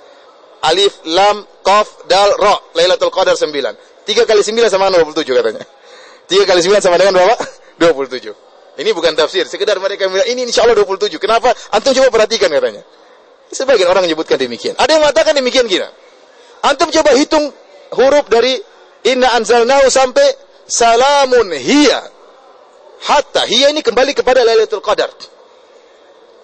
alif, 0.72 1.04
lam, 1.04 1.44
qaf, 1.60 2.08
dal, 2.08 2.40
ra. 2.40 2.56
Lailatul 2.72 3.12
Qadar 3.12 3.36
sembilan. 3.36 3.76
Tiga 4.08 4.24
kali 4.24 4.40
sembilan 4.40 4.72
sama 4.72 4.88
27 4.88 5.28
katanya. 5.28 5.64
Tiga 6.24 6.48
kali 6.48 6.60
sembilan 6.64 6.82
sama 6.82 6.96
dengan 6.96 7.20
berapa? 7.20 7.36
27. 7.84 8.45
Ini 8.76 8.92
bukan 8.92 9.16
tafsir, 9.16 9.48
sekedar 9.48 9.80
mereka 9.80 10.04
bilang 10.12 10.28
ini 10.28 10.44
insya 10.44 10.68
Allah 10.68 10.76
27. 10.76 11.16
Kenapa? 11.16 11.48
Antum 11.72 11.96
coba 11.96 12.12
perhatikan 12.12 12.52
katanya. 12.52 12.84
Sebagian 13.48 13.88
orang 13.88 14.04
menyebutkan 14.04 14.36
demikian. 14.36 14.76
Ada 14.76 14.98
yang 14.98 15.02
mengatakan 15.02 15.32
demikian 15.32 15.64
gila. 15.64 15.88
Antum 16.60 16.92
coba 16.92 17.16
hitung 17.16 17.48
huruf 17.96 18.28
dari 18.28 18.58
inna 19.08 19.32
anzalnahu 19.32 19.88
sampai 19.88 20.28
salamun 20.68 21.56
hiya. 21.56 22.04
Hatta 23.06 23.48
hiya 23.48 23.72
ini 23.72 23.80
kembali 23.80 24.12
kepada 24.12 24.44
Lailatul 24.44 24.84
Qadar. 24.84 25.08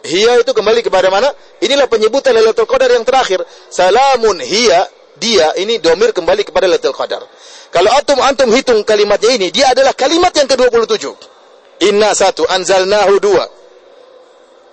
Hiya 0.02 0.40
itu 0.40 0.52
kembali 0.56 0.80
kepada 0.82 1.12
mana? 1.12 1.30
Inilah 1.60 1.84
penyebutan 1.90 2.32
Lailatul 2.32 2.70
Qadar 2.70 2.96
yang 2.96 3.04
terakhir. 3.04 3.44
Salamun 3.68 4.40
hiya 4.40 4.88
dia 5.20 5.52
ini 5.60 5.82
domir 5.82 6.16
kembali 6.16 6.48
kepada 6.48 6.64
Lailatul 6.64 6.96
Qadar. 6.96 7.28
Kalau 7.72 7.88
antum 7.92 8.20
antum 8.20 8.48
hitung 8.52 8.84
kalimatnya 8.84 9.32
ini, 9.32 9.48
dia 9.48 9.72
adalah 9.72 9.96
kalimat 9.96 10.28
yang 10.36 10.44
ke-27. 10.44 11.31
Inna 11.82 12.14
satu, 12.14 12.46
anzalnahu 12.46 13.18
dua. 13.18 13.44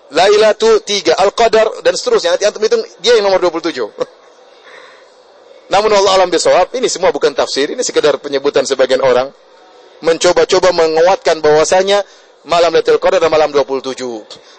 Lailatu 0.10 0.82
tiga, 0.82 1.14
Al-Qadar 1.22 1.86
dan 1.86 1.94
seterusnya. 1.94 2.34
Nanti 2.34 2.46
antum 2.46 2.62
hitung 2.66 2.82
dia 3.02 3.18
yang 3.18 3.30
nomor 3.30 3.42
27. 3.42 3.78
Namun 5.74 5.92
Allah 5.94 6.12
alam 6.18 6.30
bisawab, 6.34 6.74
ini 6.74 6.90
semua 6.90 7.14
bukan 7.14 7.30
tafsir, 7.38 7.70
ini 7.70 7.86
sekedar 7.86 8.18
penyebutan 8.18 8.66
sebagian 8.66 9.06
orang 9.06 9.30
mencoba-coba 10.02 10.74
menguatkan 10.74 11.44
bahwasanya 11.44 12.02
malam 12.50 12.74
Lailatul 12.74 12.98
Qadar 12.98 13.22
dan 13.22 13.30
malam 13.30 13.54
27. 13.54 13.94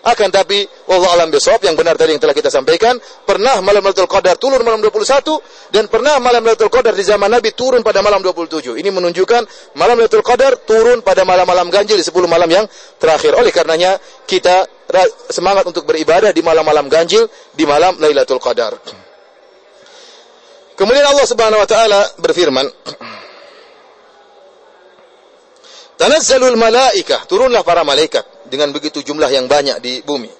Akan 0.06 0.30
tapi 0.30 0.64
Allah 0.88 1.10
alam 1.18 1.28
bisawab 1.28 1.60
yang 1.66 1.74
benar 1.74 1.98
tadi 1.98 2.14
yang 2.14 2.22
telah 2.22 2.32
kita 2.32 2.48
sampaikan, 2.48 2.96
pernah 3.26 3.58
malam 3.60 3.82
Lailatul 3.82 4.06
Qadar 4.06 4.38
turun 4.38 4.62
malam 4.62 4.78
21 4.78 5.74
dan 5.74 5.90
pernah 5.90 6.22
malam 6.22 6.46
Lailatul 6.46 6.70
Qadar 6.70 6.94
di 6.94 7.02
zaman 7.02 7.28
Nabi 7.28 7.50
turun 7.52 7.82
pada 7.82 8.00
malam 8.00 8.22
27. 8.22 8.78
Ini 8.78 8.88
menunjukkan 8.94 9.74
malam 9.74 9.98
Lailatul 9.98 10.22
Qadar 10.22 10.62
turun 10.62 11.02
pada 11.02 11.26
malam-malam 11.26 11.66
ganjil 11.68 11.98
di 11.98 12.06
10 12.06 12.14
malam 12.30 12.48
yang 12.48 12.64
terakhir. 12.96 13.34
Oleh 13.34 13.50
karenanya 13.50 13.98
kita 14.24 14.64
semangat 15.28 15.66
untuk 15.66 15.84
beribadah 15.84 16.30
di 16.30 16.40
malam-malam 16.40 16.86
ganjil 16.86 17.26
di 17.52 17.66
malam 17.66 17.98
Lailatul 17.98 18.38
Qadar. 18.38 18.78
Kemudian 20.78 21.04
Allah 21.04 21.26
Subhanahu 21.28 21.60
wa 21.60 21.68
taala 21.68 22.00
berfirman 22.16 22.64
Tanazzalul 26.00 26.56
malaikah, 26.56 27.28
turunlah 27.28 27.60
para 27.60 27.84
malaikat 27.84 28.48
dengan 28.48 28.72
begitu 28.72 29.04
jumlah 29.04 29.28
yang 29.28 29.44
banyak 29.44 29.84
di 29.84 30.00
bumi. 30.00 30.32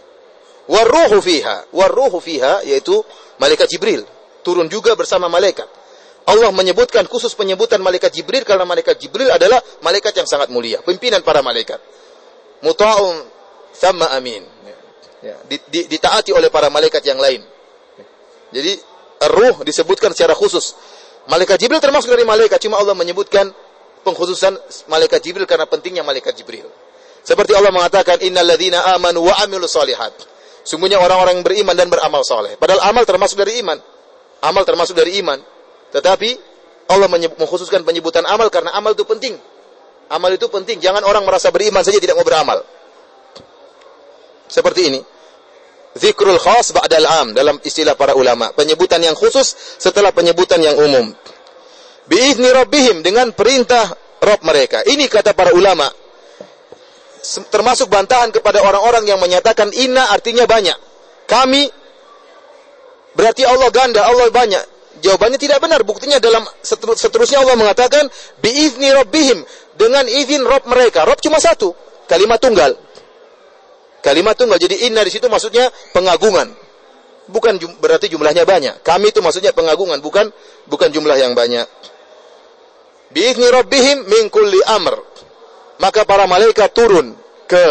Warruhu 0.73 1.21
fiha, 1.21 1.69
warruhu 1.77 2.17
fiha 2.17 2.65
yaitu 2.65 2.97
malaikat 3.37 3.69
Jibril, 3.69 4.09
turun 4.41 4.73
juga 4.73 4.97
bersama 4.97 5.29
malaikat. 5.29 5.69
Allah 6.25 6.49
menyebutkan 6.49 7.05
khusus 7.05 7.37
penyebutan 7.37 7.77
malaikat 7.85 8.09
Jibril 8.09 8.41
karena 8.41 8.65
malaikat 8.65 8.97
Jibril 9.05 9.29
adalah 9.29 9.61
malaikat 9.85 10.17
yang 10.17 10.25
sangat 10.25 10.49
mulia, 10.49 10.81
pimpinan 10.81 11.21
para 11.21 11.45
malaikat. 11.45 11.77
Muta'un 12.65 13.21
sama 13.77 14.17
amin. 14.17 14.41
Ya, 15.21 15.37
ditaati 15.69 16.33
oleh 16.33 16.49
para 16.49 16.73
malaikat 16.73 17.05
yang 17.05 17.21
lain. 17.21 17.45
Jadi 18.49 18.81
ruh 19.29 19.61
disebutkan 19.61 20.17
secara 20.17 20.33
khusus. 20.33 20.73
Malaikat 21.29 21.61
Jibril 21.61 21.85
termasuk 21.85 22.09
dari 22.09 22.25
malaikat, 22.25 22.57
cuma 22.65 22.81
Allah 22.81 22.97
menyebutkan 22.97 23.53
pengkhususan 24.03 24.57
malaikat 24.89 25.21
Jibril 25.21 25.45
karena 25.45 25.69
pentingnya 25.69 26.05
malaikat 26.05 26.37
Jibril. 26.37 26.67
Seperti 27.21 27.53
Allah 27.53 27.73
mengatakan 27.73 28.21
innalladzina 28.25 28.97
amanu 28.97 29.29
wa 29.29 29.35
amilus 29.45 29.77
solihat. 29.77 30.13
Sungguhnya 30.65 31.01
orang-orang 31.01 31.41
yang 31.41 31.45
beriman 31.45 31.75
dan 31.77 31.89
beramal 31.89 32.25
soleh. 32.25 32.57
Padahal 32.57 32.85
amal 32.93 33.05
termasuk 33.05 33.37
dari 33.41 33.61
iman. 33.65 33.77
Amal 34.45 34.65
termasuk 34.65 34.97
dari 34.97 35.21
iman. 35.21 35.37
Tetapi 35.93 36.31
Allah 36.93 37.09
mengkhususkan 37.09 37.85
penyebutan 37.85 38.25
amal 38.29 38.49
karena 38.49 38.73
amal 38.77 38.93
itu 38.93 39.05
penting. 39.05 39.37
Amal 40.11 40.33
itu 40.35 40.49
penting. 40.51 40.81
Jangan 40.81 41.05
orang 41.07 41.25
merasa 41.25 41.53
beriman 41.53 41.81
saja 41.85 42.01
tidak 42.01 42.17
mau 42.19 42.27
beramal. 42.27 42.61
Seperti 44.51 44.81
ini. 44.91 45.01
Zikrul 45.91 46.39
khas 46.39 46.71
ba'dal 46.71 47.07
am 47.07 47.29
dalam 47.35 47.59
istilah 47.63 47.99
para 47.99 48.15
ulama. 48.15 48.55
Penyebutan 48.55 49.03
yang 49.03 49.19
khusus 49.19 49.55
setelah 49.79 50.15
penyebutan 50.15 50.63
yang 50.63 50.79
umum 50.79 51.11
biizni 52.11 52.51
rabbihim 52.51 53.07
dengan 53.07 53.31
perintah 53.31 53.87
Rob 54.19 54.43
mereka. 54.43 54.83
Ini 54.83 55.07
kata 55.07 55.33
para 55.33 55.55
ulama. 55.55 55.87
Termasuk 57.23 57.87
bantahan 57.87 58.35
kepada 58.35 58.59
orang-orang 58.67 59.07
yang 59.07 59.23
menyatakan 59.23 59.71
inna 59.71 60.11
artinya 60.11 60.45
banyak. 60.51 60.75
Kami 61.31 61.71
berarti 63.15 63.47
Allah 63.47 63.71
ganda, 63.71 64.03
Allah 64.03 64.29
banyak. 64.35 64.65
Jawabannya 65.01 65.39
tidak 65.39 65.63
benar. 65.63 65.81
Buktinya 65.87 66.19
dalam 66.21 66.45
seterusnya 66.67 67.41
Allah 67.41 67.57
mengatakan 67.57 68.11
biizni 68.43 68.91
rabbihim 68.91 69.47
dengan 69.79 70.05
izin 70.11 70.43
Rob 70.45 70.67
mereka. 70.67 71.07
Rob 71.07 71.23
cuma 71.23 71.39
satu, 71.39 71.73
kalimat 72.11 72.43
tunggal. 72.43 72.77
Kalimat 74.05 74.35
tunggal. 74.37 74.59
Jadi 74.61 74.89
inna 74.89 75.05
di 75.07 75.13
situ 75.13 75.29
maksudnya 75.31 75.71
pengagungan. 75.95 76.53
Bukan 77.31 77.63
berarti 77.79 78.11
jumlahnya 78.11 78.43
banyak. 78.43 78.83
Kami 78.83 79.15
itu 79.15 79.23
maksudnya 79.23 79.55
pengagungan, 79.55 80.03
bukan 80.03 80.35
bukan 80.67 80.89
jumlah 80.91 81.15
yang 81.15 81.33
banyak 81.39 81.80
biizni 83.11 83.47
rabbihim 83.51 84.07
min 84.07 84.31
kulli 84.31 84.59
amr. 84.71 84.97
Maka 85.81 86.05
para 86.05 86.29
malaikat 86.29 86.77
turun 86.77 87.17
ke 87.49 87.65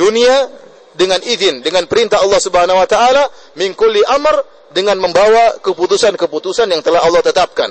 dunia 0.00 0.48
dengan 0.96 1.20
izin, 1.20 1.60
dengan 1.60 1.84
perintah 1.84 2.20
Allah 2.24 2.40
Subhanahu 2.40 2.80
wa 2.80 2.88
taala 2.88 3.28
min 3.60 3.76
kulli 3.76 4.00
amr 4.08 4.40
dengan 4.72 4.96
membawa 4.96 5.60
keputusan-keputusan 5.60 6.72
yang 6.72 6.80
telah 6.80 7.04
Allah 7.04 7.20
tetapkan. 7.20 7.70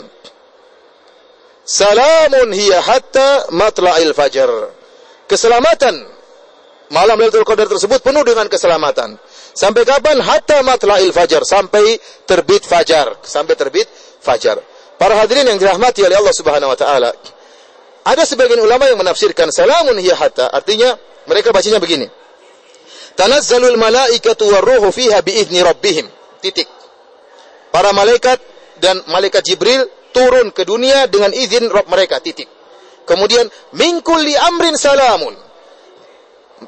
Salamun 1.65 2.53
hiya 2.53 2.81
hatta 2.81 3.49
matla'il 3.53 4.13
fajar. 4.13 4.49
Keselamatan 5.25 5.95
malam 6.91 7.15
Lailatul 7.17 7.47
Qadar 7.47 7.69
tersebut 7.69 8.03
penuh 8.03 8.21
dengan 8.25 8.45
keselamatan. 8.45 9.17
Sampai 9.51 9.83
kapan? 9.87 10.19
Hatta 10.21 10.61
matla'il 10.61 11.11
fajar, 11.15 11.41
sampai 11.47 11.97
terbit 12.27 12.63
fajar, 12.67 13.19
sampai 13.23 13.55
terbit 13.55 13.87
fajar. 14.21 14.59
Para 15.01 15.17
hadirin 15.17 15.49
yang 15.49 15.57
dirahmati 15.57 16.05
oleh 16.05 16.13
Allah 16.13 16.29
Subhanahu 16.29 16.69
wa 16.69 16.77
taala. 16.77 17.09
Ada 18.05 18.21
sebagian 18.21 18.61
ulama 18.61 18.85
yang 18.85 19.01
menafsirkan 19.01 19.49
salamun 19.49 19.97
hiya 19.97 20.13
hatta, 20.13 20.53
artinya 20.53 20.93
mereka 21.25 21.49
bacanya 21.49 21.81
begini. 21.81 22.05
Tanazzalul 23.17 23.81
malaikatu 23.81 24.45
warruhu 24.45 24.93
fiha 24.93 25.25
biizni 25.25 25.57
rabbihim. 25.65 26.05
Titik. 26.45 26.69
Para 27.73 27.97
malaikat 27.97 28.37
dan 28.77 29.01
malaikat 29.09 29.41
Jibril 29.41 29.89
turun 30.13 30.53
ke 30.53 30.69
dunia 30.69 31.09
dengan 31.09 31.33
izin 31.33 31.65
Rabb 31.65 31.89
mereka. 31.89 32.21
Titik. 32.21 32.45
Kemudian 33.09 33.49
min 33.73 34.05
kulli 34.05 34.37
amrin 34.37 34.77
salamun. 34.77 35.33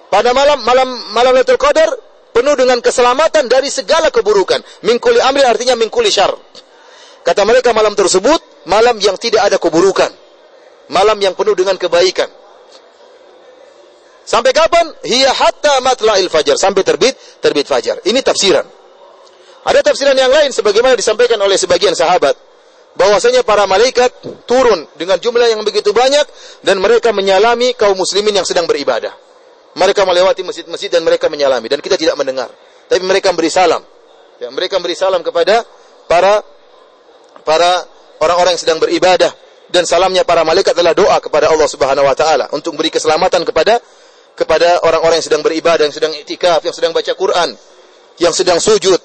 Pada 0.10 0.34
malam 0.34 0.58
malam 0.66 0.90
malam 1.14 1.38
Lailatul 1.38 1.62
Qadar 1.62 1.86
penuh 2.34 2.58
dengan 2.58 2.82
keselamatan 2.82 3.46
dari 3.46 3.70
segala 3.70 4.10
keburukan. 4.10 4.58
Min 4.90 4.98
kulli 4.98 5.22
amrin 5.22 5.46
artinya 5.46 5.78
min 5.78 5.94
kulli 5.94 6.10
syarr. 6.10 6.34
Kata 7.24 7.48
mereka 7.48 7.72
malam 7.72 7.96
tersebut 7.96 8.68
malam 8.68 9.00
yang 9.00 9.16
tidak 9.16 9.48
ada 9.48 9.56
keburukan. 9.56 10.12
Malam 10.92 11.16
yang 11.24 11.32
penuh 11.34 11.56
dengan 11.56 11.80
kebaikan. 11.80 12.28
Sampai 14.24 14.56
kapan? 14.56 14.92
Hiya 15.04 15.32
hatta 15.32 15.80
matla'il 15.80 16.28
fajar. 16.28 16.60
Sampai 16.60 16.84
terbit, 16.84 17.16
terbit 17.40 17.68
fajar. 17.68 18.04
Ini 18.04 18.20
tafsiran. 18.20 18.64
Ada 19.64 19.80
tafsiran 19.80 20.16
yang 20.16 20.32
lain 20.32 20.52
sebagaimana 20.52 20.96
disampaikan 21.00 21.40
oleh 21.40 21.56
sebagian 21.56 21.96
sahabat. 21.96 22.36
Bahwasanya 22.94 23.42
para 23.42 23.66
malaikat 23.66 24.12
turun 24.46 24.86
dengan 25.00 25.18
jumlah 25.18 25.50
yang 25.50 25.64
begitu 25.66 25.96
banyak 25.96 26.28
dan 26.62 26.78
mereka 26.78 27.10
menyalami 27.10 27.74
kaum 27.74 27.98
muslimin 27.98 28.38
yang 28.38 28.46
sedang 28.46 28.68
beribadah. 28.68 29.16
Mereka 29.74 30.06
melewati 30.06 30.46
masjid-masjid 30.46 30.94
dan 30.94 31.02
mereka 31.02 31.26
menyalami 31.32 31.66
dan 31.66 31.82
kita 31.82 31.98
tidak 31.98 32.14
mendengar. 32.20 32.52
Tapi 32.86 33.02
mereka 33.02 33.34
beri 33.34 33.50
salam. 33.50 33.82
Ya, 34.38 34.54
mereka 34.54 34.78
beri 34.78 34.94
salam 34.94 35.26
kepada 35.26 35.66
para 36.06 36.46
para 37.44 37.86
orang-orang 38.24 38.56
yang 38.56 38.64
sedang 38.64 38.80
beribadah 38.80 39.32
dan 39.74 39.84
salamnya 39.90 40.24
para 40.24 40.46
malaikat 40.46 40.76
adalah 40.78 40.94
doa 40.96 41.18
kepada 41.18 41.50
Allah 41.50 41.68
Subhanahu 41.68 42.06
wa 42.06 42.16
taala 42.16 42.46
untuk 42.56 42.78
beri 42.78 42.94
keselamatan 42.94 43.44
kepada 43.48 43.82
kepada 44.34 44.82
orang-orang 44.82 45.22
yang 45.22 45.28
sedang 45.30 45.44
beribadah, 45.46 45.86
yang 45.86 45.94
sedang 45.94 46.14
iktikaf, 46.18 46.66
yang 46.66 46.74
sedang 46.74 46.90
baca 46.90 47.14
Quran, 47.14 47.54
yang 48.18 48.34
sedang 48.34 48.58
sujud, 48.58 48.98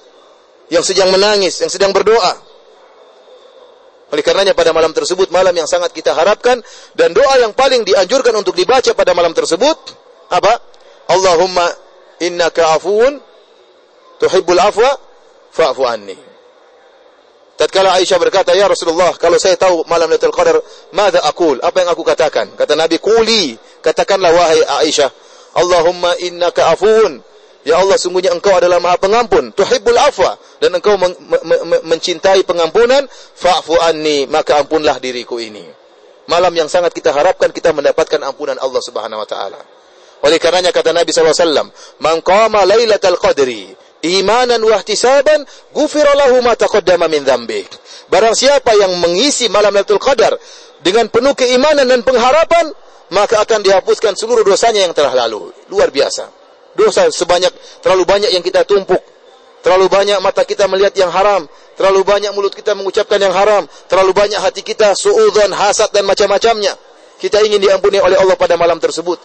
yang 0.72 0.80
sedang 0.80 1.12
menangis, 1.12 1.60
yang 1.60 1.68
sedang 1.68 1.92
berdoa. 1.92 2.32
Oleh 4.08 4.24
karenanya 4.24 4.56
pada 4.56 4.72
malam 4.72 4.96
tersebut 4.96 5.28
malam 5.28 5.52
yang 5.52 5.68
sangat 5.68 5.92
kita 5.92 6.16
harapkan 6.16 6.64
dan 6.96 7.12
doa 7.12 7.44
yang 7.44 7.52
paling 7.52 7.84
dianjurkan 7.84 8.32
untuk 8.40 8.56
dibaca 8.56 8.96
pada 8.96 9.12
malam 9.12 9.36
tersebut 9.36 9.76
apa? 10.32 10.52
Allahumma 11.12 11.68
innaka 12.24 12.72
afuun 12.76 13.20
tuhibbul 14.16 14.60
afwa 14.60 14.96
fa'fu 15.52 15.84
anni. 15.84 16.27
Tatkala 17.58 17.98
Aisyah 17.98 18.22
berkata, 18.22 18.54
"Ya 18.54 18.70
Rasulullah, 18.70 19.18
kalau 19.18 19.34
saya 19.34 19.58
tahu 19.58 19.82
malam 19.90 20.06
Lailatul 20.06 20.30
Qadar, 20.30 20.62
mada 20.94 21.18
aqul? 21.26 21.58
Apa 21.58 21.82
yang 21.82 21.90
aku 21.90 22.06
katakan?" 22.06 22.54
Kata 22.54 22.78
Nabi, 22.78 23.02
"Quli." 23.02 23.58
Katakanlah 23.82 24.30
wahai 24.30 24.62
Aisyah, 24.86 25.10
"Allahumma 25.58 26.14
innaka 26.22 26.70
afuun." 26.70 27.18
Ya 27.66 27.82
Allah, 27.82 27.98
sungguhnya 27.98 28.30
Engkau 28.30 28.54
adalah 28.54 28.78
Maha 28.78 28.96
Pengampun, 29.02 29.50
tuhibbul 29.50 29.98
afwa 29.98 30.38
dan 30.62 30.78
Engkau 30.78 30.94
men 30.94 31.10
men 31.18 31.82
mencintai 31.82 32.46
pengampunan, 32.46 33.02
fa'fu 33.34 33.74
anni, 33.82 34.30
maka 34.30 34.62
ampunlah 34.62 35.02
diriku 35.02 35.42
ini. 35.42 35.66
Malam 36.30 36.54
yang 36.54 36.70
sangat 36.70 36.94
kita 36.94 37.10
harapkan 37.10 37.50
kita 37.50 37.74
mendapatkan 37.74 38.22
ampunan 38.22 38.54
Allah 38.62 38.78
Subhanahu 38.78 39.18
wa 39.18 39.28
taala. 39.28 39.58
Oleh 40.22 40.38
karenanya 40.38 40.70
kata 40.70 40.94
Nabi 40.94 41.10
SAW, 41.10 41.70
Man 41.98 42.22
qama 42.22 42.62
lailatul 42.66 43.18
qadri 43.18 43.74
imanan 44.02 44.62
wa 44.62 44.78
ihtisaban 44.78 45.42
ghufira 45.74 46.14
lahu 46.14 46.42
ma 46.42 46.54
taqaddama 46.54 47.10
min 47.10 47.24
dzambi. 47.24 47.66
Barang 48.08 48.32
siapa 48.32 48.72
yang 48.78 48.96
mengisi 49.02 49.52
malam 49.52 49.74
Lailatul 49.74 50.00
Qadar 50.00 50.32
dengan 50.80 51.10
penuh 51.12 51.36
keimanan 51.36 51.84
dan 51.84 52.00
pengharapan, 52.00 52.72
maka 53.12 53.42
akan 53.44 53.60
dihapuskan 53.60 54.16
seluruh 54.16 54.46
dosanya 54.46 54.84
yang 54.86 54.94
telah 54.96 55.12
lalu. 55.26 55.52
Luar 55.68 55.92
biasa. 55.92 56.30
Dosa 56.78 57.10
sebanyak 57.10 57.50
terlalu 57.84 58.04
banyak 58.06 58.30
yang 58.32 58.44
kita 58.44 58.64
tumpuk. 58.64 59.02
Terlalu 59.58 59.90
banyak 59.90 60.18
mata 60.22 60.46
kita 60.46 60.70
melihat 60.70 60.94
yang 60.94 61.10
haram, 61.10 61.44
terlalu 61.74 62.06
banyak 62.06 62.30
mulut 62.30 62.54
kita 62.54 62.78
mengucapkan 62.78 63.18
yang 63.18 63.34
haram, 63.34 63.66
terlalu 63.90 64.14
banyak 64.14 64.38
hati 64.38 64.62
kita 64.62 64.94
suudzon, 64.94 65.50
hasad 65.50 65.90
dan 65.90 66.06
macam-macamnya. 66.06 66.78
Kita 67.18 67.42
ingin 67.42 67.58
diampuni 67.58 67.98
oleh 67.98 68.14
Allah 68.14 68.38
pada 68.38 68.54
malam 68.54 68.78
tersebut 68.78 69.18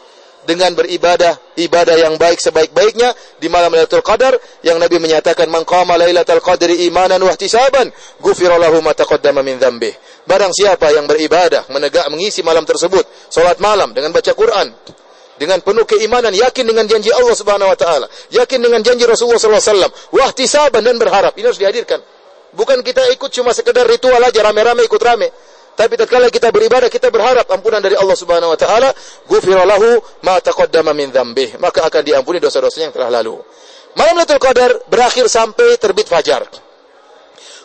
dengan 0.43 0.75
beribadah 0.75 1.55
ibadah 1.55 1.95
yang 1.95 2.15
baik 2.19 2.39
sebaik-baiknya 2.39 3.13
di 3.39 3.47
malam 3.47 3.71
Lailatul 3.71 4.03
Qadar 4.03 4.35
yang 4.63 4.79
Nabi 4.79 4.99
menyatakan 4.99 5.47
man 5.47 5.63
Lailatul 5.67 6.43
Qadri 6.43 6.87
imanan 6.87 7.19
wa 7.23 7.31
ihtisaban 7.31 7.91
ghufira 8.19 8.59
lahu 8.59 8.83
ma 8.83 8.91
taqaddama 8.91 9.41
min 9.41 9.59
dzambih. 9.59 9.93
Barang 10.23 10.55
siapa 10.55 10.91
yang 10.95 11.07
beribadah 11.07 11.67
menegak 11.71 12.07
mengisi 12.07 12.43
malam 12.43 12.63
tersebut 12.63 13.03
salat 13.27 13.59
malam 13.59 13.91
dengan 13.91 14.15
baca 14.15 14.31
Quran 14.31 14.71
dengan 15.37 15.59
penuh 15.59 15.83
keimanan 15.83 16.31
yakin 16.31 16.63
dengan 16.63 16.85
janji 16.85 17.09
Allah 17.09 17.35
Subhanahu 17.35 17.67
wa 17.67 17.77
taala 17.77 18.05
yakin 18.31 18.59
dengan 18.61 18.79
janji 18.85 19.03
Rasulullah 19.03 19.41
sallallahu 19.41 19.63
alaihi 19.65 19.75
wasallam 19.75 19.91
wa 20.13 20.23
ihtisaban 20.29 20.81
dan 20.85 20.95
berharap 21.01 21.33
ini 21.35 21.45
harus 21.49 21.59
dihadirkan 21.59 21.99
bukan 22.53 22.85
kita 22.85 23.09
ikut 23.17 23.33
cuma 23.33 23.51
sekedar 23.51 23.83
ritual 23.89 24.21
aja 24.21 24.39
rame-rame 24.45 24.85
ikut 24.85 25.01
rame 25.01 25.33
tapi 25.73 25.97
tatkala 25.97 26.29
kita 26.29 26.53
beribadah 26.53 26.85
kita 26.85 27.09
berharap 27.09 27.49
ampunan 27.49 27.81
dari 27.81 27.97
Allah 27.97 28.13
Subhanahu 28.13 28.53
wa 28.53 28.59
taala, 28.59 28.93
ghufira 29.25 29.65
lahu 29.65 29.97
ma 30.21 30.37
taqaddama 30.37 30.93
min 30.93 31.09
dzambih, 31.09 31.57
maka 31.57 31.81
akan 31.89 32.05
diampuni 32.05 32.37
dosa-dosanya 32.37 32.93
yang 32.93 32.95
telah 32.95 33.09
lalu. 33.09 33.41
Malam 33.97 34.21
Lailatul 34.21 34.41
Qadar 34.41 34.71
berakhir 34.85 35.25
sampai 35.25 35.77
terbit 35.81 36.05
fajar. 36.05 36.45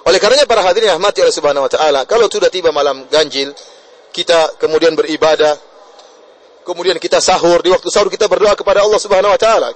Oleh 0.08 0.16
karenanya 0.16 0.48
para 0.48 0.64
hadirin 0.64 0.88
rahmati 0.96 1.20
Allah 1.20 1.36
Subhanahu 1.36 1.68
wa 1.68 1.72
taala, 1.72 2.00
kalau 2.08 2.32
sudah 2.32 2.48
tiba 2.48 2.72
malam 2.72 3.04
ganjil, 3.12 3.52
kita 4.08 4.56
kemudian 4.56 4.96
beribadah, 4.96 5.52
kemudian 6.64 6.96
kita 6.96 7.20
sahur, 7.20 7.60
di 7.60 7.68
waktu 7.68 7.92
sahur 7.92 8.08
kita 8.08 8.24
berdoa 8.24 8.56
kepada 8.56 8.88
Allah 8.88 8.96
Subhanahu 8.96 9.36
wa 9.36 9.40
taala. 9.40 9.68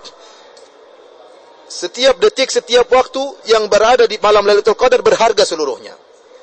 Setiap 1.68 2.16
detik, 2.16 2.48
setiap 2.48 2.88
waktu 2.88 3.20
yang 3.52 3.68
berada 3.68 4.08
di 4.08 4.16
malam 4.24 4.48
Lailatul 4.48 4.76
Qadar 4.76 5.04
berharga 5.04 5.44
seluruhnya 5.44 6.01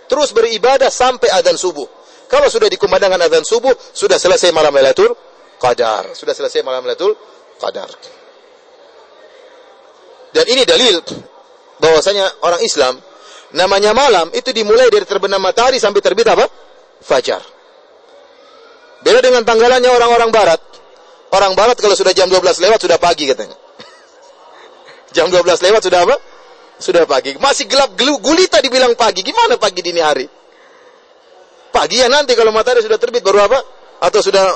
terus 0.10 0.34
beribadah 0.34 0.89
sampai 0.89 1.30
adzan 1.30 1.55
subuh. 1.55 1.86
Kalau 2.26 2.49
sudah 2.49 2.68
dikumandangkan 2.68 3.22
adzan 3.30 3.45
subuh, 3.45 3.72
sudah 3.93 4.18
selesai 4.18 4.49
malam 4.49 4.74
Lailatul 4.74 5.14
Qadar. 5.62 6.18
Sudah 6.18 6.34
selesai 6.34 6.66
malam 6.66 6.84
Lailatul 6.84 7.14
Qadar. 7.62 7.89
Dan 10.30 10.45
ini 10.45 10.62
dalil 10.66 11.01
bahwasanya 11.82 12.45
orang 12.45 12.62
Islam 12.62 13.01
namanya 13.57 13.97
malam 13.97 14.30
itu 14.30 14.53
dimulai 14.53 14.93
dari 14.93 15.05
terbenam 15.10 15.41
matahari 15.41 15.82
sampai 15.82 16.01
terbit 16.05 16.30
apa? 16.30 16.45
Fajar. 17.01 17.41
Beda 19.01 19.24
dengan 19.24 19.41
tanggalannya 19.47 19.89
orang-orang 19.89 20.30
barat. 20.30 20.62
Orang 21.34 21.53
barat 21.57 21.78
kalau 21.80 21.95
sudah 21.97 22.14
jam 22.14 22.28
12 22.30 22.62
lewat 22.62 22.80
sudah 22.84 22.99
pagi 23.01 23.26
katanya. 23.26 23.57
jam 25.16 25.32
12 25.32 25.45
lewat 25.45 25.82
sudah 25.82 25.99
apa? 26.05 26.16
Sudah 26.80 27.04
pagi. 27.04 27.36
Masih 27.36 27.68
gelap 27.68 27.92
gulita 28.00 28.64
dibilang 28.64 28.96
pagi. 28.96 29.20
Gimana 29.20 29.60
pagi 29.60 29.84
dini 29.84 30.00
hari? 30.00 30.26
Pagi 31.70 32.02
ya 32.02 32.08
nanti 32.08 32.34
kalau 32.34 32.50
matahari 32.56 32.82
sudah 32.82 32.96
terbit 32.96 33.22
baru 33.22 33.46
apa? 33.46 33.60
Atau 34.00 34.24
sudah 34.24 34.48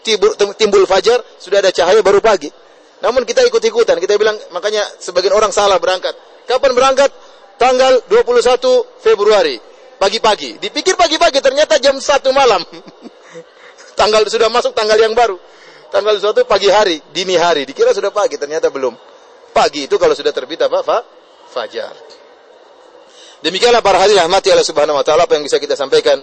timbul, 0.00 0.32
timbul 0.56 0.82
fajar, 0.88 1.20
sudah 1.36 1.60
ada 1.60 1.70
cahaya 1.70 2.00
baru 2.00 2.18
pagi. 2.24 2.48
Namun 3.04 3.28
kita 3.28 3.44
ikut-ikutan. 3.44 4.00
Kita 4.00 4.16
bilang 4.16 4.40
makanya 4.56 4.82
sebagian 4.98 5.36
orang 5.36 5.52
salah 5.52 5.76
berangkat. 5.76 6.16
Kapan 6.48 6.72
berangkat? 6.72 7.12
Tanggal 7.60 8.08
21 8.08 9.04
Februari. 9.04 9.60
Pagi-pagi. 10.00 10.56
Dipikir 10.56 10.96
pagi-pagi 10.96 11.44
ternyata 11.44 11.76
jam 11.76 12.00
1 12.00 12.08
malam. 12.32 12.64
tanggal 14.00 14.24
sudah 14.32 14.48
masuk 14.48 14.72
tanggal 14.72 14.96
yang 14.96 15.12
baru. 15.12 15.36
Tanggal 15.92 16.16
1 16.16 16.48
pagi 16.48 16.72
hari, 16.72 17.04
dini 17.12 17.36
hari. 17.36 17.68
Dikira 17.68 17.92
sudah 17.92 18.08
pagi, 18.08 18.40
ternyata 18.40 18.72
belum. 18.72 18.96
Pagi 19.52 19.84
itu 19.84 20.00
kalau 20.00 20.16
sudah 20.16 20.32
terbit 20.32 20.64
apa, 20.64 20.80
Pak? 20.80 21.19
Fajar. 21.50 21.92
Demikianlah 23.42 23.82
para 23.82 23.98
hadirin 23.98 24.22
rahmati 24.22 24.52
Allah 24.52 24.64
Subhanahu 24.64 25.00
wa 25.00 25.04
taala 25.04 25.24
apa 25.24 25.34
yang 25.34 25.44
bisa 25.44 25.56
kita 25.58 25.74
sampaikan 25.74 26.20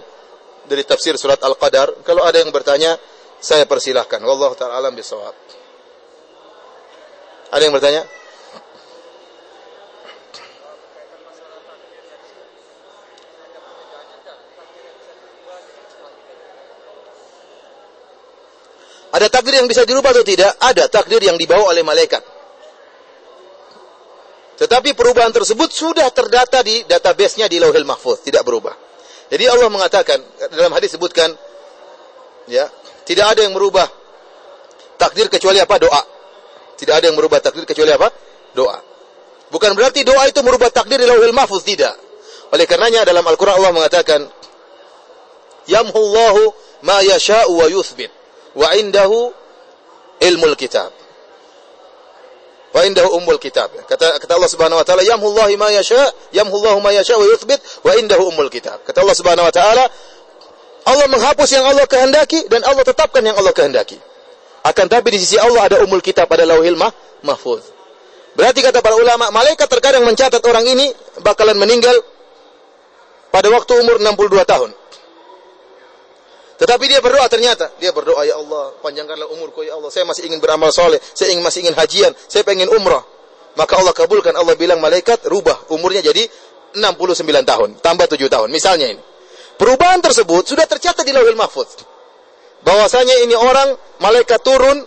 dari 0.64 0.82
tafsir 0.86 1.18
surat 1.20 1.42
Al-Qadar. 1.42 2.00
Kalau 2.06 2.22
ada 2.22 2.38
yang 2.40 2.48
bertanya, 2.54 2.94
saya 3.42 3.66
persilahkan. 3.66 4.22
Wallahu 4.22 4.54
taala 4.54 4.78
alam 4.78 4.94
bisawab. 4.94 5.34
Ada 7.48 7.62
yang 7.64 7.74
bertanya? 7.74 8.02
Ada 19.08 19.26
takdir 19.32 19.58
yang 19.58 19.66
bisa 19.66 19.82
dirubah 19.88 20.14
atau 20.14 20.22
tidak? 20.22 20.54
Ada 20.62 20.86
takdir 20.86 21.18
yang 21.18 21.34
dibawa 21.34 21.74
oleh 21.74 21.82
malaikat. 21.82 22.37
Tetapi 24.58 24.98
perubahan 24.98 25.30
tersebut 25.30 25.70
sudah 25.70 26.10
terdata 26.10 26.58
di 26.66 26.82
database-nya 26.82 27.46
di 27.46 27.62
Lauhil 27.62 27.86
Mahfuz, 27.86 28.26
tidak 28.26 28.42
berubah. 28.42 28.74
Jadi 29.30 29.44
Allah 29.46 29.70
mengatakan 29.70 30.18
dalam 30.50 30.74
hadis 30.74 30.98
sebutkan 30.98 31.30
ya, 32.50 32.66
tidak 33.06 33.38
ada 33.38 33.46
yang 33.46 33.54
merubah 33.54 33.86
takdir 34.98 35.30
kecuali 35.30 35.62
apa? 35.62 35.78
doa. 35.78 36.02
Tidak 36.74 36.94
ada 36.94 37.06
yang 37.06 37.14
merubah 37.14 37.38
takdir 37.38 37.62
kecuali 37.62 37.94
apa? 37.94 38.10
doa. 38.50 38.82
Bukan 39.48 39.78
berarti 39.78 40.02
doa 40.02 40.26
itu 40.26 40.42
merubah 40.42 40.74
takdir 40.74 40.98
di 40.98 41.06
Lauhil 41.06 41.32
Mahfuz, 41.32 41.62
tidak. 41.62 41.94
Oleh 42.50 42.66
karenanya 42.66 43.06
dalam 43.06 43.22
Al-Qur'an 43.22 43.62
Allah 43.62 43.72
mengatakan 43.72 44.26
Yamhullahu 45.68 46.42
ma 46.82 47.04
yasha'u 47.04 47.52
wa 47.52 47.66
yuthbit 47.68 48.10
wa 48.56 48.72
indahu 48.74 49.30
ilmul 50.18 50.56
kitab 50.56 50.90
wa 52.74 52.80
indahu 52.84 53.16
ummul 53.16 53.40
kitab. 53.40 53.72
Kata 53.88 54.20
kata 54.20 54.32
Allah 54.36 54.50
Subhanahu 54.50 54.78
wa 54.80 54.86
taala, 54.86 55.02
yamhullahi 55.04 55.56
ma 55.56 55.72
yasha, 55.72 56.12
yamhullahu 56.34 56.78
ma 56.84 56.92
yasha 56.92 57.16
wa 57.16 57.24
yuthbit 57.24 57.60
wa 57.84 57.92
indahu 57.96 58.28
ummul 58.28 58.52
kitab. 58.52 58.84
Kata 58.84 59.00
Allah 59.00 59.16
Subhanahu 59.16 59.46
wa 59.48 59.54
taala, 59.54 59.84
Allah 60.88 61.06
menghapus 61.08 61.48
yang 61.52 61.64
Allah 61.68 61.84
kehendaki 61.84 62.48
dan 62.48 62.64
Allah 62.64 62.84
tetapkan 62.84 63.20
yang 63.20 63.36
Allah 63.36 63.52
kehendaki. 63.52 64.00
Akan 64.64 64.88
tapi 64.90 65.14
di 65.14 65.18
sisi 65.20 65.36
Allah 65.40 65.70
ada 65.70 65.76
umul 65.80 66.02
kitab 66.02 66.28
pada 66.28 66.44
lauhil 66.44 66.76
mah, 66.76 66.90
mahfuz. 67.24 67.64
Berarti 68.36 68.60
kata 68.62 68.84
para 68.84 68.94
ulama, 68.94 69.32
malaikat 69.32 69.66
terkadang 69.66 70.04
mencatat 70.06 70.38
orang 70.44 70.64
ini 70.66 70.92
bakalan 71.24 71.58
meninggal 71.58 71.94
pada 73.32 73.48
waktu 73.50 73.72
umur 73.80 73.96
62 73.98 74.44
tahun. 74.44 74.70
Tetapi 76.58 76.84
dia 76.90 76.98
berdoa 76.98 77.30
ternyata. 77.30 77.70
Dia 77.78 77.94
berdoa, 77.94 78.26
Ya 78.26 78.34
Allah, 78.34 78.74
panjangkanlah 78.82 79.30
umurku, 79.30 79.62
Ya 79.62 79.78
Allah. 79.78 79.94
Saya 79.94 80.02
masih 80.02 80.26
ingin 80.26 80.42
beramal 80.42 80.74
soleh. 80.74 80.98
Saya 81.14 81.30
ingin, 81.30 81.46
masih 81.46 81.62
ingin 81.62 81.78
hajian. 81.78 82.10
Saya 82.26 82.42
pengen 82.42 82.66
umrah. 82.66 83.06
Maka 83.54 83.78
Allah 83.78 83.94
kabulkan. 83.94 84.34
Allah 84.34 84.58
bilang, 84.58 84.82
malaikat, 84.82 85.22
rubah 85.30 85.70
umurnya 85.70 86.02
jadi 86.02 86.26
69 86.74 87.46
tahun. 87.46 87.68
Tambah 87.78 88.06
7 88.10 88.26
tahun. 88.26 88.50
Misalnya 88.50 88.90
ini. 88.90 89.02
Perubahan 89.54 90.02
tersebut 90.02 90.50
sudah 90.50 90.66
tercatat 90.66 91.06
di 91.06 91.14
lauhil 91.14 91.38
mahfuz. 91.38 91.78
Bahwasanya 92.66 93.22
ini 93.22 93.38
orang, 93.38 93.78
malaikat 94.02 94.42
turun, 94.42 94.82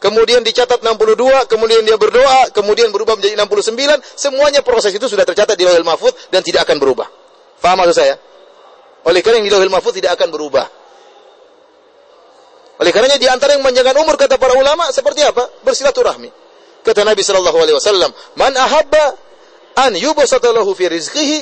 kemudian 0.00 0.40
dicatat 0.40 0.80
62, 0.80 1.44
kemudian 1.52 1.84
dia 1.84 2.00
berdoa, 2.00 2.48
kemudian 2.52 2.88
berubah 2.92 3.20
menjadi 3.20 3.36
69. 3.36 4.00
Semuanya 4.16 4.64
proses 4.64 4.96
itu 4.96 5.04
sudah 5.04 5.28
tercatat 5.28 5.52
di 5.52 5.68
lauhil 5.68 5.84
mahfuz 5.84 6.16
dan 6.32 6.40
tidak 6.40 6.64
akan 6.64 6.80
berubah. 6.80 7.08
Faham 7.60 7.84
maksud 7.84 7.96
saya? 7.96 8.16
Oleh 9.04 9.20
karena 9.20 9.44
yang 9.44 9.46
di 9.48 9.52
lauhil 9.52 9.72
mahfuz 9.72 9.92
tidak 9.92 10.16
akan 10.16 10.32
berubah. 10.32 10.79
Oleh 12.80 12.96
karenanya 12.96 13.20
di 13.20 13.28
antara 13.28 13.60
yang 13.60 13.62
menjaga 13.62 13.92
umur 14.00 14.16
kata 14.16 14.40
para 14.40 14.56
ulama 14.56 14.88
seperti 14.88 15.20
apa? 15.20 15.44
Bersilaturahmi. 15.60 16.32
Kata 16.80 17.04
Nabi 17.04 17.20
sallallahu 17.20 17.58
alaihi 17.60 17.76
wasallam, 17.76 18.08
"Man 18.40 18.56
ahabba 18.56 19.20
an 19.84 19.92
yubsata 20.00 20.48
lahu 20.48 20.72
fi 20.72 20.88
rizqihi 20.88 21.38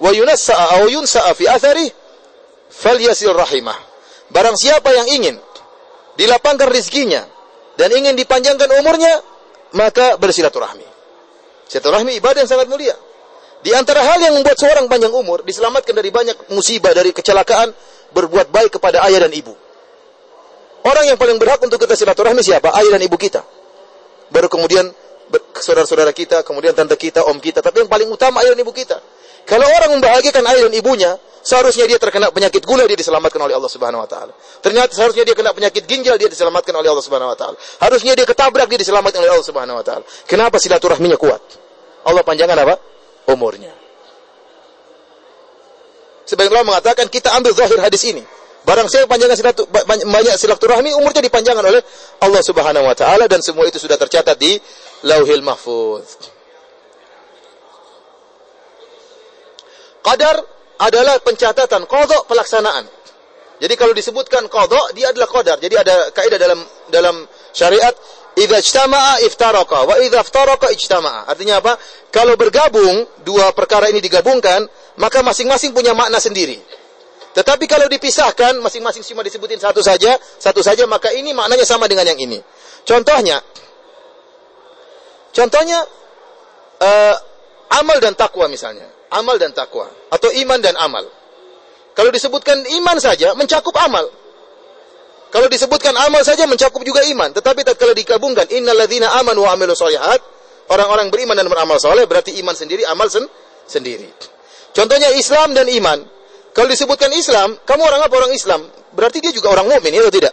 wa 0.00 0.10
yunassa'a 0.16 0.80
aw 0.80 0.88
yunsa'a 0.88 1.36
fi 1.36 1.44
atharihi 1.44 1.92
falyasil 2.72 3.36
rahimah." 3.36 3.76
Barang 4.32 4.56
siapa 4.56 4.96
yang 4.96 5.06
ingin 5.12 5.36
dilapangkan 6.16 6.72
rizkinya 6.72 7.28
dan 7.76 7.92
ingin 7.92 8.16
dipanjangkan 8.16 8.80
umurnya, 8.80 9.12
maka 9.76 10.16
bersilaturahmi. 10.16 10.88
Silaturahmi 11.68 12.16
ibadah 12.16 12.40
yang 12.40 12.48
sangat 12.48 12.72
mulia. 12.72 12.96
Di 13.60 13.76
antara 13.76 14.00
hal 14.08 14.24
yang 14.24 14.32
membuat 14.40 14.56
seorang 14.56 14.88
panjang 14.88 15.12
umur 15.12 15.44
diselamatkan 15.44 15.92
dari 15.92 16.08
banyak 16.08 16.48
musibah, 16.48 16.96
dari 16.96 17.12
kecelakaan, 17.12 17.76
berbuat 18.16 18.48
baik 18.48 18.80
kepada 18.80 19.04
ayah 19.04 19.28
dan 19.28 19.36
ibu. 19.36 19.65
Orang 20.86 21.04
yang 21.10 21.18
paling 21.18 21.34
berhak 21.42 21.58
untuk 21.66 21.82
kita 21.82 21.98
silaturahmi 21.98 22.46
siapa? 22.46 22.70
Ayah 22.70 22.94
dan 22.94 23.02
ibu 23.02 23.18
kita. 23.18 23.42
Baru 24.30 24.46
kemudian 24.46 24.86
saudara-saudara 25.58 26.14
kita, 26.14 26.46
kemudian 26.46 26.78
tante 26.78 26.94
kita, 26.94 27.26
om 27.26 27.42
kita. 27.42 27.58
Tapi 27.58 27.82
yang 27.82 27.90
paling 27.90 28.06
utama 28.06 28.46
ayah 28.46 28.54
dan 28.54 28.62
ibu 28.62 28.70
kita. 28.70 29.02
Kalau 29.46 29.66
orang 29.66 29.98
membahagiakan 29.98 30.42
ayah 30.46 30.62
dan 30.70 30.74
ibunya, 30.78 31.10
seharusnya 31.42 31.86
dia 31.90 31.98
terkena 31.98 32.30
penyakit 32.30 32.62
gula 32.62 32.86
dia 32.86 32.98
diselamatkan 32.98 33.38
oleh 33.38 33.54
Allah 33.54 33.70
Subhanahu 33.70 34.02
wa 34.02 34.10
taala. 34.10 34.34
Ternyata 34.62 34.94
seharusnya 34.94 35.22
dia 35.26 35.34
kena 35.34 35.50
penyakit 35.54 35.86
ginjal 35.86 36.18
dia 36.18 36.30
diselamatkan 36.30 36.74
oleh 36.74 36.90
Allah 36.90 37.02
Subhanahu 37.06 37.34
wa 37.34 37.38
taala. 37.38 37.58
Harusnya 37.82 38.14
dia 38.14 38.26
ketabrak 38.26 38.66
dia 38.70 38.78
diselamatkan 38.78 39.22
oleh 39.22 39.32
Allah 39.34 39.46
Subhanahu 39.46 39.78
wa 39.78 39.84
taala. 39.86 40.02
Kenapa 40.26 40.58
silaturahminya 40.58 41.18
kuat? 41.18 41.42
Allah 42.06 42.22
panjangkan 42.22 42.58
apa? 42.62 42.74
Umurnya. 43.30 43.74
Sebagian 46.26 46.58
ulama 46.58 46.74
mengatakan 46.74 47.06
kita 47.06 47.30
ambil 47.38 47.54
zahir 47.54 47.78
hadis 47.78 48.02
ini. 48.06 48.26
Barang 48.66 48.90
siapa 48.90 49.06
panjangkan 49.06 49.38
silatu, 49.38 49.62
banyak 49.86 50.34
silaturahmi, 50.34 50.90
umurnya 50.98 51.22
dipanjangkan 51.22 51.62
oleh 51.62 51.78
Allah 52.18 52.42
Subhanahu 52.42 52.82
wa 52.82 52.98
taala 52.98 53.30
dan 53.30 53.38
semua 53.38 53.62
itu 53.70 53.78
sudah 53.78 53.94
tercatat 53.94 54.34
di 54.34 54.58
Lauhil 55.06 55.38
Mahfuz. 55.46 56.34
Qadar 60.02 60.42
adalah 60.82 61.22
pencatatan, 61.22 61.86
kodok 61.86 62.26
pelaksanaan. 62.26 62.90
Jadi 63.62 63.74
kalau 63.78 63.94
disebutkan 63.94 64.50
kodok, 64.50 64.98
dia 64.98 65.14
adalah 65.14 65.30
qadar. 65.30 65.62
Jadi 65.62 65.74
ada 65.78 66.10
kaidah 66.10 66.38
dalam 66.38 66.60
dalam 66.90 67.16
syariat, 67.54 67.94
idza 68.34 68.58
ijtama'a 68.60 69.24
iftaraka 69.30 69.78
wa 69.88 69.94
idza 70.02 70.20
iftaraka 70.26 70.74
ijtama'a. 70.74 71.30
Artinya 71.30 71.62
apa? 71.62 71.78
Kalau 72.10 72.34
bergabung 72.34 73.06
dua 73.22 73.54
perkara 73.54 73.88
ini 73.94 74.02
digabungkan, 74.02 74.66
maka 74.98 75.22
masing-masing 75.22 75.70
punya 75.70 75.96
makna 75.96 76.18
sendiri. 76.18 76.60
Tetapi 77.36 77.68
kalau 77.68 77.84
dipisahkan, 77.84 78.56
masing-masing 78.64 79.04
cuma 79.04 79.20
disebutin 79.20 79.60
satu 79.60 79.84
saja, 79.84 80.16
satu 80.40 80.64
saja, 80.64 80.88
maka 80.88 81.12
ini 81.12 81.36
maknanya 81.36 81.68
sama 81.68 81.84
dengan 81.84 82.08
yang 82.08 82.16
ini. 82.16 82.40
Contohnya, 82.88 83.44
contohnya 85.36 85.84
uh, 86.80 87.16
amal 87.76 88.00
dan 88.00 88.16
takwa 88.16 88.48
misalnya, 88.48 88.88
amal 89.12 89.36
dan 89.36 89.52
takwa, 89.52 89.84
atau 90.08 90.32
iman 90.32 90.56
dan 90.64 90.80
amal. 90.80 91.04
Kalau 91.92 92.08
disebutkan 92.08 92.64
iman 92.80 92.96
saja, 92.96 93.36
mencakup 93.36 93.76
amal. 93.84 94.08
Kalau 95.28 95.52
disebutkan 95.52 95.92
amal 95.92 96.24
saja, 96.24 96.48
mencakup 96.48 96.80
juga 96.88 97.04
iman. 97.04 97.36
Tetapi 97.36 97.68
kalau 97.76 97.92
digabungkan, 97.92 98.48
innalladzina 98.48 99.12
amanu 99.12 99.44
wa 99.44 99.52
amilu 99.52 99.76
solihat, 99.76 100.24
orang-orang 100.72 101.12
beriman 101.12 101.36
dan 101.36 101.52
beramal 101.52 101.76
soleh, 101.76 102.08
berarti 102.08 102.32
iman 102.40 102.56
sendiri, 102.56 102.88
amal 102.88 103.12
sen 103.12 103.28
sendiri. 103.68 104.08
Contohnya 104.72 105.12
Islam 105.12 105.52
dan 105.52 105.68
iman. 105.68 106.15
Kalau 106.56 106.72
disebutkan 106.72 107.12
Islam, 107.12 107.60
kamu 107.68 107.82
orang 107.84 108.00
apa 108.00 108.14
orang 108.16 108.32
Islam? 108.32 108.64
Berarti 108.96 109.20
dia 109.20 109.28
juga 109.28 109.52
orang 109.52 109.68
mukmin, 109.68 109.92
ya 109.92 110.00
atau 110.00 110.08
tidak? 110.08 110.32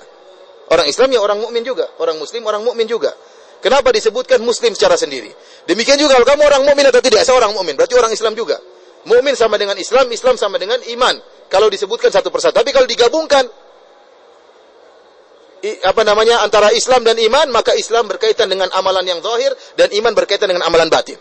Orang 0.71 0.87
Islam 0.87 1.11
ya 1.11 1.19
orang 1.19 1.43
mukmin 1.43 1.67
juga, 1.67 1.91
orang 1.99 2.15
Muslim 2.15 2.47
orang 2.47 2.63
mukmin 2.63 2.87
juga. 2.87 3.11
Kenapa 3.59 3.91
disebutkan 3.91 4.39
Muslim 4.39 4.71
secara 4.71 4.95
sendiri? 4.95 5.27
Demikian 5.67 5.99
juga 5.99 6.15
kalau 6.15 6.27
kamu 6.27 6.41
orang 6.47 6.63
mukmin 6.63 6.87
atau 6.87 7.03
tidak, 7.03 7.27
saya 7.27 7.35
orang 7.35 7.51
mukmin, 7.51 7.75
berarti 7.75 7.99
orang 7.99 8.15
Islam 8.15 8.39
juga. 8.39 8.55
Mukmin 9.03 9.35
sama 9.35 9.59
dengan 9.59 9.75
Islam, 9.75 10.07
Islam 10.15 10.39
sama 10.39 10.55
dengan 10.55 10.79
iman. 10.95 11.15
Kalau 11.51 11.67
disebutkan 11.67 12.07
satu 12.07 12.31
persatu, 12.31 12.55
tapi 12.55 12.71
kalau 12.71 12.87
digabungkan 12.87 13.43
apa 15.63 16.01
namanya 16.07 16.39
antara 16.43 16.71
Islam 16.71 17.03
dan 17.03 17.19
iman, 17.19 17.51
maka 17.51 17.75
Islam 17.75 18.07
berkaitan 18.07 18.47
dengan 18.47 18.71
amalan 18.71 19.03
yang 19.03 19.19
zahir 19.19 19.51
dan 19.75 19.91
iman 19.91 20.15
berkaitan 20.15 20.47
dengan 20.47 20.63
amalan 20.67 20.87
batin. 20.87 21.19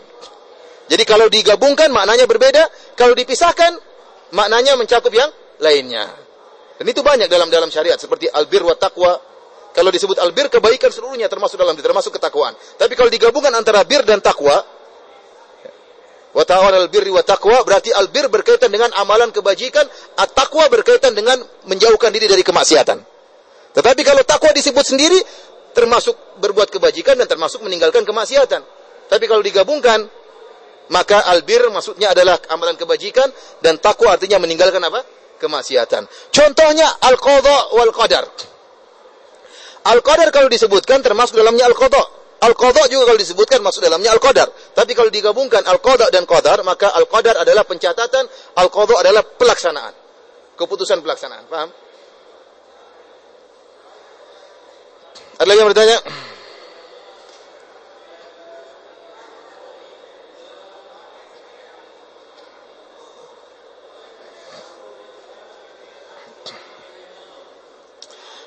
Jadi 0.87 1.03
kalau 1.03 1.27
digabungkan 1.27 1.91
maknanya 1.91 2.23
berbeda, 2.27 2.95
kalau 2.95 3.15
dipisahkan 3.15 3.92
maknanya 4.33 4.73
mencakup 4.75 5.13
yang 5.13 5.29
lainnya. 5.61 6.09
Dan 6.81 6.85
itu 6.89 7.05
banyak 7.05 7.29
dalam 7.29 7.47
dalam 7.53 7.69
syariat 7.69 7.95
seperti 7.95 8.27
albir 8.27 8.65
wa 8.65 8.73
taqwa. 8.73 9.13
Kalau 9.73 9.89
disebut 9.89 10.21
albir 10.21 10.49
kebaikan 10.53 10.93
seluruhnya 10.93 11.25
termasuk 11.29 11.57
dalam 11.57 11.73
termasuk 11.77 12.13
ketakwaan. 12.13 12.53
Tapi 12.77 12.93
kalau 12.93 13.09
digabungkan 13.09 13.53
antara 13.53 13.81
bir 13.85 14.05
dan 14.05 14.21
takwa 14.21 14.61
wa 16.33 16.43
ta'awun 16.45 16.73
albirri 16.73 17.13
wa 17.13 17.21
taqwa 17.21 17.61
berarti 17.61 17.93
albir 17.93 18.25
berkaitan 18.29 18.69
dengan 18.73 18.89
amalan 18.97 19.29
kebajikan, 19.29 19.85
at-taqwa 20.17 20.65
berkaitan 20.69 21.13
dengan 21.13 21.37
menjauhkan 21.69 22.09
diri 22.09 22.25
dari 22.25 22.41
kemaksiatan. 22.41 22.97
Tetapi 23.73 24.01
kalau 24.05 24.21
takwa 24.25 24.53
disebut 24.53 24.85
sendiri 24.85 25.17
termasuk 25.73 26.37
berbuat 26.37 26.69
kebajikan 26.69 27.17
dan 27.17 27.25
termasuk 27.25 27.65
meninggalkan 27.65 28.05
kemaksiatan. 28.05 28.61
Tapi 29.09 29.25
kalau 29.25 29.41
digabungkan 29.41 30.05
maka 30.91 31.23
albir 31.31 31.63
maksudnya 31.71 32.11
adalah 32.11 32.39
amalan 32.51 32.75
kebajikan 32.75 33.29
dan 33.63 33.79
takwa 33.79 34.15
artinya 34.15 34.41
meninggalkan 34.41 34.83
apa? 34.83 35.03
kemaksiatan. 35.43 36.07
Contohnya 36.31 36.87
al-qadha 37.03 37.75
wal 37.75 37.91
qadar. 37.91 38.23
Al-qadar 39.83 40.31
kalau 40.31 40.47
disebutkan 40.47 41.03
termasuk 41.03 41.35
dalamnya 41.35 41.67
al-qadha. 41.67 42.23
Al-qadha 42.43 42.87
juga 42.91 43.11
kalau 43.11 43.19
disebutkan 43.19 43.59
masuk 43.59 43.83
dalamnya 43.83 44.15
al-qadar. 44.15 44.47
Tapi 44.75 44.91
kalau 44.95 45.11
digabungkan 45.11 45.63
al-qadha 45.63 46.11
dan 46.11 46.23
qadar, 46.23 46.63
maka 46.63 46.91
al-qadar 46.95 47.39
adalah 47.39 47.63
pencatatan, 47.67 48.27
al-qadha 48.59 48.99
adalah 49.03 49.23
pelaksanaan. 49.23 49.95
Keputusan 50.55 50.99
pelaksanaan. 51.03 51.43
Paham? 51.47 51.69
Ada 55.39 55.47
lagi 55.47 55.59
yang 55.59 55.69
bertanya? 55.71 55.97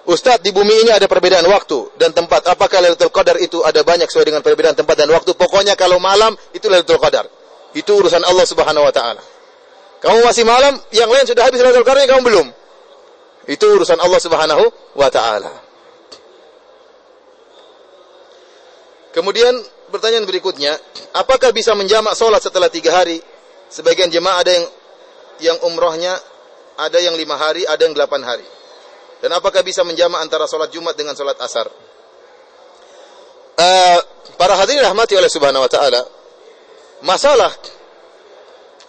Ustadz, 0.07 0.39
di 0.39 0.55
bumi 0.55 0.87
ini 0.87 0.91
ada 0.95 1.11
perbedaan 1.11 1.43
waktu 1.51 1.99
dan 1.99 2.15
tempat. 2.15 2.47
Apakah 2.47 2.79
Lailatul 2.79 3.11
Qadar 3.11 3.43
itu 3.43 3.59
ada 3.67 3.83
banyak 3.83 4.07
sesuai 4.07 4.31
dengan 4.31 4.39
perbedaan 4.39 4.79
tempat 4.79 4.95
dan 4.95 5.11
waktu? 5.11 5.35
Pokoknya 5.35 5.75
kalau 5.75 5.99
malam 5.99 6.31
itu 6.55 6.71
Lailatul 6.71 7.03
Qadar. 7.03 7.27
Itu 7.75 7.99
urusan 7.99 8.23
Allah 8.23 8.47
Subhanahu 8.47 8.87
wa 8.87 8.95
taala. 8.95 9.19
Kamu 9.99 10.23
masih 10.23 10.47
malam, 10.47 10.79
yang 10.95 11.11
lain 11.11 11.27
sudah 11.27 11.51
habis 11.51 11.59
Lailatul 11.59 11.83
Qadar, 11.83 12.07
kamu 12.07 12.23
belum. 12.23 12.47
Itu 13.51 13.67
urusan 13.67 13.99
Allah 13.99 14.21
Subhanahu 14.23 14.65
wa 14.95 15.11
taala. 15.11 15.51
Kemudian 19.11 19.59
pertanyaan 19.91 20.23
berikutnya, 20.23 20.79
apakah 21.19 21.51
bisa 21.51 21.75
menjamak 21.75 22.15
sholat 22.15 22.39
setelah 22.39 22.71
tiga 22.71 22.95
hari? 22.95 23.19
Sebagian 23.67 24.07
jemaah 24.07 24.39
ada 24.39 24.55
yang 24.55 24.67
yang 25.43 25.59
umrohnya 25.67 26.15
ada 26.77 27.01
yang 27.01 27.17
lima 27.17 27.35
hari, 27.35 27.65
ada 27.67 27.83
yang 27.83 27.97
delapan 27.97 28.23
hari. 28.23 28.56
Dan 29.21 29.33
apakah 29.33 29.65
bisa 29.65 29.81
menjama 29.83 30.21
antara 30.21 30.45
sholat 30.45 30.69
Jumat 30.69 30.93
dengan 30.93 31.17
sholat 31.17 31.41
asar? 31.41 31.67
Uh, 33.57 33.99
para 34.37 34.53
hadirin 34.61 34.85
rahmati 34.85 35.17
oleh 35.17 35.33
subhanahu 35.33 35.65
wa 35.65 35.71
ta'ala, 35.73 36.01
masalah 37.01 37.49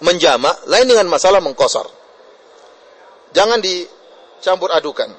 menjama 0.04 0.52
lain 0.68 0.86
dengan 0.86 1.08
masalah 1.08 1.40
mengkosor. 1.40 1.88
Jangan 3.32 3.64
dicampur 3.64 4.72
adukan. 4.76 5.10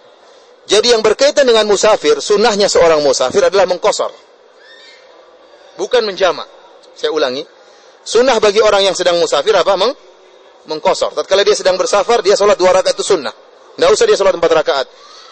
Jadi 0.68 0.92
yang 0.92 1.00
berkaitan 1.00 1.48
dengan 1.48 1.64
musafir, 1.64 2.20
sunnahnya 2.20 2.68
seorang 2.68 3.00
musafir 3.00 3.40
adalah 3.40 3.64
mengkosor. 3.64 4.12
Bukan 5.80 6.04
menjama. 6.04 6.44
Saya 6.92 7.08
ulangi. 7.08 7.40
Sunnah 8.04 8.36
bagi 8.36 8.60
orang 8.60 8.84
yang 8.84 8.96
sedang 8.96 9.16
musafir 9.16 9.56
apa? 9.56 9.72
Meng 9.80 9.96
mengkosor. 10.68 11.16
Tatkala 11.16 11.40
dia 11.40 11.56
sedang 11.56 11.80
bersafar, 11.80 12.20
dia 12.20 12.36
sholat 12.36 12.60
dua 12.60 12.76
rakaat 12.76 12.92
itu 13.00 13.16
sunnah. 13.16 13.47
Tidak 13.78 13.94
usah 13.94 14.10
dia 14.10 14.18
sholat 14.18 14.34
empat 14.34 14.50
rakaat. 14.58 14.86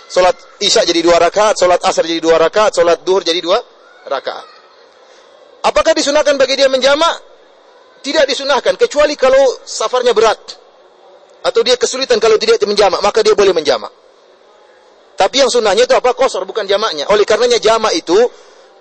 Sholat 0.06 0.62
isya 0.62 0.86
jadi 0.86 1.02
dua 1.02 1.18
rakaat, 1.18 1.58
sholat 1.58 1.82
asar 1.82 2.06
jadi 2.06 2.22
dua 2.22 2.38
rakaat, 2.38 2.78
sholat 2.78 3.02
duhur 3.02 3.26
jadi 3.26 3.42
dua 3.42 3.58
rakaat. 4.06 4.46
Apakah 5.66 5.98
disunahkan 5.98 6.38
bagi 6.38 6.54
dia 6.54 6.70
menjamak? 6.70 7.26
Tidak 8.06 8.22
disunahkan, 8.22 8.78
kecuali 8.78 9.18
kalau 9.18 9.66
safarnya 9.66 10.14
berat. 10.14 10.38
Atau 11.42 11.66
dia 11.66 11.74
kesulitan 11.74 12.22
kalau 12.22 12.38
tidak 12.38 12.62
menjamak, 12.70 13.02
maka 13.02 13.18
dia 13.26 13.34
boleh 13.34 13.50
menjamak. 13.50 13.90
Tapi 15.18 15.42
yang 15.42 15.50
sunnahnya 15.50 15.90
itu 15.90 15.98
apa? 15.98 16.14
Kosor, 16.14 16.46
bukan 16.46 16.70
jamaknya. 16.70 17.10
Oleh 17.10 17.26
karenanya 17.26 17.58
jamak 17.58 17.98
itu 17.98 18.14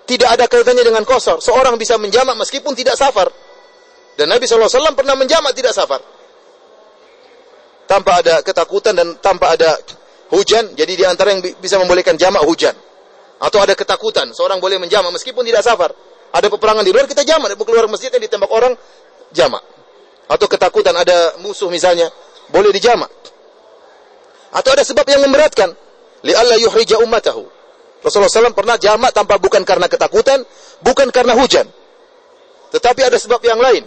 tidak 0.06 0.38
ada 0.38 0.46
kaitannya 0.46 0.86
dengan 0.86 1.02
kosor. 1.02 1.42
Seorang 1.42 1.74
bisa 1.74 1.98
menjamak 1.98 2.38
meskipun 2.38 2.70
tidak 2.78 2.94
safar. 2.94 3.26
Dan 4.14 4.30
Nabi 4.30 4.46
SAW 4.46 4.94
pernah 4.94 5.18
menjamak 5.18 5.58
tidak 5.58 5.74
safar 5.74 5.98
tanpa 7.86 8.20
ada 8.20 8.42
ketakutan 8.42 8.92
dan 8.94 9.16
tanpa 9.22 9.54
ada 9.54 9.78
hujan, 10.30 10.74
jadi 10.74 10.92
di 10.92 11.04
antara 11.06 11.32
yang 11.32 11.42
bisa 11.62 11.78
membolehkan 11.78 12.18
jamak 12.18 12.42
hujan. 12.42 12.74
Atau 13.36 13.60
ada 13.62 13.76
ketakutan, 13.76 14.32
seorang 14.32 14.58
boleh 14.58 14.80
menjamak 14.80 15.12
meskipun 15.14 15.44
tidak 15.46 15.62
safar. 15.62 15.92
Ada 16.34 16.50
peperangan 16.50 16.82
di 16.82 16.90
luar 16.92 17.06
kita 17.06 17.22
jamak, 17.22 17.54
keluar 17.62 17.86
masjid 17.86 18.10
yang 18.10 18.20
ditembak 18.20 18.50
orang 18.50 18.74
jamak. 19.32 19.62
Atau 20.26 20.50
ketakutan 20.50 20.92
ada 20.96 21.38
musuh 21.40 21.70
misalnya, 21.70 22.10
boleh 22.50 22.74
dijamak. 22.74 23.08
Atau 24.50 24.74
ada 24.74 24.82
sebab 24.82 25.06
yang 25.06 25.22
memberatkan, 25.22 25.70
li'alla 26.26 26.56
yuhrija 26.58 26.98
ummatahu. 27.04 27.44
Rasulullah 28.02 28.30
SAW 28.30 28.56
pernah 28.56 28.76
jamak 28.78 29.10
tanpa 29.14 29.38
bukan 29.38 29.62
karena 29.66 29.86
ketakutan, 29.90 30.42
bukan 30.82 31.08
karena 31.10 31.34
hujan. 31.38 31.66
Tetapi 32.70 33.00
ada 33.02 33.18
sebab 33.18 33.40
yang 33.42 33.58
lain. 33.58 33.84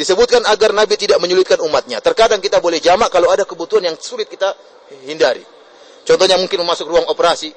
Disebutkan 0.00 0.40
agar 0.48 0.72
Nabi 0.72 0.96
tidak 0.96 1.20
menyulitkan 1.20 1.60
umatnya. 1.60 2.00
Terkadang 2.00 2.40
kita 2.40 2.56
boleh 2.56 2.80
jamak 2.80 3.12
kalau 3.12 3.28
ada 3.28 3.44
kebutuhan 3.44 3.84
yang 3.84 4.00
sulit 4.00 4.32
kita 4.32 4.56
hindari. 5.04 5.44
Contohnya 6.08 6.40
mungkin 6.40 6.64
masuk 6.64 6.88
ruang 6.88 7.04
operasi. 7.04 7.52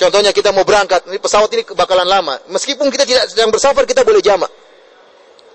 Contohnya 0.00 0.32
kita 0.32 0.56
mau 0.56 0.64
berangkat, 0.64 1.04
ini 1.04 1.20
pesawat 1.20 1.52
ini 1.52 1.68
bakalan 1.76 2.08
lama. 2.08 2.40
Meskipun 2.48 2.88
kita 2.88 3.04
tidak 3.04 3.28
sedang 3.28 3.52
bersafar, 3.52 3.84
kita 3.84 4.08
boleh 4.08 4.24
jamak. 4.24 4.48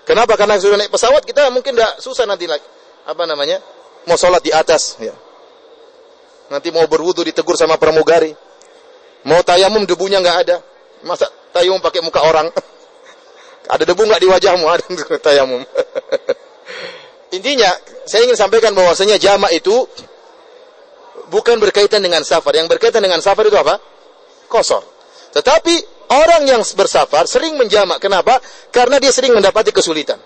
Kenapa? 0.06 0.38
Karena 0.38 0.62
sudah 0.62 0.78
naik 0.78 0.94
pesawat, 0.94 1.26
kita 1.26 1.50
mungkin 1.50 1.74
tidak 1.74 1.98
susah 1.98 2.22
nanti 2.22 2.46
lagi. 2.46 2.64
Apa 3.10 3.26
namanya? 3.26 3.58
Mau 4.06 4.14
sholat 4.14 4.46
di 4.46 4.54
atas. 4.54 4.94
Ya. 5.02 5.12
Nanti 6.54 6.70
mau 6.70 6.86
berwudu 6.86 7.26
ditegur 7.26 7.58
sama 7.58 7.74
pramugari. 7.82 8.30
Mau 9.26 9.42
tayamum 9.42 9.82
debunya 9.90 10.22
nggak 10.22 10.38
ada. 10.46 10.62
Masa 11.02 11.26
tayamum 11.50 11.82
pakai 11.82 11.98
muka 11.98 12.22
orang? 12.22 12.46
Ada 13.70 13.86
debu 13.86 14.02
nggak 14.02 14.20
di 14.20 14.28
wajahmu? 14.28 14.66
Ada 14.66 14.84
tayamum. 15.22 15.62
Intinya, 17.36 17.70
saya 18.02 18.26
ingin 18.26 18.34
sampaikan 18.34 18.74
bahwasanya 18.74 19.14
jamak 19.22 19.54
itu 19.54 19.86
bukan 21.30 21.62
berkaitan 21.62 22.02
dengan 22.02 22.26
safar. 22.26 22.50
Yang 22.58 22.74
berkaitan 22.74 22.98
dengan 22.98 23.22
safar 23.22 23.46
itu 23.46 23.54
apa? 23.54 23.78
Kosor. 24.50 24.82
Tetapi 25.30 25.74
orang 26.10 26.42
yang 26.50 26.62
bersafar 26.74 27.30
sering 27.30 27.54
menjamak. 27.54 28.02
Kenapa? 28.02 28.42
Karena 28.74 28.98
dia 28.98 29.14
sering 29.14 29.30
mendapati 29.30 29.70
kesulitan. 29.70 30.18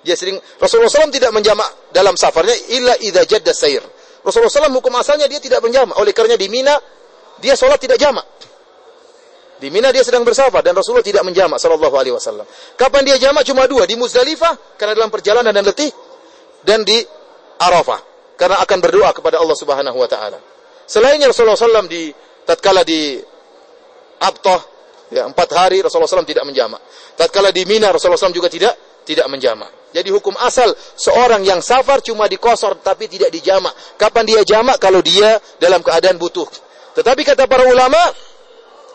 Dia 0.00 0.16
sering 0.16 0.40
Rasulullah 0.56 0.88
SAW 0.88 1.12
tidak 1.12 1.28
menjamak 1.36 1.92
dalam 1.92 2.16
safarnya 2.16 2.56
illa 2.72 2.96
idza 2.96 3.28
jadda 3.28 3.52
sair. 3.52 3.84
Rasulullah 4.24 4.48
SAW 4.48 4.72
hukum 4.80 4.96
asalnya 4.96 5.28
dia 5.28 5.44
tidak 5.44 5.60
menjamak. 5.60 5.92
Oleh 6.00 6.16
karenanya 6.16 6.40
di 6.40 6.48
Mina 6.48 6.72
dia 7.44 7.52
sholat 7.52 7.76
tidak 7.76 8.00
jamak. 8.00 8.24
Di 9.60 9.68
Mina 9.68 9.92
dia 9.92 10.00
sedang 10.00 10.24
bersafar 10.24 10.64
dan 10.64 10.72
Rasulullah 10.72 11.04
tidak 11.04 11.20
menjamak 11.20 11.60
sallallahu 11.60 11.92
alaihi 12.00 12.16
wasallam. 12.16 12.48
Kapan 12.80 13.04
dia 13.04 13.20
jamak 13.20 13.44
cuma 13.44 13.68
dua 13.68 13.84
di 13.84 13.92
Muzdalifah 14.00 14.80
karena 14.80 14.96
dalam 14.96 15.12
perjalanan 15.12 15.52
dan 15.52 15.68
letih 15.68 15.92
dan 16.64 16.80
di 16.80 16.96
Arafah 17.60 18.00
karena 18.40 18.56
akan 18.64 18.78
berdoa 18.80 19.12
kepada 19.12 19.36
Allah 19.36 19.52
Subhanahu 19.52 20.00
wa 20.00 20.08
taala. 20.08 20.40
Selainnya 20.88 21.28
Rasulullah 21.28 21.60
SAW 21.60 21.84
di 21.86 22.08
tatkala 22.48 22.80
di 22.88 23.20
Abtah 24.20 24.60
ya 25.12 25.28
empat 25.28 25.48
hari 25.52 25.84
Rasulullah 25.84 26.08
SAW 26.08 26.24
tidak 26.24 26.48
menjamak. 26.48 26.80
Tatkala 27.20 27.52
di 27.52 27.68
Mina 27.68 27.92
Rasulullah 27.92 28.16
SAW 28.16 28.32
juga 28.32 28.48
tidak 28.48 29.04
tidak 29.04 29.28
menjamak. 29.28 29.92
Jadi 29.92 30.08
hukum 30.08 30.32
asal 30.40 30.70
seorang 30.94 31.42
yang 31.42 31.58
safar 31.60 32.00
cuma 32.00 32.30
dikosor 32.30 32.80
tapi 32.80 33.10
tidak 33.10 33.28
dijamak. 33.34 33.74
Kapan 33.98 34.24
dia 34.24 34.40
jamak? 34.46 34.78
Kalau 34.78 35.02
dia 35.02 35.36
dalam 35.58 35.82
keadaan 35.82 36.16
butuh. 36.16 36.46
Tetapi 36.94 37.22
kata 37.26 37.46
para 37.50 37.66
ulama, 37.66 37.98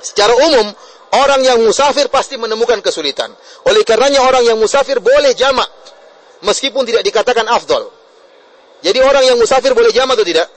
secara 0.06 0.38
umum 0.38 0.70
orang 1.18 1.42
yang 1.42 1.58
musafir 1.66 2.06
pasti 2.14 2.38
menemukan 2.38 2.78
kesulitan. 2.86 3.34
Oleh 3.66 3.82
karenanya 3.82 4.22
orang 4.22 4.46
yang 4.46 4.58
musafir 4.62 5.02
boleh 5.02 5.34
jamak 5.34 5.68
meskipun 6.46 6.86
tidak 6.86 7.02
dikatakan 7.02 7.50
afdol. 7.50 7.90
Jadi 8.86 9.02
orang 9.02 9.26
yang 9.26 9.38
musafir 9.42 9.74
boleh 9.74 9.90
jamak 9.90 10.14
atau 10.14 10.28
tidak? 10.28 10.48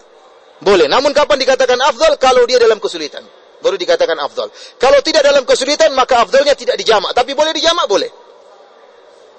Boleh. 0.61 0.85
Namun 0.91 1.17
kapan 1.17 1.41
dikatakan 1.41 1.81
afdal? 1.81 2.21
Kalau 2.21 2.45
dia 2.45 2.61
dalam 2.61 2.77
kesulitan. 2.77 3.25
Baru 3.59 3.75
dikatakan 3.75 4.15
afdal. 4.21 4.53
Kalau 4.77 5.01
tidak 5.03 5.25
dalam 5.25 5.43
kesulitan, 5.43 5.91
maka 5.97 6.23
afdalnya 6.23 6.55
tidak 6.55 6.77
dijamak. 6.79 7.11
Tapi 7.17 7.33
boleh 7.35 7.51
dijamak? 7.57 7.87
Boleh. 7.91 8.11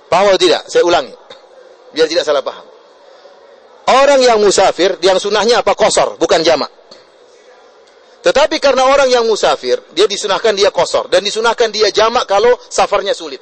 Paham 0.09 0.33
atau 0.33 0.41
tidak? 0.41 0.65
Saya 0.67 0.83
ulangi. 0.83 1.13
Biar 1.93 2.07
tidak 2.09 2.25
salah 2.25 2.41
paham. 2.41 2.65
Orang 3.89 4.21
yang 4.21 4.37
musafir, 4.41 4.97
yang 5.01 5.17
sunnahnya 5.17 5.61
apa? 5.61 5.73
Kosor, 5.73 6.17
bukan 6.21 6.41
jamak. 6.45 6.69
Tetapi 8.19 8.59
karena 8.59 8.83
orang 8.83 9.07
yang 9.07 9.23
musafir, 9.23 9.79
dia 9.95 10.03
disunahkan 10.03 10.51
dia 10.51 10.75
kosor. 10.75 11.07
Dan 11.07 11.23
disunahkan 11.23 11.71
dia 11.71 11.87
jamak 11.87 12.27
kalau 12.27 12.51
safarnya 12.67 13.15
sulit. 13.15 13.39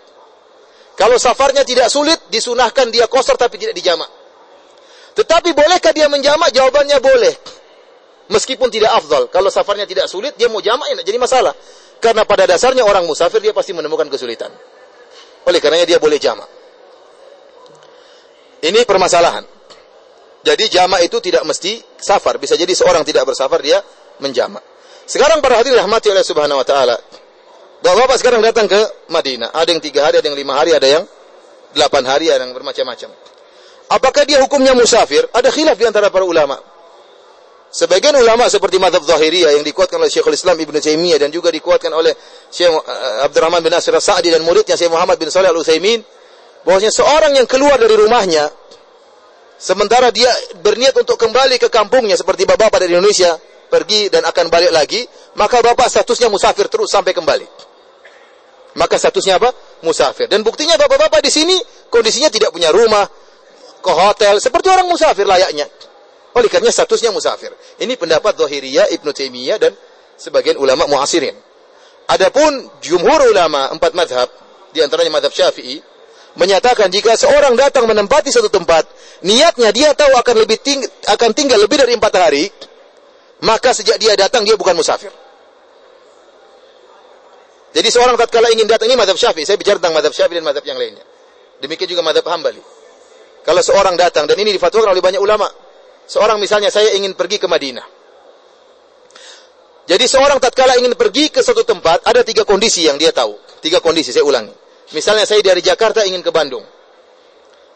Kalau 0.94 1.18
safarnya 1.18 1.66
tidak 1.66 1.90
sulit, 1.90 2.30
disunahkan 2.30 2.90
dia 2.94 3.10
kosor 3.10 3.38
tapi 3.38 3.58
tidak 3.58 3.74
dijamak. 3.74 4.10
Tetapi 5.18 5.50
bolehkah 5.58 5.94
dia 5.94 6.06
menjamak? 6.06 6.54
Jawabannya 6.54 6.98
boleh. 7.02 7.34
Meskipun 8.30 8.70
tidak 8.70 8.94
afdal. 9.02 9.34
Kalau 9.34 9.50
safarnya 9.50 9.90
tidak 9.90 10.06
sulit, 10.06 10.38
dia 10.38 10.46
mau 10.46 10.62
jamak, 10.62 10.94
ya 10.94 11.02
jadi 11.02 11.18
masalah. 11.18 11.58
Karena 11.98 12.22
pada 12.22 12.46
dasarnya 12.46 12.86
orang 12.86 13.06
musafir, 13.10 13.42
dia 13.42 13.54
pasti 13.54 13.74
menemukan 13.74 14.06
kesulitan. 14.14 14.54
Oleh 15.50 15.58
karenanya 15.58 15.90
dia 15.90 15.98
boleh 15.98 16.22
jamak. 16.22 16.46
Ini 18.62 18.86
permasalahan. 18.86 19.46
Jadi 20.46 20.70
jamak 20.70 21.02
itu 21.02 21.18
tidak 21.18 21.46
mesti 21.50 21.82
safar. 21.98 22.38
Bisa 22.38 22.54
jadi 22.54 22.70
seorang 22.78 23.02
tidak 23.02 23.26
bersafar, 23.26 23.58
dia 23.66 23.82
menjamak. 24.20 24.64
Sekarang 25.08 25.40
para 25.40 25.64
hadirin 25.64 25.80
rahmati 25.80 26.12
oleh 26.12 26.24
subhanahu 26.24 26.60
wa 26.60 26.68
ta'ala. 26.68 26.98
Bapak-bapak 27.80 28.18
sekarang 28.20 28.42
datang 28.44 28.66
ke 28.68 28.80
Madinah. 29.08 29.54
Ada 29.54 29.70
yang 29.72 29.82
tiga 29.82 30.10
hari, 30.10 30.20
ada 30.20 30.28
yang 30.28 30.38
lima 30.38 30.54
hari, 30.58 30.74
ada 30.74 30.88
yang 30.88 31.04
delapan 31.72 32.04
hari, 32.10 32.28
ada 32.34 32.44
yang 32.44 32.52
bermacam-macam. 32.58 33.10
Apakah 33.88 34.24
dia 34.28 34.44
hukumnya 34.44 34.76
musafir? 34.76 35.24
Ada 35.32 35.48
khilaf 35.48 35.80
di 35.80 35.86
antara 35.88 36.12
para 36.12 36.28
ulama. 36.28 36.60
Sebagian 37.68 38.16
ulama 38.16 38.48
seperti 38.48 38.80
madhab 38.80 39.04
Zahiriyah 39.04 39.60
yang 39.60 39.64
dikuatkan 39.64 40.00
oleh 40.00 40.08
Syekhul 40.08 40.36
Islam 40.36 40.56
Ibn 40.56 40.76
Taimiyah 40.80 41.20
dan 41.20 41.30
juga 41.36 41.52
dikuatkan 41.52 41.92
oleh 41.92 42.16
Syekh 42.48 42.72
eh, 42.72 43.28
Abdurrahman 43.28 43.60
bin 43.60 43.76
Nasir 43.76 43.92
Sa'di 44.00 44.32
dan 44.32 44.40
muridnya 44.48 44.80
Syekh 44.80 44.88
Muhammad 44.88 45.20
bin 45.20 45.28
Salih 45.28 45.52
Al-Utsaimin 45.52 46.00
bahwasanya 46.64 46.96
seorang 46.96 47.32
yang 47.36 47.44
keluar 47.44 47.76
dari 47.76 47.92
rumahnya 47.92 48.48
sementara 49.60 50.16
dia 50.16 50.32
berniat 50.64 50.96
untuk 50.96 51.20
kembali 51.20 51.60
ke 51.60 51.68
kampungnya 51.68 52.16
seperti 52.16 52.48
bapak-bapak 52.48 52.88
dari 52.88 52.96
Indonesia 52.96 53.36
pergi 53.68 54.10
dan 54.12 54.24
akan 54.26 54.48
balik 54.48 54.72
lagi, 54.72 55.04
maka 55.36 55.62
bapak 55.62 55.88
statusnya 55.92 56.32
musafir 56.32 56.68
terus 56.72 56.92
sampai 56.92 57.12
kembali. 57.12 57.48
Maka 58.78 58.96
statusnya 58.96 59.42
apa? 59.42 59.50
Musafir. 59.82 60.30
Dan 60.30 60.46
buktinya 60.46 60.78
bapak-bapak 60.78 61.22
di 61.26 61.32
sini 61.34 61.58
kondisinya 61.90 62.30
tidak 62.30 62.54
punya 62.54 62.70
rumah, 62.70 63.10
ke 63.82 63.92
hotel 63.94 64.36
seperti 64.42 64.68
orang 64.68 64.88
musafir 64.90 65.24
layaknya. 65.24 65.66
Oleh 66.36 66.50
karena 66.52 66.70
statusnya 66.70 67.10
musafir. 67.10 67.50
Ini 67.82 67.96
pendapat 67.98 68.38
Zahiriyah, 68.38 68.94
Ibnu 68.94 69.10
Taimiyah 69.16 69.58
dan 69.58 69.74
sebagian 70.20 70.60
ulama 70.60 70.86
muasirin. 70.86 71.34
Adapun 72.08 72.70
jumhur 72.84 73.20
ulama 73.32 73.72
empat 73.74 73.92
madhab, 73.98 74.30
di 74.72 74.80
antaranya 74.80 75.18
madhab 75.18 75.34
Syafi'i, 75.34 75.82
menyatakan 76.38 76.94
jika 76.94 77.18
seorang 77.18 77.58
datang 77.58 77.90
menempati 77.90 78.30
suatu 78.30 78.54
tempat, 78.54 78.86
niatnya 79.26 79.74
dia 79.74 79.90
tahu 79.98 80.14
akan 80.14 80.36
lebih 80.46 80.62
ting 80.62 80.80
akan 81.10 81.34
tinggal 81.34 81.58
lebih 81.58 81.82
dari 81.82 81.98
empat 81.98 82.14
hari, 82.16 82.48
maka 83.46 83.70
sejak 83.76 84.02
dia 84.02 84.18
datang 84.18 84.42
dia 84.42 84.58
bukan 84.58 84.74
musafir. 84.74 85.14
Jadi 87.78 87.90
seorang 87.94 88.18
tatkala 88.18 88.50
ingin 88.50 88.66
datang 88.66 88.90
ini 88.90 88.98
madhab 88.98 89.20
Syafi'i, 89.20 89.46
saya 89.46 89.60
bicara 89.60 89.78
tentang 89.78 89.94
madhab 89.94 90.10
Syafi'i 90.10 90.42
dan 90.42 90.46
madhab 90.48 90.66
yang 90.66 90.82
lainnya. 90.82 91.06
Demikian 91.62 91.90
juga 91.94 92.02
madhab 92.02 92.26
Hambali. 92.26 92.62
Kalau 93.46 93.62
seorang 93.62 93.94
datang, 93.94 94.26
dan 94.26 94.36
ini 94.42 94.56
difatwakan 94.58 94.92
oleh 94.92 95.04
banyak 95.04 95.22
ulama. 95.22 95.46
Seorang 96.08 96.42
misalnya 96.42 96.74
saya 96.74 96.96
ingin 96.98 97.14
pergi 97.14 97.38
ke 97.38 97.46
Madinah. 97.46 97.86
Jadi 99.88 100.04
seorang 100.04 100.42
tatkala 100.42 100.76
ingin 100.76 100.98
pergi 101.00 101.32
ke 101.32 101.40
suatu 101.40 101.64
tempat, 101.64 102.04
ada 102.04 102.26
tiga 102.26 102.44
kondisi 102.44 102.84
yang 102.84 103.00
dia 103.00 103.14
tahu. 103.16 103.40
Tiga 103.64 103.80
kondisi, 103.80 104.12
saya 104.12 104.28
ulangi. 104.28 104.52
Misalnya 104.92 105.24
saya 105.24 105.40
dari 105.40 105.64
Jakarta 105.64 106.04
ingin 106.04 106.20
ke 106.24 106.32
Bandung. 106.32 106.64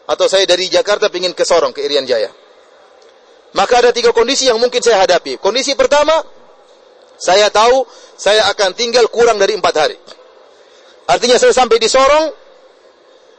Atau 0.08 0.26
saya 0.28 0.44
dari 0.44 0.68
Jakarta 0.68 1.08
ingin 1.08 1.32
ke 1.32 1.46
Sorong, 1.46 1.72
ke 1.72 1.80
Irian 1.84 2.04
Jaya. 2.04 2.28
Maka 3.52 3.84
ada 3.84 3.90
tiga 3.92 4.16
kondisi 4.16 4.48
yang 4.48 4.56
mungkin 4.56 4.80
saya 4.80 5.04
hadapi. 5.04 5.36
Kondisi 5.36 5.76
pertama, 5.76 6.12
saya 7.20 7.52
tahu 7.52 7.84
saya 8.16 8.48
akan 8.52 8.72
tinggal 8.72 9.06
kurang 9.12 9.36
dari 9.36 9.52
empat 9.54 9.74
hari. 9.76 9.96
Artinya 11.08 11.36
saya 11.36 11.52
sampai 11.52 11.76
di 11.76 11.88
Sorong, 11.90 12.32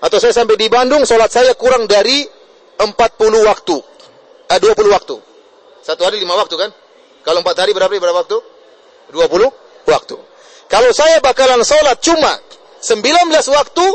atau 0.03 0.17
saya 0.19 0.35
sampai 0.35 0.59
di 0.59 0.67
Bandung, 0.67 1.07
sholat 1.07 1.31
saya 1.31 1.55
kurang 1.55 1.87
dari 1.87 2.27
40 2.75 2.91
waktu. 3.47 3.77
Eh, 4.51 4.59
20 4.59 4.91
waktu. 4.91 5.15
Satu 5.79 6.03
hari 6.03 6.19
lima 6.19 6.35
waktu 6.35 6.59
kan? 6.59 6.69
Kalau 7.23 7.39
empat 7.39 7.55
hari 7.63 7.71
berapa 7.71 7.89
berapa 7.89 8.19
waktu? 8.19 8.37
20 9.15 9.47
waktu. 9.87 10.15
Kalau 10.67 10.91
saya 10.91 11.23
bakalan 11.23 11.63
sholat 11.63 12.03
cuma 12.03 12.35
19 12.83 13.47
waktu, 13.47 13.85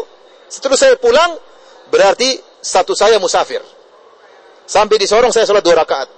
seterus 0.48 0.80
saya 0.80 0.96
pulang, 0.96 1.36
berarti 1.92 2.40
satu 2.64 2.96
saya 2.96 3.20
musafir. 3.20 3.60
Sampai 4.68 5.00
di 5.00 5.08
Sorong 5.08 5.32
saya 5.32 5.48
sholat 5.48 5.64
dua 5.64 5.80
rakaat. 5.80 6.08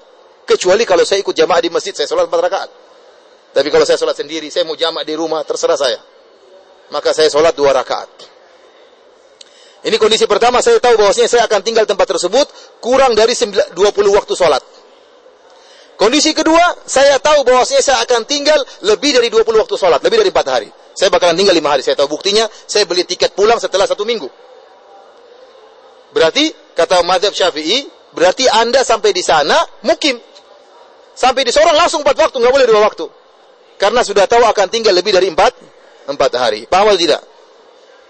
Kecuali 0.43 0.83
kalau 0.83 1.07
saya 1.07 1.23
ikut 1.23 1.31
jamaah 1.31 1.63
di 1.63 1.71
masjid, 1.71 1.95
saya 1.95 2.11
sholat 2.11 2.27
empat 2.27 2.41
rakaat. 2.51 2.71
Tapi 3.55 3.69
kalau 3.71 3.87
saya 3.87 3.95
sholat 3.95 4.19
sendiri, 4.19 4.51
saya 4.51 4.67
mau 4.67 4.75
jamaah 4.75 5.07
di 5.07 5.15
rumah, 5.15 5.47
terserah 5.47 5.79
saya. 5.79 6.03
Maka 6.91 7.15
saya 7.15 7.31
sholat 7.31 7.55
dua 7.55 7.71
rakaat. 7.71 8.11
Ini 9.87 9.97
kondisi 10.03 10.27
pertama, 10.27 10.59
saya 10.59 10.83
tahu 10.83 10.99
bahwasanya 10.99 11.31
saya 11.31 11.43
akan 11.47 11.63
tinggal 11.63 11.87
tempat 11.87 12.11
tersebut 12.11 12.51
kurang 12.83 13.15
dari 13.15 13.33
20 13.33 13.73
waktu 14.19 14.35
sholat. 14.35 14.61
Kondisi 15.95 16.35
kedua, 16.35 16.85
saya 16.85 17.23
tahu 17.23 17.47
bahwasanya 17.47 17.81
saya 17.87 17.99
akan 18.03 18.27
tinggal 18.27 18.59
lebih 18.83 19.15
dari 19.15 19.31
20 19.31 19.47
waktu 19.63 19.77
sholat, 19.79 20.03
lebih 20.03 20.27
dari 20.27 20.35
4 20.35 20.49
hari. 20.51 20.69
Saya 20.93 21.09
bakalan 21.09 21.39
tinggal 21.39 21.55
5 21.55 21.71
hari, 21.71 21.83
saya 21.87 21.97
tahu 21.97 22.19
buktinya, 22.19 22.51
saya 22.67 22.83
beli 22.85 23.07
tiket 23.07 23.33
pulang 23.33 23.63
setelah 23.63 23.87
satu 23.87 24.03
minggu. 24.03 24.27
Berarti, 26.11 26.51
kata 26.75 27.01
madhab 27.07 27.31
syafi'i, 27.33 28.00
berarti 28.15 28.51
anda 28.51 28.83
sampai 28.83 29.15
di 29.15 29.23
sana, 29.23 29.55
mukim. 29.87 30.19
Sampai 31.15 31.45
di 31.45 31.53
seorang 31.53 31.77
langsung 31.77 32.01
4 32.01 32.17
waktu, 32.17 32.37
nggak 32.41 32.55
boleh 32.55 32.67
2 32.67 32.81
waktu. 32.81 33.07
Karena 33.77 34.01
sudah 34.05 34.25
tahu 34.25 34.45
akan 34.45 34.67
tinggal 34.73 34.97
lebih 34.97 35.13
dari 35.13 35.29
4, 35.29 36.09
4 36.09 36.17
hari. 36.37 36.65
Paham 36.69 36.93
atau 36.93 37.01
tidak? 37.01 37.23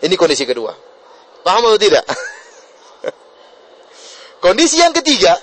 Ini 0.00 0.14
kondisi 0.14 0.46
kedua. 0.46 0.72
Paham 1.42 1.70
atau 1.70 1.80
tidak? 1.80 2.04
Kondisi 4.44 4.80
yang 4.80 4.94
ketiga, 4.96 5.36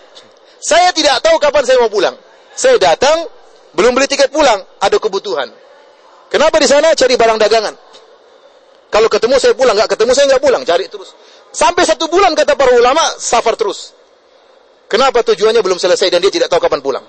saya 0.57 0.89
tidak 0.89 1.21
tahu 1.21 1.37
kapan 1.37 1.63
saya 1.63 1.77
mau 1.77 1.91
pulang. 1.91 2.17
Saya 2.57 2.81
datang, 2.81 3.29
belum 3.77 3.93
beli 3.93 4.09
tiket 4.09 4.33
pulang, 4.33 4.57
ada 4.81 4.97
kebutuhan. 4.97 5.53
Kenapa 6.33 6.57
di 6.57 6.67
sana 6.67 6.97
cari 6.97 7.13
barang 7.13 7.37
dagangan? 7.37 7.75
Kalau 8.87 9.07
ketemu 9.11 9.35
saya 9.37 9.53
pulang, 9.53 9.77
nggak 9.77 9.93
ketemu 9.93 10.11
saya 10.17 10.25
nggak 10.33 10.43
pulang, 10.43 10.63
cari 10.65 10.89
terus. 10.89 11.13
Sampai 11.53 11.85
satu 11.85 12.09
bulan 12.09 12.33
kata 12.33 12.57
para 12.57 12.73
ulama, 12.73 13.05
safar 13.21 13.53
terus. 13.53 13.93
Kenapa 14.87 15.19
tujuannya 15.23 15.59
belum 15.59 15.79
selesai 15.79 16.07
dan 16.07 16.23
dia 16.23 16.31
tidak 16.31 16.47
tahu 16.47 16.63
kapan 16.63 16.79
pulang? 16.79 17.05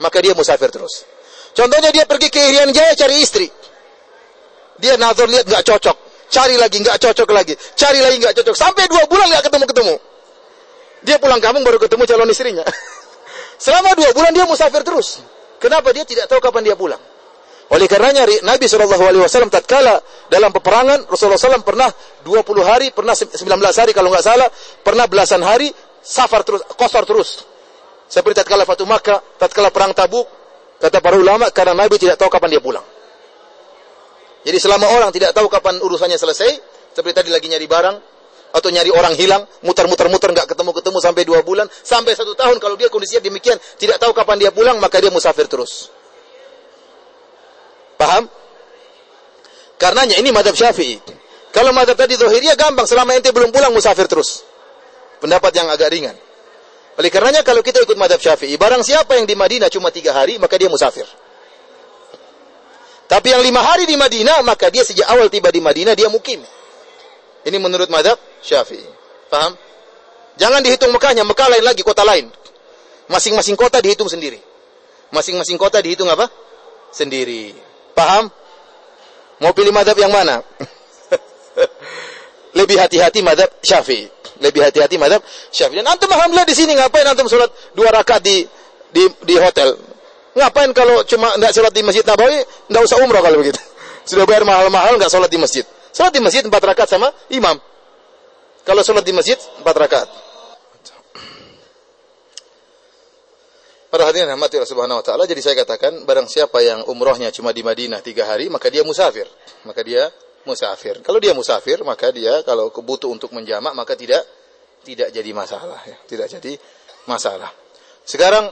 Maka 0.00 0.20
dia 0.20 0.36
musafir 0.36 0.68
terus. 0.68 1.04
Contohnya 1.56 1.88
dia 1.92 2.04
pergi 2.04 2.28
ke 2.28 2.40
Irian 2.40 2.70
Jaya 2.70 2.92
cari 2.92 3.16
istri. 3.20 3.48
Dia 4.80 4.96
nazar 4.96 5.28
lihat 5.28 5.48
nggak 5.48 5.64
cocok. 5.64 5.96
cari 6.30 6.54
lagi 6.54 6.78
nggak 6.78 6.94
cocok 7.02 7.28
lagi, 7.34 7.58
cari 7.74 7.98
lagi 7.98 8.22
nggak 8.22 8.38
cocok, 8.38 8.54
sampai 8.54 8.86
dua 8.86 9.02
bulan 9.10 9.26
nggak 9.34 9.50
ketemu 9.50 9.64
ketemu. 9.66 9.94
Dia 11.02 11.16
pulang 11.18 11.42
kampung 11.42 11.66
baru 11.66 11.82
ketemu 11.82 12.06
calon 12.06 12.30
istrinya. 12.30 12.62
Selama 13.66 13.98
dua 13.98 14.14
bulan 14.14 14.30
dia 14.30 14.46
musafir 14.46 14.86
terus. 14.86 15.18
Kenapa 15.58 15.90
dia 15.90 16.06
tidak 16.06 16.30
tahu 16.30 16.38
kapan 16.38 16.70
dia 16.70 16.78
pulang? 16.78 17.02
Oleh 17.70 17.86
karenanya 17.90 18.26
Nabi 18.46 18.66
Shallallahu 18.66 19.04
Alaihi 19.10 19.22
Wasallam 19.26 19.50
tatkala 19.50 20.02
dalam 20.26 20.50
peperangan 20.50 21.06
Rasulullah 21.06 21.38
SAW 21.38 21.62
pernah 21.62 21.86
20 22.26 22.66
hari, 22.66 22.90
pernah 22.90 23.14
19 23.14 23.46
hari 23.54 23.94
kalau 23.94 24.10
nggak 24.10 24.26
salah, 24.26 24.50
pernah 24.82 25.06
belasan 25.06 25.38
hari 25.42 25.70
safar 26.02 26.42
terus, 26.44 26.64
kosor 26.74 27.04
terus. 27.06 27.44
Seperti 28.10 28.42
tatkala 28.42 28.66
Fatu 28.66 28.82
Makkah, 28.88 29.22
tatkala 29.38 29.70
perang 29.70 29.94
Tabuk, 29.94 30.26
kata 30.82 30.98
para 30.98 31.14
ulama 31.14 31.46
karena 31.54 31.78
Nabi 31.78 31.94
tidak 32.00 32.18
tahu 32.18 32.26
kapan 32.26 32.58
dia 32.58 32.62
pulang. 32.62 32.82
Jadi 34.40 34.56
selama 34.56 34.88
orang 34.96 35.12
tidak 35.12 35.36
tahu 35.36 35.46
kapan 35.46 35.78
urusannya 35.78 36.16
selesai, 36.16 36.50
seperti 36.96 37.14
tadi 37.14 37.30
lagi 37.30 37.46
nyari 37.46 37.68
barang 37.68 37.96
atau 38.50 38.68
nyari 38.72 38.90
orang 38.90 39.14
hilang, 39.14 39.46
muter-muter-muter 39.62 40.34
nggak 40.34 40.48
ketemu-ketemu 40.50 40.98
sampai 40.98 41.22
dua 41.22 41.40
bulan, 41.46 41.70
sampai 41.70 42.18
satu 42.18 42.34
tahun 42.34 42.58
kalau 42.58 42.74
dia 42.74 42.90
kondisinya 42.90 43.22
demikian, 43.22 43.60
tidak 43.78 44.02
tahu 44.02 44.10
kapan 44.10 44.42
dia 44.42 44.50
pulang, 44.50 44.82
maka 44.82 44.98
dia 44.98 45.12
musafir 45.12 45.46
terus. 45.46 45.92
Paham? 47.94 48.26
Karenanya 49.76 50.18
ini 50.18 50.32
madhab 50.34 50.56
syafi'i. 50.56 50.98
Kalau 51.54 51.70
madhab 51.76 51.94
tadi 51.94 52.16
zahiriyah 52.16 52.56
gampang, 52.58 52.88
selama 52.88 53.14
ente 53.14 53.30
belum 53.30 53.54
pulang 53.54 53.70
musafir 53.70 54.08
terus. 54.10 54.42
Pendapat 55.20 55.52
yang 55.52 55.68
agak 55.68 55.92
ringan. 55.92 56.16
Oleh 57.00 57.08
karenanya 57.12 57.40
kalau 57.40 57.64
kita 57.64 57.80
ikut 57.80 57.96
madhab 57.96 58.20
syafi'i, 58.20 58.56
barang 58.60 58.84
siapa 58.84 59.16
yang 59.16 59.24
di 59.24 59.32
Madinah 59.32 59.72
cuma 59.72 59.88
tiga 59.88 60.16
hari, 60.16 60.36
maka 60.36 60.56
dia 60.60 60.68
musafir. 60.68 61.06
Tapi 63.08 63.26
yang 63.32 63.40
lima 63.40 63.64
hari 63.64 63.88
di 63.88 63.96
Madinah, 63.96 64.44
maka 64.44 64.68
dia 64.68 64.84
sejak 64.84 65.08
awal 65.08 65.32
tiba 65.32 65.48
di 65.48 65.64
Madinah, 65.64 65.96
dia 65.96 66.12
mukim. 66.12 66.44
Ini 67.40 67.56
menurut 67.56 67.88
madhab 67.88 68.20
syafi'i. 68.44 68.84
Paham? 69.32 69.56
Jangan 70.36 70.60
dihitung 70.60 70.92
Mekahnya, 70.92 71.24
Mekah 71.24 71.48
lain 71.56 71.64
lagi, 71.64 71.80
kota 71.80 72.04
lain. 72.04 72.28
Masing-masing 73.08 73.56
kota 73.56 73.82
dihitung 73.82 74.06
sendiri. 74.06 74.38
Masing-masing 75.10 75.58
kota 75.58 75.82
dihitung 75.82 76.06
apa? 76.06 76.28
Sendiri. 76.94 77.56
Paham? 77.96 78.30
Mau 79.40 79.52
pilih 79.56 79.72
madhab 79.72 79.96
yang 79.96 80.12
mana? 80.12 80.44
Lebih 82.58 82.76
hati-hati 82.76 83.24
madhab 83.24 83.48
syafi'i. 83.64 84.19
Lebih 84.40 84.60
hati-hati 84.64 84.96
madhab 84.96 85.20
syafi'i. 85.52 85.84
Dan 85.84 85.88
antum 85.88 86.08
alhamdulillah 86.08 86.48
di 86.48 86.56
sini 86.56 86.72
ngapain 86.72 87.04
antum 87.04 87.28
sholat 87.28 87.52
dua 87.76 87.92
rakaat 87.92 88.24
di, 88.24 88.44
di 88.90 89.04
di 89.24 89.36
hotel? 89.36 89.76
Ngapain 90.32 90.70
kalau 90.72 91.04
cuma 91.04 91.36
nggak 91.36 91.52
sholat 91.52 91.72
di 91.74 91.82
masjid 91.84 92.04
Nabawi, 92.06 92.40
nggak 92.72 92.82
usah 92.88 92.98
umroh 93.04 93.20
kalau 93.20 93.36
begitu. 93.38 93.60
Sudah 94.10 94.24
bayar 94.24 94.48
mahal-mahal 94.48 94.96
nggak 94.96 95.12
sholat 95.12 95.28
di 95.28 95.36
masjid. 95.36 95.64
Sholat 95.92 96.12
di 96.16 96.22
masjid 96.24 96.40
empat 96.40 96.62
rakaat 96.64 96.88
sama 96.88 97.12
imam. 97.28 97.60
Kalau 98.64 98.80
sholat 98.80 99.04
di 99.04 99.12
masjid 99.12 99.36
empat 99.60 99.76
rakaat. 99.76 100.08
Para 103.90 104.06
hadirin 104.06 104.30
rahmati 104.30 104.54
Allah 104.54 104.70
Subhanahu 104.70 105.02
wa 105.02 105.04
taala, 105.04 105.26
jadi 105.26 105.42
saya 105.42 105.58
katakan 105.66 106.06
barang 106.06 106.30
siapa 106.30 106.62
yang 106.62 106.86
umrohnya 106.86 107.34
cuma 107.34 107.50
di 107.50 107.66
Madinah 107.66 107.98
tiga 107.98 108.22
hari, 108.22 108.46
maka 108.46 108.70
dia 108.70 108.86
musafir. 108.86 109.26
Maka 109.66 109.82
dia 109.82 110.06
musafir. 110.44 111.00
Kalau 111.04 111.18
dia 111.20 111.36
musafir, 111.36 111.82
maka 111.84 112.12
dia 112.12 112.40
kalau 112.44 112.72
kebutuh 112.72 113.12
untuk 113.12 113.32
menjamak 113.36 113.72
maka 113.76 113.96
tidak 113.96 114.24
tidak 114.80 115.12
jadi 115.12 115.30
masalah 115.36 115.80
ya, 115.84 115.96
tidak 116.08 116.26
jadi 116.32 116.56
masalah. 117.04 117.52
Sekarang 118.04 118.48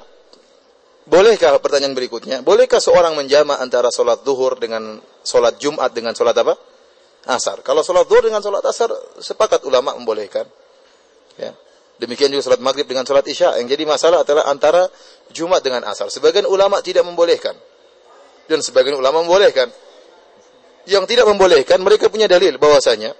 bolehkah 1.09 1.57
pertanyaan 1.59 1.97
berikutnya? 1.97 2.45
Bolehkah 2.45 2.79
seorang 2.79 3.17
menjamak 3.17 3.59
antara 3.59 3.89
sholat 3.89 4.21
zuhur 4.23 4.61
dengan 4.61 5.01
sholat 5.25 5.57
Jumat 5.57 5.91
dengan 5.97 6.13
sholat 6.13 6.37
apa? 6.37 6.55
Asar. 7.29 7.65
Kalau 7.65 7.81
sholat 7.81 8.05
zuhur 8.09 8.29
dengan 8.29 8.45
sholat 8.45 8.65
asar, 8.65 8.93
sepakat 9.21 9.65
ulama 9.65 9.97
membolehkan. 9.97 10.45
Ya. 11.41 11.53
Demikian 11.99 12.31
juga 12.31 12.47
sholat 12.47 12.63
maghrib 12.63 12.87
dengan 12.87 13.03
sholat 13.03 13.27
isya. 13.27 13.59
Yang 13.59 13.75
jadi 13.75 13.85
masalah 13.89 14.19
adalah 14.23 14.47
antara 14.47 14.87
Jumat 15.35 15.65
dengan 15.67 15.83
asar. 15.91 16.07
Sebagian 16.15 16.47
ulama 16.47 16.79
tidak 16.79 17.03
membolehkan. 17.03 17.59
Dan 18.47 18.63
sebagian 18.63 18.95
ulama 18.95 19.27
membolehkan. 19.27 19.67
Yang 20.89 21.05
tidak 21.15 21.29
membolehkan, 21.29 21.79
mereka 21.85 22.09
punya 22.09 22.25
dalil 22.25 22.57
bahwasanya 22.57 23.13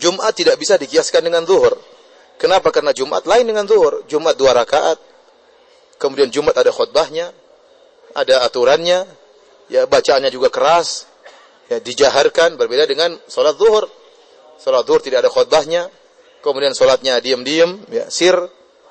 Jumat 0.00 0.32
tidak 0.32 0.56
bisa 0.56 0.80
dikiaskan 0.80 1.28
dengan 1.28 1.44
zuhur. 1.44 1.76
Kenapa? 2.40 2.72
Karena 2.72 2.96
Jumat 2.96 3.28
lain 3.28 3.44
dengan 3.44 3.68
zuhur. 3.68 4.00
Jumat 4.08 4.40
dua 4.40 4.56
rakaat. 4.56 4.96
Kemudian 6.00 6.32
Jumat 6.32 6.56
ada 6.56 6.72
khutbahnya. 6.72 7.36
Ada 8.16 8.48
aturannya. 8.48 9.04
Ya, 9.68 9.84
bacaannya 9.84 10.32
juga 10.32 10.48
keras. 10.48 11.04
Ya, 11.68 11.84
dijaharkan. 11.84 12.56
Berbeda 12.56 12.88
dengan 12.88 13.12
sholat 13.28 13.60
zuhur. 13.60 13.84
Sholat 14.56 14.88
zuhur 14.88 15.04
tidak 15.04 15.28
ada 15.28 15.28
khutbahnya 15.28 15.92
kemudian 16.40 16.72
sholatnya 16.72 17.20
diam-diam, 17.20 17.80
ya, 17.92 18.08
sir, 18.08 18.34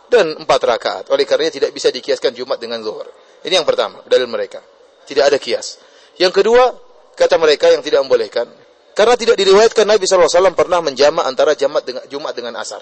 dan 0.07 0.37
empat 0.37 0.61
rakaat. 0.61 1.03
Oleh 1.13 1.25
karenanya 1.25 1.53
tidak 1.61 1.71
bisa 1.73 1.89
dikiaskan 1.89 2.33
Jumat 2.33 2.61
dengan 2.61 2.81
zuhur. 2.81 3.09
Ini 3.45 3.61
yang 3.61 3.67
pertama, 3.67 4.01
dalil 4.05 4.29
mereka. 4.29 4.61
Tidak 5.05 5.21
ada 5.25 5.37
kias. 5.41 5.81
Yang 6.21 6.41
kedua, 6.41 6.77
kata 7.19 7.35
mereka 7.35 7.67
yang 7.67 7.83
tidak 7.83 7.99
membolehkan, 8.07 8.47
karena 8.95 9.19
tidak 9.19 9.35
diriwayatkan 9.35 9.83
Nabi 9.83 10.07
SAW 10.07 10.55
pernah 10.55 10.79
menjamak 10.79 11.27
antara 11.27 11.51
dengan, 11.55 12.03
Jumat 12.07 12.31
dengan 12.31 12.55
asar. 12.55 12.79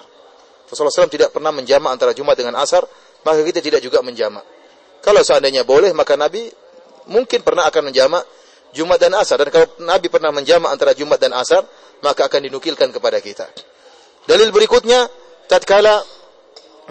Rasulullah 0.70 0.94
SAW 0.94 1.10
tidak 1.10 1.34
pernah 1.34 1.50
menjamak 1.50 1.90
antara 1.90 2.14
Jumat 2.14 2.38
dengan 2.38 2.54
asar, 2.62 2.86
maka 3.26 3.40
kita 3.42 3.58
tidak 3.58 3.80
juga 3.82 3.98
menjamak. 4.04 4.46
Kalau 5.02 5.22
seandainya 5.22 5.62
boleh, 5.66 5.90
maka 5.94 6.14
Nabi 6.18 6.46
mungkin 7.08 7.40
pernah 7.40 7.66
akan 7.70 7.90
menjamak 7.90 8.22
Jumat 8.76 9.00
dan 9.00 9.16
asar. 9.16 9.40
Dan 9.40 9.48
kalau 9.48 9.66
Nabi 9.80 10.12
pernah 10.12 10.28
menjamak 10.34 10.70
antara 10.74 10.92
Jumat 10.92 11.16
dan 11.22 11.32
asar, 11.32 11.64
maka 12.04 12.28
akan 12.28 12.50
dinukilkan 12.50 12.92
kepada 12.92 13.18
kita. 13.22 13.48
Dalil 14.28 14.52
berikutnya, 14.52 15.08
tatkala 15.48 16.04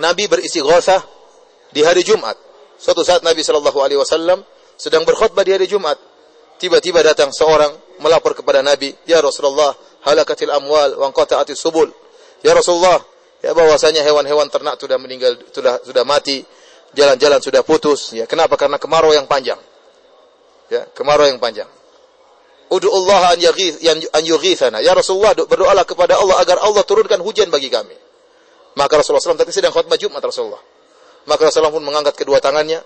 Nabi 0.02 0.26
beristighatsah 0.26 1.06
di 1.76 1.86
hari 1.86 2.02
Jumat. 2.02 2.34
Suatu 2.78 3.02
saat 3.06 3.22
Nabi 3.22 3.42
wasallam 3.44 4.42
sedang 4.78 5.06
berkhutbah 5.06 5.46
di 5.46 5.54
hari 5.54 5.68
Jumat. 5.70 5.98
Tiba-tiba 6.58 7.06
datang 7.06 7.30
seorang 7.30 8.02
melapor 8.02 8.34
kepada 8.34 8.66
Nabi, 8.66 8.94
"Ya 9.06 9.22
Rasulullah, 9.22 9.78
halakatil 10.06 10.50
amwal 10.50 10.98
wa 10.98 11.14
qata'atis 11.14 11.58
subul." 11.58 11.90
Ya 12.42 12.54
Rasulullah, 12.54 13.02
ya 13.42 13.54
bahwasanya 13.54 14.02
hewan-hewan 14.02 14.50
ternak 14.50 14.78
sudah 14.82 14.98
meninggal, 14.98 15.38
sudah 15.54 15.82
sudah 15.86 16.02
mati, 16.02 16.42
jalan-jalan 16.98 17.40
sudah 17.42 17.62
putus. 17.62 18.14
Ya, 18.18 18.26
kenapa? 18.26 18.58
Karena 18.58 18.82
kemarau 18.82 19.14
yang 19.14 19.30
panjang. 19.30 19.62
Ya, 20.74 20.86
kemarau 20.98 21.30
yang 21.30 21.38
panjang. 21.38 21.70
Udu 22.68 22.92
Allah 22.92 23.38
an 23.38 23.40
yaghith 23.40 23.80
an 23.88 24.24
yughithana. 24.28 24.84
Ya 24.84 24.92
Rasulullah, 24.92 25.32
berdoalah 25.38 25.88
kepada 25.88 26.20
Allah 26.20 26.42
agar 26.44 26.60
Allah 26.60 26.84
turunkan 26.84 27.24
hujan 27.24 27.48
bagi 27.48 27.72
kami. 27.72 27.96
Maka 28.78 29.02
Rasulullah 29.02 29.24
SAW 29.24 29.40
tadi 29.40 29.56
sedang 29.56 29.74
khutbah 29.74 29.98
Jumat 29.98 30.22
Rasulullah. 30.22 30.62
Maka 31.26 31.50
Rasulullah 31.50 31.74
pun 31.74 31.82
mengangkat 31.82 32.14
kedua 32.14 32.38
tangannya 32.38 32.84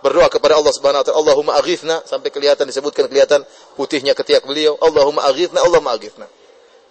berdoa 0.00 0.28
kepada 0.32 0.56
Allah 0.56 0.72
Subhanahu 0.72 1.00
wa 1.00 1.06
taala, 1.06 1.18
Allahumma 1.20 1.52
aghithna 1.60 2.02
sampai 2.04 2.32
kelihatan 2.32 2.68
disebutkan 2.68 3.06
kelihatan 3.06 3.44
putihnya 3.76 4.16
ketiak 4.16 4.44
beliau, 4.44 4.76
Allahumma 4.80 5.24
aghithna, 5.28 5.60
Allahumma 5.64 5.96
aghithna. 5.96 6.26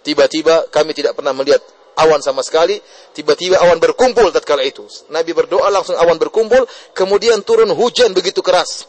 Tiba-tiba 0.00 0.70
kami 0.72 0.96
tidak 0.96 1.18
pernah 1.18 1.36
melihat 1.36 1.60
awan 2.00 2.24
sama 2.24 2.40
sekali, 2.40 2.80
tiba-tiba 3.12 3.60
awan 3.60 3.76
berkumpul 3.76 4.32
tatkala 4.32 4.64
itu. 4.64 4.86
Nabi 5.12 5.36
berdoa 5.36 5.68
langsung 5.68 5.98
awan 5.98 6.16
berkumpul, 6.16 6.64
kemudian 6.96 7.44
turun 7.44 7.68
hujan 7.76 8.16
begitu 8.16 8.40
keras. 8.40 8.88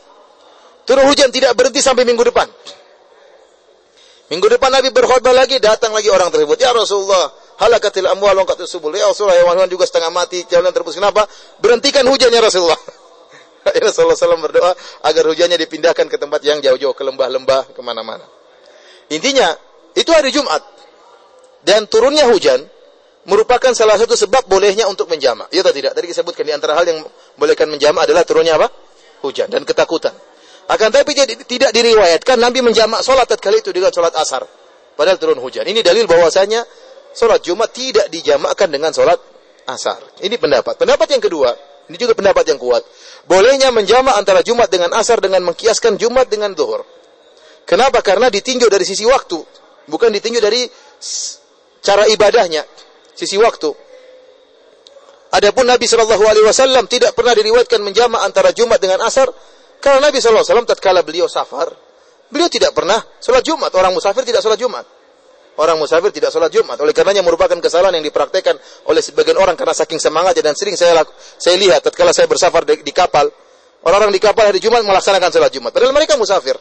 Turun 0.87 1.05
hujan 1.09 1.29
tidak 1.29 1.51
berhenti 1.57 1.83
sampai 1.83 2.07
minggu 2.07 2.23
depan. 2.23 2.47
Minggu 4.31 4.47
depan 4.47 4.71
Nabi 4.71 4.95
berkhutbah 4.95 5.35
lagi, 5.35 5.59
datang 5.59 5.91
lagi 5.91 6.07
orang 6.07 6.31
tersebut. 6.31 6.55
Ya 6.55 6.71
Rasulullah, 6.71 7.35
halakatil 7.59 8.07
amwal 8.07 8.31
wa 8.31 8.55
subul. 8.63 8.95
Ya 8.95 9.11
Rasulullah, 9.11 9.35
hewan-hewan 9.43 9.67
juga 9.67 9.83
setengah 9.83 10.07
mati, 10.07 10.47
jalan 10.47 10.71
terputus. 10.71 11.03
Kenapa? 11.03 11.27
Berhentikan 11.59 12.07
hujannya 12.07 12.39
Rasulullah. 12.39 12.79
Rasulullah 13.61 14.17
SAW 14.17 14.41
berdoa 14.41 14.73
agar 15.05 15.23
hujannya 15.29 15.57
dipindahkan 15.57 16.09
ke 16.09 16.17
tempat 16.17 16.41
yang 16.41 16.59
jauh-jauh, 16.61 16.97
ke 16.97 17.03
lembah-lembah, 17.05 17.77
ke 17.77 17.81
mana-mana. 17.85 18.25
Intinya, 19.13 19.53
itu 19.93 20.09
hari 20.09 20.33
Jumat. 20.33 20.63
Dan 21.61 21.85
turunnya 21.85 22.25
hujan, 22.31 22.65
merupakan 23.29 23.69
salah 23.77 23.97
satu 24.01 24.17
sebab 24.17 24.49
bolehnya 24.49 24.89
untuk 24.89 25.05
menjama. 25.05 25.45
Iya 25.53 25.61
atau 25.61 25.73
tidak? 25.75 25.93
Tadi 25.93 26.05
disebutkan 26.09 26.43
di 26.47 26.53
antara 26.53 26.73
hal 26.73 26.85
yang 26.89 27.05
bolehkan 27.37 27.69
menjama 27.69 28.05
adalah 28.05 28.25
turunnya 28.25 28.57
apa? 28.57 28.71
Hujan 29.21 29.53
dan 29.53 29.61
ketakutan. 29.61 30.13
Akan 30.71 30.89
tapi 30.89 31.13
tidak 31.45 31.69
diriwayatkan 31.75 32.37
Nabi 32.39 32.63
menjamak 32.65 33.05
solat 33.05 33.27
tatkala 33.29 33.59
itu 33.59 33.69
dengan 33.69 33.93
solat 33.93 34.15
asar. 34.17 34.47
Padahal 34.97 35.17
turun 35.21 35.37
hujan. 35.37 35.67
Ini 35.67 35.85
dalil 35.85 36.09
bahwasanya 36.09 36.65
solat 37.13 37.43
Jumat 37.45 37.69
tidak 37.75 38.09
dijamakkan 38.09 38.71
dengan 38.71 38.89
solat 38.95 39.19
asar. 39.67 40.01
Ini 40.23 40.33
pendapat. 40.41 40.79
Pendapat 40.79 41.07
yang 41.13 41.21
kedua, 41.21 41.51
ini 41.91 41.99
juga 41.99 42.15
pendapat 42.15 42.47
yang 42.47 42.55
kuat. 42.55 42.87
Bolehnya 43.27 43.67
menjamak 43.75 44.15
antara 44.15 44.39
Jumat 44.39 44.71
dengan 44.71 44.95
asar 44.95 45.19
dengan 45.19 45.43
mengkiaskan 45.43 45.99
Jumat 45.99 46.31
dengan 46.31 46.55
zuhur. 46.55 46.87
Kenapa? 47.67 47.99
Karena 47.99 48.31
ditinjau 48.31 48.71
dari 48.71 48.87
sisi 48.87 49.03
waktu, 49.03 49.37
bukan 49.91 50.07
ditinjau 50.07 50.39
dari 50.39 50.63
cara 51.83 52.07
ibadahnya, 52.07 52.63
sisi 53.11 53.35
waktu. 53.35 53.69
Adapun 55.35 55.67
Nabi 55.67 55.83
Shallallahu 55.83 56.23
Alaihi 56.23 56.47
Wasallam 56.47 56.87
tidak 56.87 57.11
pernah 57.11 57.35
diriwayatkan 57.35 57.83
menjamak 57.83 58.23
antara 58.23 58.55
Jumat 58.55 58.79
dengan 58.79 59.03
asar 59.03 59.27
karena 59.81 60.07
Nabi 60.07 60.21
SAW 60.21 60.45
tatkala 60.63 61.01
beliau 61.01 61.25
safar, 61.25 61.73
beliau 62.29 62.45
tidak 62.47 62.71
pernah 62.77 63.01
sholat 63.17 63.41
Jumat. 63.41 63.73
Orang 63.73 63.97
musafir 63.97 64.21
tidak 64.21 64.45
sholat 64.45 64.61
Jumat. 64.61 64.85
Orang 65.59 65.77
musafir 65.83 66.15
tidak 66.15 66.31
sholat 66.31 66.47
Jumat. 66.47 66.79
Oleh 66.79 66.95
karenanya 66.95 67.19
merupakan 67.27 67.53
kesalahan 67.59 67.99
yang 67.99 68.05
dipraktekkan 68.07 68.55
oleh 68.87 69.03
sebagian 69.03 69.35
orang 69.35 69.59
karena 69.59 69.75
saking 69.75 69.99
semangatnya 69.99 70.47
dan 70.47 70.55
sering 70.55 70.79
saya 70.79 71.03
laku, 71.03 71.11
saya 71.17 71.59
lihat 71.59 71.83
tatkala 71.83 72.15
saya 72.15 72.25
bersafar 72.31 72.63
di, 72.63 72.79
di 72.79 72.93
kapal, 72.95 73.27
orang-orang 73.83 74.15
di 74.15 74.21
kapal 74.23 74.47
hari 74.47 74.63
Jumat 74.63 74.79
melaksanakan 74.87 75.27
sholat 75.27 75.51
Jumat. 75.51 75.75
Padahal 75.75 75.91
mereka 75.91 76.15
musafir. 76.15 76.55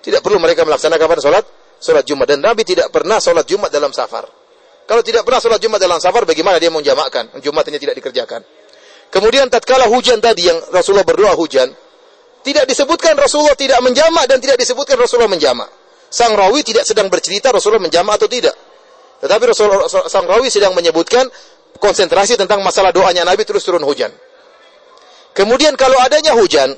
Tidak 0.00 0.20
perlu 0.20 0.36
mereka 0.36 0.68
melaksanakan 0.68 1.20
sholat 1.20 1.44
sholat 1.80 2.04
Jumat 2.04 2.28
dan 2.28 2.44
Nabi 2.44 2.62
tidak 2.62 2.92
pernah 2.92 3.16
sholat 3.16 3.48
Jumat 3.48 3.72
dalam 3.72 3.90
safar. 3.90 4.28
Kalau 4.84 5.00
tidak 5.00 5.24
pernah 5.24 5.40
sholat 5.40 5.60
Jumat 5.62 5.80
dalam 5.80 6.02
safar, 6.02 6.28
bagaimana 6.28 6.60
dia 6.60 6.68
menjamakkan? 6.68 7.40
Jumat 7.40 7.64
ini 7.72 7.78
tidak 7.80 7.94
dikerjakan. 8.04 8.42
Kemudian 9.10 9.48
tatkala 9.48 9.86
hujan 9.86 10.18
tadi 10.22 10.50
yang 10.50 10.58
Rasulullah 10.70 11.06
berdoa 11.06 11.34
hujan, 11.34 11.70
tidak 12.44 12.64
disebutkan 12.68 13.16
Rasulullah 13.16 13.56
tidak 13.56 13.80
menjamak 13.86 14.28
dan 14.28 14.38
tidak 14.42 14.58
disebutkan 14.60 14.98
Rasulullah 14.98 15.30
menjamak. 15.30 15.79
Sang 16.10 16.34
rawi 16.34 16.66
tidak 16.66 16.82
sedang 16.82 17.06
bercerita 17.06 17.54
Rasulullah 17.54 17.86
menjamak 17.86 18.18
atau 18.18 18.26
tidak. 18.26 18.52
Tetapi 19.22 19.44
Rasulullah, 19.54 19.86
sang 19.86 20.26
rawi 20.26 20.50
sedang 20.50 20.74
menyebutkan 20.74 21.30
konsentrasi 21.78 22.34
tentang 22.34 22.60
masalah 22.66 22.90
doanya 22.90 23.22
Nabi 23.22 23.46
terus 23.46 23.62
turun 23.62 23.86
hujan. 23.86 24.10
Kemudian 25.30 25.78
kalau 25.78 25.94
adanya 26.02 26.34
hujan, 26.34 26.74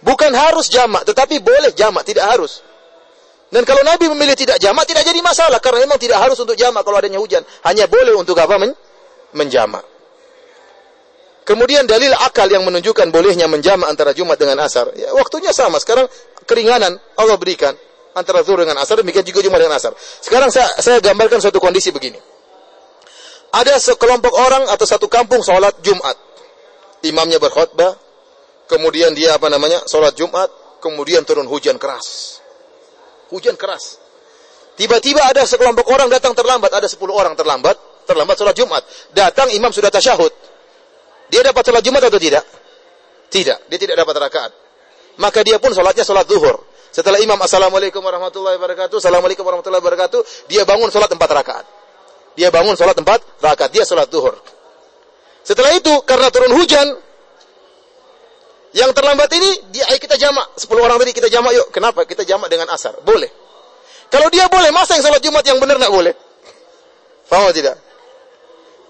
bukan 0.00 0.32
harus 0.32 0.72
jamak, 0.72 1.04
tetapi 1.04 1.44
boleh 1.44 1.76
jamak, 1.76 2.08
tidak 2.08 2.24
harus. 2.32 2.64
Dan 3.52 3.68
kalau 3.68 3.84
Nabi 3.84 4.08
memilih 4.08 4.32
tidak 4.32 4.56
jamak, 4.56 4.88
tidak 4.88 5.04
jadi 5.04 5.20
masalah. 5.20 5.60
Karena 5.60 5.84
memang 5.84 6.00
tidak 6.00 6.24
harus 6.24 6.40
untuk 6.40 6.56
jamak 6.56 6.88
kalau 6.88 6.96
adanya 6.96 7.20
hujan. 7.20 7.44
Hanya 7.68 7.84
boleh 7.84 8.16
untuk 8.16 8.40
apa? 8.40 8.56
Men 8.56 8.72
menjamak. 9.36 9.84
Kemudian 11.44 11.84
dalil 11.84 12.16
akal 12.16 12.48
yang 12.48 12.64
menunjukkan 12.64 13.12
bolehnya 13.12 13.52
menjamak 13.52 13.92
antara 13.92 14.16
Jumat 14.16 14.40
dengan 14.40 14.56
Asar. 14.64 14.88
Ya, 14.96 15.12
waktunya 15.12 15.52
sama. 15.52 15.76
Sekarang 15.76 16.08
keringanan 16.48 16.96
Allah 17.20 17.36
berikan 17.36 17.76
antara 18.12 18.44
zuhur 18.44 18.64
dengan 18.64 18.80
asar, 18.80 19.00
demikian 19.00 19.24
juga 19.24 19.40
Jumat 19.44 19.60
dengan 19.60 19.76
asar. 19.76 19.92
Sekarang 19.98 20.48
saya, 20.52 20.68
saya 20.80 20.98
gambarkan 21.00 21.40
suatu 21.40 21.58
kondisi 21.60 21.92
begini. 21.92 22.20
Ada 23.52 23.76
sekelompok 23.76 24.32
orang 24.32 24.64
atau 24.72 24.86
satu 24.88 25.12
kampung 25.12 25.44
sholat 25.44 25.76
Jumat. 25.84 26.16
Imamnya 27.04 27.36
berkhutbah, 27.36 27.98
kemudian 28.70 29.12
dia 29.12 29.36
apa 29.36 29.52
namanya 29.52 29.84
sholat 29.84 30.16
Jumat, 30.16 30.48
kemudian 30.80 31.26
turun 31.28 31.44
hujan 31.44 31.76
keras. 31.76 32.40
Hujan 33.28 33.56
keras. 33.60 34.00
Tiba-tiba 34.72 35.20
ada 35.28 35.44
sekelompok 35.44 35.84
orang 35.92 36.08
datang 36.08 36.32
terlambat, 36.32 36.72
ada 36.72 36.88
sepuluh 36.88 37.12
orang 37.12 37.36
terlambat, 37.36 37.76
terlambat 38.08 38.40
sholat 38.40 38.56
Jumat. 38.56 38.82
Datang 39.12 39.52
imam 39.52 39.68
sudah 39.68 39.92
tasyahud. 39.92 40.32
Dia 41.28 41.44
dapat 41.44 41.60
sholat 41.60 41.82
Jumat 41.84 42.02
atau 42.08 42.16
tidak? 42.16 42.44
Tidak, 43.28 43.68
dia 43.68 43.78
tidak 43.80 43.96
dapat 44.00 44.16
rakaat. 44.28 44.52
Maka 45.20 45.44
dia 45.44 45.60
pun 45.60 45.76
sholatnya 45.76 46.04
sholat 46.04 46.24
zuhur. 46.24 46.71
Setelah 46.92 47.24
imam 47.24 47.40
assalamualaikum 47.40 48.04
warahmatullahi 48.04 48.60
wabarakatuh, 48.60 49.00
assalamualaikum 49.00 49.40
warahmatullahi 49.48 49.80
wabarakatuh, 49.80 50.20
dia 50.52 50.68
bangun 50.68 50.92
sholat 50.92 51.08
empat 51.08 51.30
rakaat. 51.40 51.66
Dia 52.36 52.52
bangun 52.52 52.76
sholat 52.76 52.92
empat 53.00 53.40
rakaat, 53.40 53.72
dia 53.72 53.88
sholat 53.88 54.12
duhur. 54.12 54.36
Setelah 55.40 55.72
itu 55.72 55.88
karena 56.04 56.28
turun 56.28 56.52
hujan, 56.52 56.92
yang 58.76 58.92
terlambat 58.92 59.32
ini 59.36 59.72
dia 59.72 59.88
ayo 59.88 59.96
kita 59.96 60.20
jamak. 60.20 60.52
Sepuluh 60.60 60.84
orang 60.84 61.00
tadi 61.00 61.16
kita 61.16 61.32
jamak 61.32 61.56
yuk. 61.56 61.72
Kenapa? 61.72 62.04
Kita 62.04 62.28
jamak 62.28 62.52
dengan 62.52 62.68
asar. 62.72 63.00
Boleh. 63.04 63.28
Kalau 64.12 64.28
dia 64.28 64.44
boleh, 64.52 64.68
masa 64.68 64.96
yang 64.96 65.04
sholat 65.08 65.24
Jumat 65.24 65.44
yang 65.48 65.56
benar 65.56 65.80
nggak 65.80 65.92
boleh? 65.92 66.12
Faham 67.24 67.48
tidak? 67.56 67.80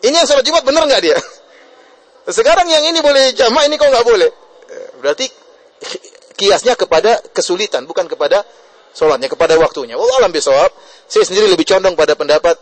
Ini 0.03 0.11
yang 0.11 0.27
sholat 0.27 0.43
Jumat 0.43 0.67
benar 0.67 0.91
nggak 0.91 1.03
dia? 1.03 1.15
Sekarang 2.39 2.67
yang 2.67 2.83
ini 2.83 2.99
boleh 2.99 3.31
jamak, 3.35 3.71
ini 3.71 3.79
kok 3.79 3.87
nggak 3.87 4.07
boleh? 4.07 4.31
Berarti 4.99 5.27
kiasnya 6.43 6.75
kepada 6.75 7.23
kesulitan, 7.31 7.87
bukan 7.87 8.11
kepada 8.11 8.43
sholatnya, 8.91 9.31
kepada 9.31 9.55
waktunya. 9.63 9.95
Wallah 9.95 10.27
alam 10.27 10.35
bisawab, 10.35 10.75
saya 11.07 11.23
sendiri 11.23 11.47
lebih 11.47 11.63
condong 11.63 11.95
pada 11.95 12.19
pendapat 12.19 12.59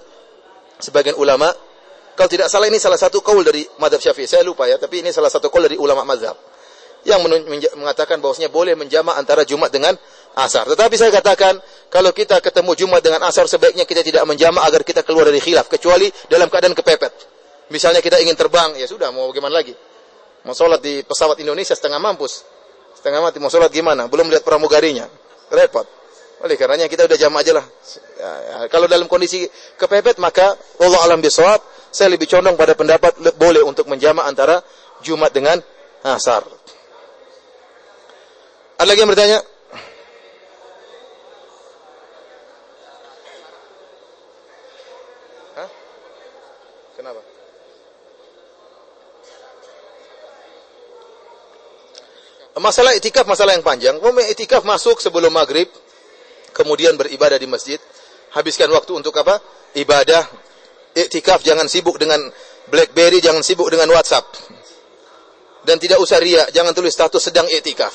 sebagian 0.77 1.17
ulama. 1.17 1.49
Kalau 2.13 2.29
tidak 2.29 2.53
salah 2.53 2.69
ini 2.69 2.77
salah 2.77 3.01
satu 3.01 3.25
kaul 3.25 3.41
dari 3.41 3.65
madhab 3.81 3.97
syafi'i. 3.97 4.29
Saya 4.29 4.45
lupa 4.45 4.69
ya, 4.69 4.77
tapi 4.77 5.01
ini 5.01 5.09
salah 5.09 5.33
satu 5.33 5.49
kaul 5.49 5.65
dari 5.65 5.81
ulama 5.81 6.05
mazhab. 6.05 6.37
Yang 7.09 7.25
mengatakan 7.81 8.21
bahwasanya 8.21 8.53
boleh 8.53 8.77
menjamak 8.77 9.17
antara 9.17 9.49
Jumat 9.49 9.73
dengan 9.73 9.97
asar. 10.37 10.69
Tetapi 10.69 11.01
saya 11.01 11.09
katakan, 11.09 11.57
kalau 11.89 12.13
kita 12.13 12.45
ketemu 12.45 12.77
Jumat 12.77 13.01
dengan 13.01 13.25
asar, 13.25 13.49
sebaiknya 13.49 13.89
kita 13.89 14.05
tidak 14.05 14.29
menjamak 14.29 14.61
agar 14.69 14.85
kita 14.85 15.01
keluar 15.01 15.25
dari 15.33 15.41
khilaf. 15.41 15.73
Kecuali 15.73 16.13
dalam 16.29 16.53
keadaan 16.53 16.77
kepepet. 16.77 17.13
Misalnya 17.73 18.05
kita 18.05 18.21
ingin 18.21 18.37
terbang, 18.37 18.77
ya 18.77 18.85
sudah, 18.85 19.09
mau 19.09 19.33
bagaimana 19.33 19.65
lagi? 19.65 19.73
Mau 20.45 20.53
sholat 20.53 20.85
di 20.85 21.01
pesawat 21.01 21.41
Indonesia 21.41 21.73
setengah 21.73 21.97
mampus 21.97 22.45
setengah 23.01 23.25
mati 23.25 23.41
mau 23.41 23.49
sholat 23.49 23.73
gimana? 23.73 24.05
Belum 24.13 24.29
lihat 24.29 24.45
pramugarinya. 24.45 25.09
Repot. 25.49 25.89
Oleh 26.45 26.57
karenanya 26.57 26.89
kita 26.89 27.09
udah 27.09 27.17
jam 27.17 27.33
aja 27.33 27.57
lah. 27.57 27.67
Ya, 28.21 28.33
ya. 28.45 28.57
Kalau 28.69 28.85
dalam 28.85 29.09
kondisi 29.09 29.49
kepepet 29.81 30.21
maka 30.21 30.57
Allah 30.81 31.01
alam 31.05 31.21
bisawab 31.25 31.61
saya 31.91 32.13
lebih 32.13 32.31
condong 32.31 32.55
pada 32.55 32.77
pendapat 32.77 33.17
boleh 33.35 33.65
untuk 33.67 33.89
menjamak 33.89 34.25
antara 34.25 34.61
Jumat 35.01 35.33
dengan 35.33 35.57
Asar. 36.05 36.45
Ada 38.81 38.89
lagi 38.89 39.01
yang 39.05 39.13
bertanya? 39.13 39.39
Masalah 52.61 52.93
itikaf 52.93 53.25
masalah 53.25 53.57
yang 53.57 53.65
panjang. 53.65 53.97
Mau 54.05 54.13
itikaf 54.21 54.61
masuk 54.69 55.01
sebelum 55.01 55.33
maghrib, 55.33 55.67
kemudian 56.53 56.93
beribadah 56.93 57.41
di 57.41 57.49
masjid, 57.49 57.81
habiskan 58.37 58.69
waktu 58.69 58.93
untuk 58.93 59.17
apa? 59.17 59.41
Ibadah. 59.73 60.29
Itikaf 60.93 61.41
jangan 61.41 61.65
sibuk 61.71 61.97
dengan 61.97 62.21
BlackBerry, 62.69 63.25
jangan 63.25 63.41
sibuk 63.41 63.73
dengan 63.73 63.89
WhatsApp. 63.97 64.29
Dan 65.65 65.81
tidak 65.81 66.05
usah 66.05 66.21
ria, 66.21 66.45
jangan 66.53 66.77
tulis 66.77 66.93
status 66.93 67.33
sedang 67.33 67.49
itikaf. 67.49 67.93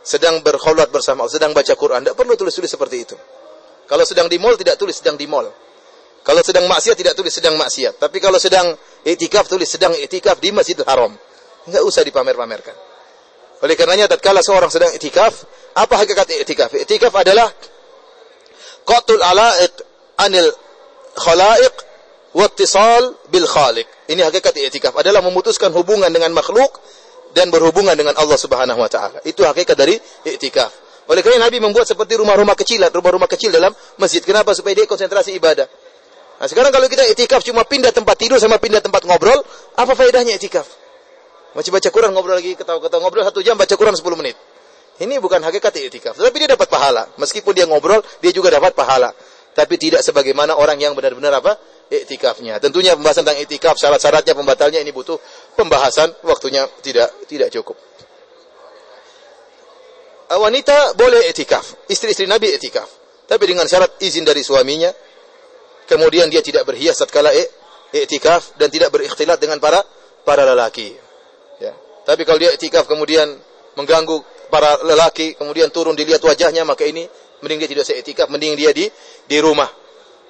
Sedang 0.00 0.40
berkholat 0.40 0.88
bersama, 0.88 1.28
sedang 1.28 1.52
baca 1.52 1.76
Quran. 1.76 2.00
Tidak 2.00 2.16
perlu 2.16 2.32
tulis-tulis 2.32 2.70
seperti 2.72 2.96
itu. 2.96 3.16
Kalau 3.84 4.08
sedang 4.08 4.30
di 4.30 4.40
mall, 4.40 4.56
tidak 4.56 4.80
tulis 4.80 4.96
sedang 4.96 5.20
di 5.20 5.28
mall. 5.28 5.52
Kalau 6.24 6.40
sedang 6.40 6.64
maksiat, 6.64 6.96
tidak 6.96 7.12
tulis 7.12 7.32
sedang 7.32 7.60
maksiat. 7.60 8.00
Tapi 8.00 8.16
kalau 8.22 8.40
sedang 8.40 8.72
itikaf, 9.04 9.44
tulis 9.50 9.68
sedang 9.68 9.92
itikaf 9.92 10.40
di 10.40 10.48
Masjidil 10.52 10.88
Haram. 10.88 11.12
Enggak 11.68 11.82
usah 11.84 12.02
dipamer-pamerkan. 12.06 12.76
Oleh 13.60 13.76
karenanya 13.76 14.08
tatkala 14.08 14.40
seorang 14.40 14.72
sedang 14.72 14.88
itikaf, 14.96 15.44
apa 15.76 15.94
hakikat 16.00 16.32
itikaf? 16.32 16.72
Itikaf 16.72 17.12
adalah 17.12 17.44
qatul 18.88 19.20
alaiq 19.20 19.74
anil 20.16 20.48
khalaiq 21.12 21.74
wattisal 22.32 23.20
bil 23.28 23.44
khaliq. 23.44 23.84
Ini 24.08 24.24
hakikat 24.24 24.56
itikaf 24.56 24.96
adalah 24.96 25.20
memutuskan 25.20 25.68
hubungan 25.76 26.08
dengan 26.08 26.32
makhluk 26.32 26.80
dan 27.36 27.52
berhubungan 27.52 27.92
dengan 27.94 28.16
Allah 28.16 28.38
Subhanahu 28.40 28.80
wa 28.80 28.88
taala. 28.88 29.20
Itu 29.28 29.44
hakikat 29.44 29.76
dari 29.76 30.00
itikaf. 30.24 30.72
Oleh 31.10 31.20
karena 31.26 31.44
Nabi 31.50 31.58
membuat 31.58 31.90
seperti 31.90 32.16
rumah-rumah 32.16 32.54
kecil, 32.54 32.86
rumah-rumah 32.86 33.26
kecil 33.26 33.50
dalam 33.50 33.74
masjid. 33.98 34.22
Kenapa? 34.22 34.54
Supaya 34.54 34.78
dia 34.78 34.86
konsentrasi 34.86 35.34
ibadah. 35.36 35.66
Nah, 36.40 36.46
sekarang 36.48 36.72
kalau 36.72 36.88
kita 36.88 37.04
itikaf 37.12 37.44
cuma 37.44 37.66
pindah 37.68 37.92
tempat 37.92 38.16
tidur 38.16 38.40
sama 38.40 38.56
pindah 38.56 38.80
tempat 38.80 39.04
ngobrol, 39.04 39.36
apa 39.76 39.92
faedahnya 39.92 40.38
itikaf? 40.40 40.64
Masih 41.50 41.74
baca 41.74 41.88
Quran 41.90 42.14
ngobrol 42.14 42.38
lagi 42.38 42.54
ketawa-ketawa 42.54 43.02
ngobrol 43.02 43.26
satu 43.26 43.42
jam 43.42 43.58
baca 43.58 43.74
Quran 43.74 43.94
10 43.94 44.06
menit. 44.20 44.38
Ini 45.00 45.16
bukan 45.16 45.40
hakikat 45.40 45.80
i'tikaf. 45.80 46.14
Tapi 46.14 46.36
dia 46.36 46.52
dapat 46.52 46.68
pahala. 46.68 47.08
Meskipun 47.16 47.56
dia 47.56 47.64
ngobrol, 47.64 48.04
dia 48.20 48.30
juga 48.36 48.52
dapat 48.52 48.76
pahala. 48.76 49.10
Tapi 49.50 49.74
tidak 49.80 50.04
sebagaimana 50.04 50.54
orang 50.54 50.78
yang 50.78 50.92
benar-benar 50.94 51.40
apa? 51.42 51.58
Iktikafnya. 51.90 52.62
Tentunya 52.62 52.94
pembahasan 52.94 53.26
tentang 53.26 53.42
iktikaf, 53.42 53.74
syarat-syaratnya, 53.74 54.36
pembatalnya 54.36 54.78
ini 54.78 54.94
butuh 54.94 55.18
pembahasan. 55.58 56.14
Waktunya 56.22 56.68
tidak 56.84 57.10
tidak 57.26 57.50
cukup. 57.50 57.74
Wanita 60.30 60.94
boleh 60.94 61.26
iktikaf. 61.34 61.90
Istri-istri 61.90 62.30
Nabi 62.30 62.54
iktikaf. 62.54 62.86
Tapi 63.26 63.44
dengan 63.48 63.66
syarat 63.66 63.98
izin 63.98 64.22
dari 64.22 64.46
suaminya. 64.46 64.92
Kemudian 65.90 66.30
dia 66.30 66.38
tidak 66.38 66.62
berhias 66.70 67.02
tatkala 67.02 67.34
iktikaf 67.90 68.54
dan 68.54 68.70
tidak 68.70 68.94
berikhtilat 68.94 69.42
dengan 69.42 69.58
para 69.58 69.82
para 70.22 70.46
lelaki. 70.46 71.09
Tapi 72.10 72.26
kalau 72.26 72.42
dia 72.42 72.50
itikaf 72.50 72.90
kemudian 72.90 73.38
mengganggu 73.78 74.18
para 74.50 74.82
lelaki, 74.82 75.38
kemudian 75.38 75.70
turun 75.70 75.94
dilihat 75.94 76.18
wajahnya, 76.18 76.66
maka 76.66 76.82
ini 76.82 77.06
mending 77.38 77.62
dia 77.62 77.70
tidak 77.70 77.86
seitikaf, 77.86 78.26
mending 78.26 78.58
dia 78.58 78.74
di 78.74 78.90
di 79.30 79.38
rumah 79.38 79.70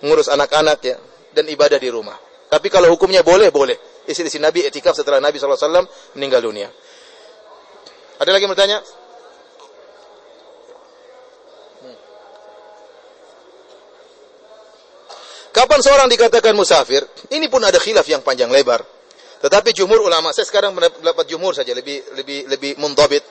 mengurus 0.04 0.28
anak-anak 0.28 0.78
ya 0.84 1.00
dan 1.32 1.48
ibadah 1.48 1.80
di 1.80 1.88
rumah. 1.88 2.20
Tapi 2.52 2.68
kalau 2.68 2.92
hukumnya 2.92 3.24
boleh, 3.24 3.48
boleh. 3.48 4.04
Istri-istri 4.04 4.44
Nabi 4.44 4.60
etikaf 4.68 4.92
setelah 4.92 5.24
Nabi 5.24 5.40
SAW 5.40 5.88
meninggal 6.18 6.44
dunia. 6.44 6.68
Ada 8.20 8.28
lagi 8.36 8.44
yang 8.44 8.52
bertanya? 8.52 8.78
Hmm. 11.80 11.96
Kapan 15.56 15.80
seorang 15.80 16.08
dikatakan 16.12 16.52
musafir? 16.52 17.08
Ini 17.32 17.48
pun 17.48 17.64
ada 17.64 17.80
khilaf 17.80 18.04
yang 18.04 18.20
panjang 18.20 18.52
lebar. 18.52 18.99
Tetapi 19.40 19.72
jumhur 19.72 20.04
ulama, 20.04 20.36
saya 20.36 20.44
sekarang 20.44 20.76
mendapat 20.76 21.24
jumhur 21.24 21.56
saja 21.56 21.72
lebih 21.72 22.04
lebih 22.16 22.48
lebih 22.48 22.72
mundabit. 22.76 23.24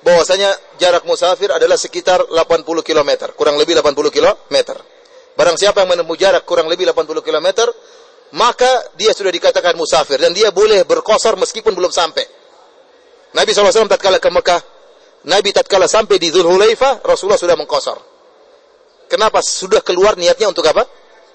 bahwasanya 0.00 0.48
jarak 0.80 1.04
musafir 1.04 1.52
adalah 1.52 1.76
sekitar 1.76 2.24
80 2.32 2.64
km, 2.80 3.28
kurang 3.36 3.60
lebih 3.60 3.76
80 3.76 4.08
km. 4.08 4.80
Barang 5.36 5.56
siapa 5.60 5.84
yang 5.84 5.92
menempuh 5.92 6.16
jarak 6.16 6.48
kurang 6.48 6.72
lebih 6.72 6.88
80 6.88 7.20
km, 7.20 7.68
maka 8.36 8.70
dia 8.96 9.12
sudah 9.12 9.28
dikatakan 9.28 9.76
musafir 9.76 10.16
dan 10.16 10.32
dia 10.32 10.48
boleh 10.54 10.88
berkosor 10.88 11.36
meskipun 11.36 11.76
belum 11.76 11.92
sampai. 11.92 12.24
Nabi 13.36 13.50
SAW 13.54 13.86
tatkala 13.86 14.18
ke 14.18 14.30
Mekah, 14.32 14.60
Nabi 15.28 15.52
tatkala 15.54 15.86
sampai 15.86 16.16
di 16.16 16.32
Dzulhulaifah, 16.32 17.04
Rasulullah 17.04 17.38
sudah 17.38 17.54
mengkosor. 17.54 17.98
Kenapa? 19.10 19.42
Sudah 19.42 19.82
keluar 19.82 20.16
niatnya 20.16 20.48
untuk 20.48 20.64
apa? 20.64 20.86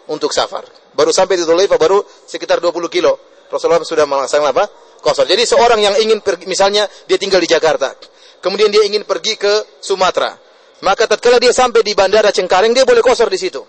Untuk 0.10 0.32
safar. 0.32 0.66
Baru 0.96 1.14
sampai 1.14 1.38
di 1.38 1.44
Dzulhulaifah 1.46 1.80
baru 1.80 2.02
sekitar 2.26 2.58
20 2.58 2.90
kilo. 2.90 3.35
Rasulullah 3.56 3.82
sudah 3.82 4.06
melaksanakan 4.06 4.52
apa? 4.52 4.66
Kosor. 5.00 5.26
Jadi 5.26 5.48
seorang 5.48 5.80
yang 5.80 5.96
ingin 6.02 6.20
pergi, 6.20 6.46
misalnya 6.46 6.86
dia 7.08 7.16
tinggal 7.16 7.40
di 7.40 7.48
Jakarta, 7.48 7.96
kemudian 8.44 8.70
dia 8.70 8.84
ingin 8.84 9.08
pergi 9.08 9.40
ke 9.40 9.82
Sumatera, 9.82 10.36
maka 10.84 11.08
tatkala 11.08 11.40
dia 11.40 11.56
sampai 11.56 11.82
di 11.82 11.96
Bandara 11.96 12.30
Cengkareng, 12.30 12.76
dia 12.76 12.84
boleh 12.84 13.00
kosor 13.00 13.32
di 13.32 13.40
situ. 13.40 13.64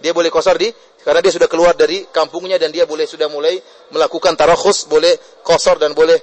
Dia 0.00 0.16
boleh 0.16 0.32
kosor 0.32 0.56
di 0.56 0.72
karena 1.04 1.20
dia 1.20 1.32
sudah 1.32 1.48
keluar 1.48 1.76
dari 1.76 2.08
kampungnya 2.08 2.56
dan 2.56 2.72
dia 2.72 2.88
boleh 2.88 3.04
sudah 3.04 3.28
mulai 3.28 3.56
melakukan 3.92 4.36
tarakhus, 4.36 4.88
boleh 4.88 5.40
kosor 5.44 5.76
dan 5.76 5.92
boleh 5.92 6.16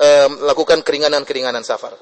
uh, 0.00 0.28
melakukan 0.44 0.80
keringanan-keringanan 0.80 1.60
safar. 1.60 1.92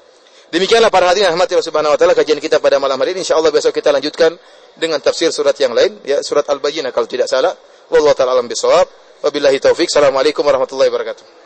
Demikianlah 0.47 0.87
para 0.87 1.11
hadirin 1.11 1.27
rahmati 1.27 1.59
Allah 1.59 1.67
Subhanahu 1.67 1.91
wa 1.91 1.99
taala 1.99 2.15
kajian 2.15 2.39
kita 2.39 2.63
pada 2.63 2.79
malam 2.79 2.95
hari 3.03 3.11
ini. 3.11 3.27
Insyaallah 3.27 3.51
besok 3.51 3.75
kita 3.75 3.91
lanjutkan 3.91 4.31
dengan 4.79 5.03
tafsir 5.03 5.27
surat 5.35 5.55
yang 5.59 5.75
lain, 5.75 5.99
ya 6.07 6.23
surat 6.23 6.47
Al-Bayyinah 6.47 6.95
kalau 6.95 7.03
tidak 7.03 7.27
salah. 7.27 7.51
Wallahu 7.91 8.15
taala 8.15 8.39
alam 8.39 8.47
bisawab. 8.47 8.87
Wabillahi 9.21 9.57
taufik. 9.57 9.89
Assalamualaikum 9.89 10.45
warahmatullahi 10.45 10.93
wabarakatuh. 10.93 11.36